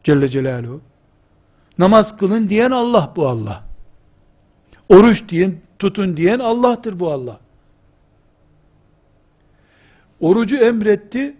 Celle 0.03 0.29
Celaluhu. 0.29 0.81
Namaz 1.77 2.17
kılın 2.17 2.49
diyen 2.49 2.71
Allah 2.71 3.13
bu 3.15 3.27
Allah. 3.27 3.63
Oruç 4.89 5.29
diyen, 5.29 5.55
tutun 5.79 6.17
diyen 6.17 6.39
Allah'tır 6.39 6.99
bu 6.99 7.11
Allah. 7.11 7.39
Orucu 10.19 10.55
emretti, 10.55 11.37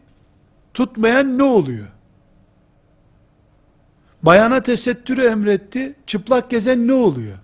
tutmayan 0.74 1.38
ne 1.38 1.44
oluyor? 1.44 1.88
Bayana 4.24 4.62
tesettürü 4.62 5.26
emretti, 5.26 5.96
çıplak 6.06 6.50
gezen 6.50 6.88
ne 6.88 6.94
oluyor? 6.94 7.38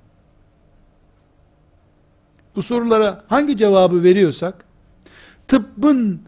Bu 2.55 2.61
sorulara 2.61 3.23
hangi 3.27 3.57
cevabı 3.57 4.03
veriyorsak, 4.03 4.66
tıbbın 5.47 6.21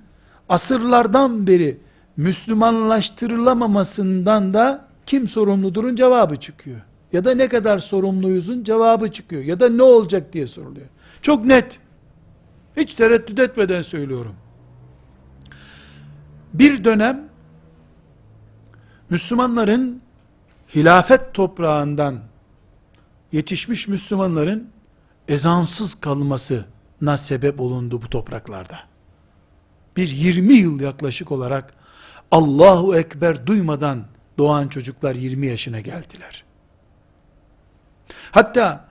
asırlardan 0.49 1.47
beri 1.47 1.78
Müslümanlaştırılamamasından 2.17 4.53
da 4.53 4.86
kim 5.05 5.28
sorumludurun 5.28 5.95
cevabı 5.95 6.36
çıkıyor. 6.36 6.82
Ya 7.13 7.24
da 7.24 7.36
ne 7.36 7.47
kadar 7.47 7.80
sorumluyuzun 7.80 8.63
cevabı 8.63 9.11
çıkıyor. 9.11 9.43
Ya 9.43 9.59
da 9.59 9.70
ne 9.70 9.84
olacak 9.84 10.34
diye 10.34 10.47
soruluyor. 10.47 10.88
Çok 11.22 11.45
net. 11.45 11.80
Hiç 12.78 12.95
tereddüt 12.95 13.39
etmeden 13.39 13.82
söylüyorum. 13.82 14.36
Bir 16.53 16.84
dönem 16.84 17.30
Müslümanların 19.09 20.01
hilafet 20.76 21.34
toprağından 21.34 22.20
yetişmiş 23.32 23.88
Müslümanların 23.88 24.70
ezansız 25.28 25.95
kalmasına 25.95 27.17
sebep 27.17 27.59
olundu 27.59 28.01
bu 28.01 28.09
topraklarda. 28.09 28.88
Bir 30.00 30.10
20 30.10 30.54
yıl 30.54 30.80
yaklaşık 30.80 31.32
olarak 31.32 31.74
Allahu 32.32 32.95
Ekber 32.95 33.47
duymadan 33.47 34.04
doğan 34.38 34.68
çocuklar 34.68 35.16
20 35.16 35.47
yaşına 35.47 35.80
geldiler. 35.80 36.43
Hatta 38.32 38.86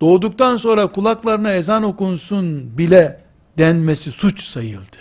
doğduktan 0.00 0.56
sonra 0.56 0.86
kulaklarına 0.86 1.52
ezan 1.52 1.82
okunsun 1.82 2.78
bile 2.78 3.20
denmesi 3.58 4.10
suç 4.12 4.42
sayıldı. 4.42 4.96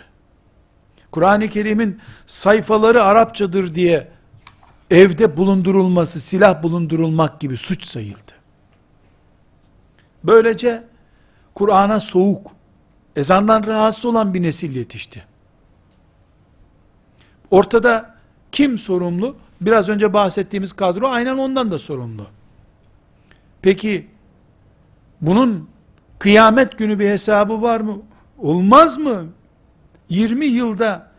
Kur'an-ı 1.11 1.47
Kerim'in 1.47 1.99
sayfaları 2.25 3.03
Arapçadır 3.03 3.75
diye 3.75 4.07
evde 4.91 5.37
bulundurulması, 5.37 6.19
silah 6.19 6.63
bulundurulmak 6.63 7.39
gibi 7.39 7.57
suç 7.57 7.85
sayıldı. 7.85 8.33
Böylece 10.23 10.83
Kur'an'a 11.55 11.99
soğuk, 11.99 12.56
ezandan 13.17 13.67
rahatsız 13.67 14.05
olan 14.05 14.33
bir 14.33 14.41
nesil 14.41 14.75
yetişti. 14.75 15.23
Ortada 17.51 18.15
kim 18.51 18.77
sorumlu? 18.77 19.35
Biraz 19.61 19.89
önce 19.89 20.13
bahsettiğimiz 20.13 20.73
kadro 20.73 21.07
aynen 21.07 21.37
ondan 21.37 21.71
da 21.71 21.79
sorumlu. 21.79 22.27
Peki 23.61 24.07
bunun 25.21 25.69
kıyamet 26.19 26.77
günü 26.77 26.99
bir 26.99 27.09
hesabı 27.09 27.61
var 27.61 27.79
mı? 27.79 28.01
Olmaz 28.37 28.97
mı? 28.97 29.25
20 30.09 30.45
yılda 30.45 31.11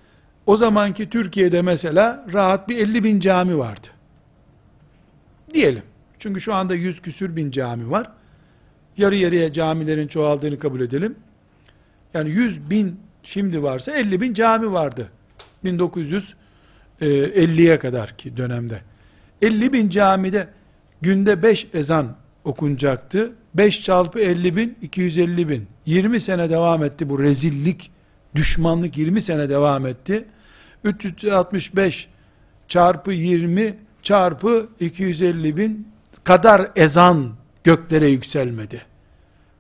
o 0.47 0.57
zamanki 0.57 1.11
Türkiye'de 1.11 1.63
mesela 1.63 2.27
rahat 2.33 2.69
bir 2.69 2.77
50 2.77 3.05
bin 3.05 3.21
cami 3.21 3.59
vardı. 3.59 3.89
Diyelim. 5.55 5.83
Çünkü 6.19 6.41
şu 6.41 6.55
anda 6.55 6.75
100 6.75 7.03
küsür 7.03 7.37
bin 7.37 7.51
cami 7.51 7.91
var. 7.91 8.13
Yarı 8.97 9.17
yarıya 9.17 9.53
camilerin 9.53 10.09
çoğaldığını 10.09 10.59
kabul 10.59 10.81
edelim. 10.81 11.17
Yani 12.15 12.31
100 12.31 12.71
bin 12.71 13.01
şimdi 13.23 13.63
varsa 13.63 13.93
50 13.93 14.21
bin 14.21 14.35
cami 14.35 14.73
vardı. 14.73 15.09
1950'ye 15.65 17.79
kadar 17.79 18.17
ki 18.17 18.37
dönemde. 18.37 18.81
50 19.43 19.73
bin 19.73 19.89
camide 19.89 20.49
günde 21.01 21.43
5 21.43 21.67
ezan 21.75 22.17
okunacaktı. 22.45 23.33
5 23.55 23.83
çarpı 23.83 24.21
50 24.21 24.57
bin, 24.57 24.79
250 24.83 25.49
bin. 25.49 25.67
20 25.87 26.21
sene 26.21 26.51
devam 26.51 26.85
etti 26.85 27.09
bu 27.09 27.23
rezillik, 27.23 27.91
düşmanlık 28.35 28.99
20 28.99 29.21
sene 29.21 29.49
devam 29.49 29.87
etti. 29.87 30.25
365 30.85 32.09
çarpı 32.69 33.13
20 33.13 33.75
çarpı 34.03 34.69
250 34.81 35.57
bin 35.57 35.89
kadar 36.25 36.71
ezan 36.77 37.33
göklere 37.65 38.09
yükselmedi. 38.09 38.83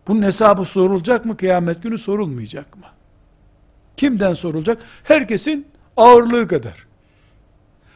Bunun 0.08 0.22
hesabı 0.22 0.64
sorulacak 0.64 1.24
mı 1.24 1.36
kıyamet 1.36 1.82
günü 1.82 1.98
sorulmayacak 1.98 2.76
mı? 2.76 2.84
Kimden 3.96 4.34
sorulacak? 4.34 4.78
Herkesin 5.04 5.66
ağırlığı 5.96 6.48
kadar. 6.48 6.86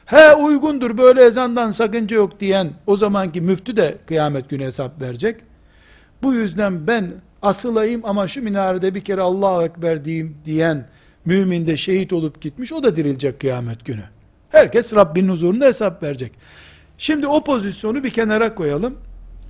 He 0.06 0.34
uygundur 0.34 0.98
böyle 0.98 1.24
ezandan 1.24 1.70
sakınca 1.70 2.16
yok 2.16 2.40
diyen 2.40 2.70
o 2.86 2.96
zamanki 2.96 3.40
müftü 3.40 3.76
de 3.76 3.98
kıyamet 4.06 4.50
günü 4.50 4.64
hesap 4.64 5.00
verecek. 5.00 5.40
Bu 6.22 6.34
yüzden 6.34 6.86
ben 6.86 7.12
asılayım 7.42 8.00
ama 8.04 8.28
şu 8.28 8.42
minarede 8.42 8.94
bir 8.94 9.00
kere 9.00 9.20
Allahu 9.20 9.62
Ekber 9.62 10.04
diyeyim 10.04 10.36
diyen 10.44 10.86
mümin 11.24 11.66
de 11.66 11.76
şehit 11.76 12.12
olup 12.12 12.40
gitmiş 12.40 12.72
o 12.72 12.82
da 12.82 12.96
dirilecek 12.96 13.40
kıyamet 13.40 13.84
günü. 13.84 14.04
Herkes 14.50 14.94
Rabbinin 14.94 15.28
huzurunda 15.28 15.64
hesap 15.64 16.02
verecek. 16.02 16.32
Şimdi 16.98 17.26
o 17.26 17.44
pozisyonu 17.44 18.04
bir 18.04 18.10
kenara 18.10 18.54
koyalım. 18.54 18.98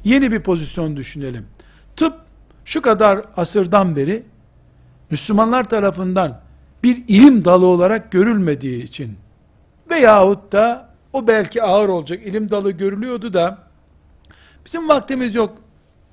Yeni 0.04 0.32
bir 0.32 0.40
pozisyon 0.40 0.96
düşünelim. 0.96 1.46
Tıp 1.96 2.14
şu 2.64 2.82
kadar 2.82 3.20
asırdan 3.36 3.96
beri 3.96 4.22
Müslümanlar 5.10 5.64
tarafından 5.64 6.40
bir 6.82 7.04
ilim 7.08 7.44
dalı 7.44 7.66
olarak 7.66 8.12
görülmediği 8.12 8.82
için 8.82 9.16
veyahut 9.90 10.52
da 10.52 10.88
o 11.12 11.26
belki 11.26 11.62
ağır 11.62 11.88
olacak 11.88 12.26
ilim 12.26 12.50
dalı 12.50 12.70
görülüyordu 12.70 13.32
da 13.32 13.58
bizim 14.66 14.88
vaktimiz 14.88 15.34
yok. 15.34 15.54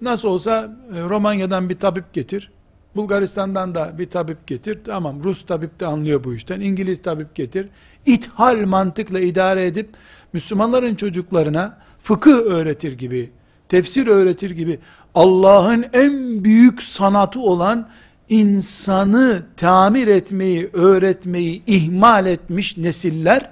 Nasıl 0.02 0.28
olsa 0.28 0.78
e, 0.96 1.02
Romanya'dan 1.02 1.70
bir 1.70 1.80
tabip 1.80 2.14
getir. 2.14 2.52
Bulgaristan'dan 2.96 3.76
da 3.76 4.00
bir 4.00 4.10
tabip 4.10 4.48
getir. 4.48 4.80
Tamam 4.86 5.24
Rus 5.24 5.46
tabip 5.46 5.80
de 5.80 5.86
anlıyor 5.86 6.24
bu 6.24 6.34
işten. 6.34 6.62
İngiliz 6.62 7.02
tabip 7.02 7.36
getir. 7.36 7.70
İthal 8.06 8.66
mantıkla 8.66 9.20
idare 9.20 9.66
edip 9.66 9.90
Müslümanların 10.34 10.96
çocuklarına 10.96 11.78
fıkıh 12.02 12.38
öğretir 12.38 12.98
gibi, 12.98 13.30
tefsir 13.70 14.08
öğretir 14.08 14.52
gibi 14.52 14.80
Allah'ın 15.16 15.86
en 15.94 16.44
büyük 16.44 16.84
sanatı 16.84 17.40
olan 17.40 17.90
insanı 18.30 19.44
tamir 19.58 20.08
etmeyi, 20.08 20.70
öğretmeyi 20.74 21.64
ihmal 21.68 22.26
etmiş 22.26 22.78
nesiller 22.78 23.50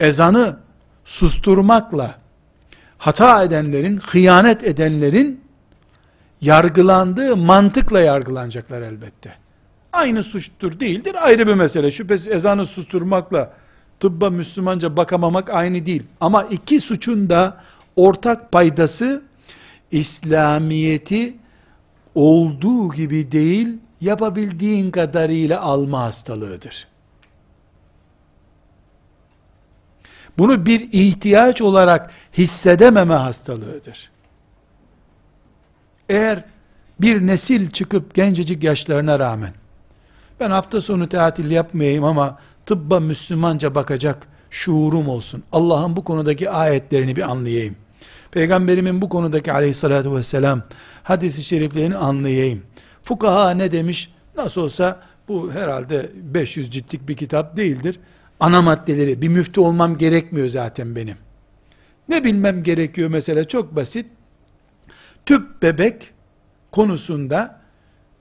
ezanı 0.00 0.56
susturmakla 1.04 2.14
hata 2.98 3.42
edenlerin, 3.44 3.96
hıyanet 3.96 4.64
edenlerin 4.64 5.40
yargılandığı 6.40 7.36
mantıkla 7.36 8.00
yargılanacaklar 8.00 8.82
elbette. 8.82 9.34
Aynı 9.92 10.22
suçtur 10.22 10.80
değildir 10.80 11.16
ayrı 11.22 11.46
bir 11.46 11.54
mesele. 11.54 11.90
Şüphesiz 11.90 12.28
ezanı 12.28 12.66
susturmakla 12.66 13.52
tıbba 14.00 14.30
Müslümanca 14.30 14.96
bakamamak 14.96 15.50
aynı 15.50 15.86
değil. 15.86 16.02
Ama 16.20 16.42
iki 16.42 16.80
suçun 16.80 17.30
da 17.30 17.56
ortak 17.96 18.52
paydası 18.52 19.22
İslamiyeti 19.92 21.36
olduğu 22.14 22.92
gibi 22.92 23.32
değil, 23.32 23.78
yapabildiğin 24.00 24.90
kadarıyla 24.90 25.60
alma 25.60 26.00
hastalığıdır. 26.00 26.88
Bunu 30.38 30.66
bir 30.66 30.88
ihtiyaç 30.92 31.62
olarak 31.62 32.10
hissedememe 32.38 33.14
hastalığıdır. 33.14 34.10
Eğer 36.08 36.44
bir 37.00 37.26
nesil 37.26 37.70
çıkıp 37.70 38.14
gencecik 38.14 38.64
yaşlarına 38.64 39.18
rağmen 39.18 39.52
ben 40.40 40.50
hafta 40.50 40.80
sonu 40.80 41.08
tatil 41.08 41.50
yapmayayım 41.50 42.04
ama 42.04 42.38
tıbba 42.66 43.00
Müslümanca 43.00 43.74
bakacak 43.74 44.26
şuurum 44.50 45.08
olsun. 45.08 45.42
Allah'ın 45.52 45.96
bu 45.96 46.04
konudaki 46.04 46.50
ayetlerini 46.50 47.16
bir 47.16 47.30
anlayayım. 47.30 47.76
Peygamberimin 48.32 49.02
bu 49.02 49.08
konudaki 49.08 49.52
aleyhissalatü 49.52 50.14
vesselam 50.14 50.62
hadisi 51.02 51.44
şeriflerini 51.44 51.96
anlayayım. 51.96 52.62
Fukaha 53.02 53.50
ne 53.50 53.72
demiş? 53.72 54.12
Nasıl 54.36 54.60
olsa 54.60 55.00
bu 55.28 55.52
herhalde 55.52 56.10
500 56.14 56.70
ciltlik 56.70 57.08
bir 57.08 57.16
kitap 57.16 57.56
değildir. 57.56 58.00
Ana 58.40 58.62
maddeleri, 58.62 59.22
bir 59.22 59.28
müftü 59.28 59.60
olmam 59.60 59.98
gerekmiyor 59.98 60.48
zaten 60.48 60.96
benim. 60.96 61.16
Ne 62.08 62.24
bilmem 62.24 62.62
gerekiyor 62.62 63.10
mesela 63.10 63.48
çok 63.48 63.76
basit. 63.76 64.06
Tüp 65.26 65.62
bebek 65.62 66.10
konusunda 66.72 67.60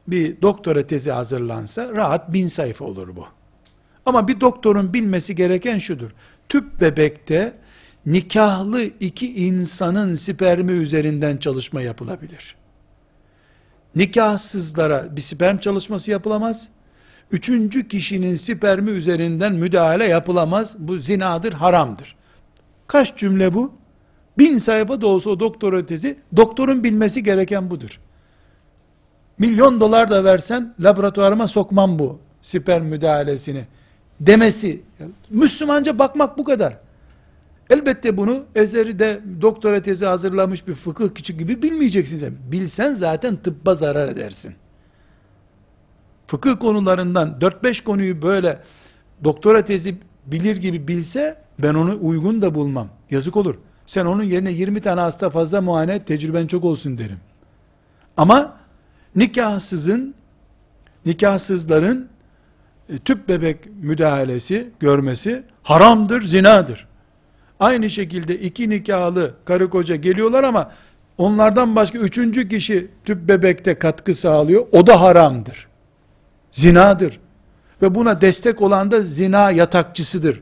bir 0.07 0.41
doktora 0.41 0.87
tezi 0.87 1.11
hazırlansa 1.11 1.89
rahat 1.95 2.33
bin 2.33 2.47
sayfa 2.47 2.85
olur 2.85 3.15
bu. 3.15 3.25
Ama 4.05 4.27
bir 4.27 4.41
doktorun 4.41 4.93
bilmesi 4.93 5.35
gereken 5.35 5.79
şudur. 5.79 6.11
Tüp 6.49 6.81
bebekte 6.81 7.53
nikahlı 8.05 8.83
iki 8.83 9.33
insanın 9.47 10.15
spermi 10.15 10.71
üzerinden 10.71 11.37
çalışma 11.37 11.81
yapılabilir. 11.81 12.55
Nikahsızlara 13.95 15.15
bir 15.15 15.21
sperm 15.21 15.57
çalışması 15.57 16.11
yapılamaz. 16.11 16.67
Üçüncü 17.31 17.87
kişinin 17.87 18.35
spermi 18.35 18.91
üzerinden 18.91 19.53
müdahale 19.53 20.05
yapılamaz. 20.05 20.75
Bu 20.79 20.97
zinadır, 20.97 21.53
haramdır. 21.53 22.15
Kaç 22.87 23.17
cümle 23.17 23.53
bu? 23.53 23.73
Bin 24.37 24.57
sayfa 24.57 25.01
da 25.01 25.07
olsa 25.07 25.29
o 25.29 25.39
doktor 25.39 25.87
tezi, 25.87 26.19
doktorun 26.37 26.83
bilmesi 26.83 27.23
gereken 27.23 27.69
budur. 27.69 27.99
Milyon 29.37 29.79
dolar 29.79 30.11
da 30.11 30.23
versen 30.23 30.73
laboratuvarıma 30.79 31.47
sokmam 31.47 31.99
bu 31.99 32.19
sperm 32.41 32.85
müdahalesini 32.85 33.65
demesi. 34.19 34.81
Müslümanca 35.29 35.99
bakmak 35.99 36.37
bu 36.37 36.43
kadar. 36.43 36.77
Elbette 37.71 38.17
bunu 38.17 38.43
Ezeri'de 38.55 39.21
doktora 39.41 39.81
tezi 39.81 40.05
hazırlamış 40.05 40.67
bir 40.67 40.73
fıkıh 40.73 41.09
küçük 41.15 41.39
gibi 41.39 41.61
bilmeyeceksin 41.61 42.17
sen. 42.17 42.33
Bilsen 42.51 42.93
zaten 42.95 43.35
tıbba 43.35 43.75
zarar 43.75 44.07
edersin. 44.07 44.55
Fıkıh 46.27 46.59
konularından 46.59 47.37
4-5 47.41 47.83
konuyu 47.83 48.21
böyle 48.21 48.59
doktora 49.23 49.65
tezi 49.65 49.95
bilir 50.25 50.57
gibi 50.57 50.87
bilse 50.87 51.37
ben 51.59 51.73
onu 51.73 51.97
uygun 52.01 52.41
da 52.41 52.55
bulmam. 52.55 52.87
Yazık 53.11 53.37
olur. 53.37 53.55
Sen 53.85 54.05
onun 54.05 54.23
yerine 54.23 54.51
20 54.51 54.81
tane 54.81 55.01
hasta 55.01 55.29
fazla 55.29 55.61
muayene 55.61 56.03
tecrüben 56.03 56.47
çok 56.47 56.63
olsun 56.63 56.97
derim. 56.97 57.19
Ama 58.17 58.57
nikahsızın, 59.15 60.15
nikahsızların 61.05 62.09
e, 62.89 62.97
tüp 62.97 63.29
bebek 63.29 63.57
müdahalesi, 63.81 64.69
görmesi 64.79 65.43
haramdır, 65.63 66.21
zinadır. 66.21 66.90
Aynı 67.61 67.89
şekilde 67.89 68.35
iki 68.35 68.69
nikahlı 68.69 69.33
karı 69.45 69.69
koca 69.69 69.95
geliyorlar 69.95 70.43
ama 70.43 70.71
onlardan 71.17 71.75
başka 71.75 71.97
üçüncü 71.97 72.49
kişi 72.49 72.87
tüp 73.05 73.27
bebekte 73.27 73.79
katkı 73.79 74.15
sağlıyor. 74.15 74.65
O 74.71 74.87
da 74.87 75.01
haramdır. 75.01 75.67
Zinadır. 76.51 77.19
Ve 77.81 77.95
buna 77.95 78.21
destek 78.21 78.61
olan 78.61 78.91
da 78.91 79.03
zina 79.03 79.51
yatakçısıdır. 79.51 80.41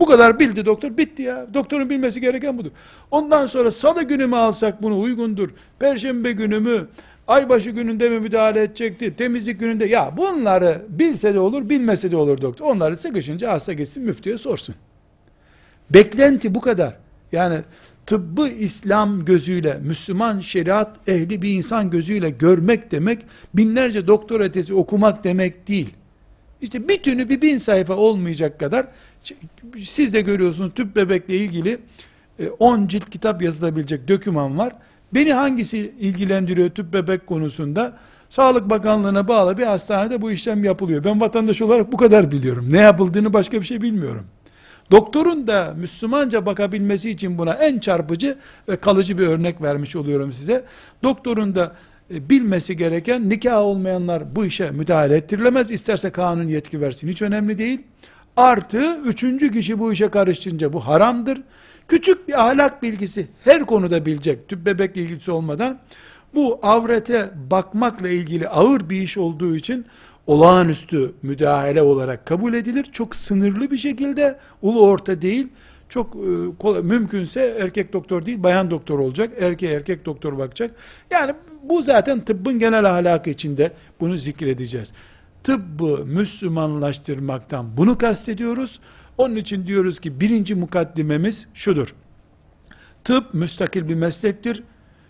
Bu 0.00 0.06
kadar 0.06 0.40
bildi 0.40 0.64
doktor, 0.64 0.96
bitti 0.96 1.22
ya. 1.22 1.46
Doktorun 1.54 1.90
bilmesi 1.90 2.20
gereken 2.20 2.58
budur. 2.58 2.70
Ondan 3.10 3.46
sonra 3.46 3.70
salı 3.70 4.02
günü 4.02 4.26
mü 4.26 4.36
alsak 4.36 4.82
bunu 4.82 5.00
uygundur. 5.00 5.48
Perşembe 5.78 6.32
günü 6.32 6.60
mü, 6.60 6.88
aybaşı 7.28 7.70
gününde 7.70 8.08
mi 8.08 8.20
müdahale 8.20 8.62
edecekti, 8.62 9.16
temizlik 9.16 9.60
gününde, 9.60 9.86
ya 9.86 10.12
bunları 10.16 10.82
bilse 10.88 11.34
de 11.34 11.38
olur, 11.38 11.68
bilmese 11.68 12.10
de 12.10 12.16
olur 12.16 12.40
doktor. 12.40 12.66
Onları 12.66 12.96
sıkışınca 12.96 13.52
hasta 13.52 13.72
gitsin 13.72 14.02
müftüye 14.02 14.38
sorsun. 14.38 14.74
Beklenti 15.90 16.54
bu 16.54 16.60
kadar. 16.60 16.96
Yani 17.32 17.58
tıbbı 18.06 18.48
İslam 18.48 19.24
gözüyle, 19.24 19.78
Müslüman 19.82 20.40
şeriat 20.40 21.08
ehli 21.08 21.42
bir 21.42 21.50
insan 21.50 21.90
gözüyle 21.90 22.30
görmek 22.30 22.90
demek, 22.90 23.22
binlerce 23.54 24.06
doktor 24.06 24.48
tezi 24.48 24.74
okumak 24.74 25.24
demek 25.24 25.68
değil. 25.68 25.94
İşte 26.60 26.88
bir 26.88 27.02
tünü 27.02 27.28
bir 27.28 27.42
bin 27.42 27.58
sayfa 27.58 27.94
olmayacak 27.94 28.60
kadar, 28.60 28.86
siz 29.84 30.14
de 30.14 30.20
görüyorsunuz 30.20 30.74
tüp 30.74 30.96
bebekle 30.96 31.36
ilgili 31.36 31.78
10 32.58 32.84
e, 32.84 32.88
cilt 32.88 33.10
kitap 33.10 33.42
yazılabilecek 33.42 34.08
döküman 34.08 34.58
var. 34.58 34.72
Beni 35.14 35.32
hangisi 35.32 35.94
ilgilendiriyor 36.00 36.70
tüp 36.70 36.92
bebek 36.92 37.26
konusunda? 37.26 37.96
Sağlık 38.30 38.70
Bakanlığı'na 38.70 39.28
bağlı 39.28 39.58
bir 39.58 39.62
hastanede 39.62 40.22
bu 40.22 40.30
işlem 40.30 40.64
yapılıyor. 40.64 41.04
Ben 41.04 41.20
vatandaş 41.20 41.62
olarak 41.62 41.92
bu 41.92 41.96
kadar 41.96 42.32
biliyorum. 42.32 42.68
Ne 42.70 42.80
yapıldığını 42.80 43.32
başka 43.32 43.60
bir 43.60 43.66
şey 43.66 43.82
bilmiyorum. 43.82 44.26
Doktorun 44.90 45.46
da 45.46 45.74
Müslümanca 45.78 46.46
bakabilmesi 46.46 47.10
için 47.10 47.38
buna 47.38 47.52
en 47.52 47.78
çarpıcı 47.78 48.36
ve 48.68 48.76
kalıcı 48.76 49.18
bir 49.18 49.26
örnek 49.26 49.62
vermiş 49.62 49.96
oluyorum 49.96 50.32
size. 50.32 50.64
Doktorun 51.02 51.54
da 51.54 51.72
e, 52.14 52.30
bilmesi 52.30 52.76
gereken 52.76 53.28
nikah 53.28 53.58
olmayanlar 53.58 54.36
bu 54.36 54.44
işe 54.44 54.70
müdahale 54.70 55.16
ettirilemez. 55.16 55.70
İsterse 55.70 56.10
kanun 56.10 56.48
yetki 56.48 56.80
versin 56.80 57.08
hiç 57.08 57.22
önemli 57.22 57.58
değil. 57.58 57.82
Artı 58.36 59.00
üçüncü 59.04 59.52
kişi 59.52 59.78
bu 59.78 59.92
işe 59.92 60.08
karışınca 60.08 60.72
bu 60.72 60.86
haramdır. 60.86 61.42
Küçük 61.88 62.28
bir 62.28 62.46
ahlak 62.46 62.82
bilgisi 62.82 63.26
her 63.44 63.66
konuda 63.66 64.06
bilecek 64.06 64.48
tüp 64.48 64.66
bebek 64.66 64.96
ilgisi 64.96 65.30
olmadan 65.30 65.78
bu 66.34 66.58
avrete 66.62 67.30
bakmakla 67.50 68.08
ilgili 68.08 68.48
ağır 68.48 68.90
bir 68.90 69.02
iş 69.02 69.18
olduğu 69.18 69.56
için 69.56 69.86
olağanüstü 70.26 71.12
müdahale 71.22 71.82
olarak 71.82 72.26
kabul 72.26 72.54
edilir. 72.54 72.84
Çok 72.92 73.16
sınırlı 73.16 73.70
bir 73.70 73.78
şekilde 73.78 74.38
ulu 74.62 74.86
orta 74.86 75.22
değil. 75.22 75.48
Çok 75.88 76.16
e, 76.16 76.56
kolay, 76.58 76.82
mümkünse 76.82 77.56
erkek 77.60 77.92
doktor 77.92 78.26
değil 78.26 78.42
bayan 78.42 78.70
doktor 78.70 78.98
olacak. 78.98 79.30
Erkeğe 79.40 79.72
erkek 79.72 80.04
doktor 80.04 80.38
bakacak. 80.38 80.70
Yani 81.10 81.34
bu 81.62 81.82
zaten 81.82 82.20
tıbbın 82.20 82.58
genel 82.58 82.84
ahlakı 82.84 83.30
içinde 83.30 83.72
bunu 84.00 84.16
zikredeceğiz. 84.18 84.92
Tıbbı 85.44 86.06
Müslümanlaştırmaktan 86.06 87.76
bunu 87.76 87.98
kastediyoruz. 87.98 88.80
Onun 89.18 89.36
için 89.36 89.66
diyoruz 89.66 90.00
ki 90.00 90.20
birinci 90.20 90.54
mukaddimemiz 90.54 91.48
şudur. 91.54 91.94
Tıp 93.04 93.34
müstakil 93.34 93.88
bir 93.88 93.94
meslektir. 93.94 94.62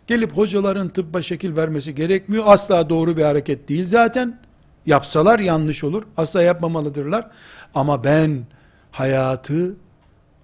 Gelip 0.07 0.33
hocaların 0.33 0.89
tıbba 0.89 1.23
şekil 1.23 1.57
vermesi 1.57 1.95
gerekmiyor. 1.95 2.45
Asla 2.47 2.91
doğru 2.91 3.17
bir 3.17 3.23
hareket 3.23 3.69
değil 3.69 3.85
zaten. 3.85 4.46
Yapsalar 4.87 5.39
yanlış 5.39 5.85
olur. 5.85 6.03
Asla 6.17 6.43
yapmamalıdırlar. 6.43 7.31
Ama 7.75 8.05
ben 8.05 8.47
hayatı 8.93 9.77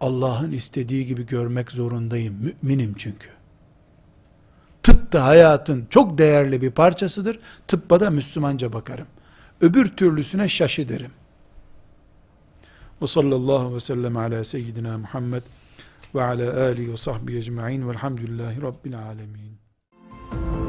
Allah'ın 0.00 0.52
istediği 0.52 1.06
gibi 1.06 1.26
görmek 1.26 1.72
zorundayım. 1.72 2.54
Müminim 2.62 2.94
çünkü. 2.98 3.28
Tıp 4.82 5.12
da 5.12 5.24
hayatın 5.24 5.86
çok 5.90 6.18
değerli 6.18 6.62
bir 6.62 6.70
parçasıdır. 6.70 7.38
Tıbba 7.68 8.00
da 8.00 8.10
Müslümanca 8.10 8.72
bakarım. 8.72 9.06
Öbür 9.60 9.88
türlüsüne 9.88 10.48
şaşı 10.48 10.88
derim. 10.88 11.10
Ve 13.02 13.06
sallallahu 13.06 13.74
ve 13.74 13.80
sellem 13.80 14.16
ala 14.16 14.44
seyyidina 14.44 14.98
Muhammed 14.98 15.42
ve 16.14 16.22
ala 16.22 16.62
alihi 16.62 16.92
ve 16.92 16.96
sahbihi 16.96 17.38
ecma'in 17.38 17.88
velhamdülillahi 17.88 18.62
rabbil 18.62 18.98
alemin. 18.98 20.61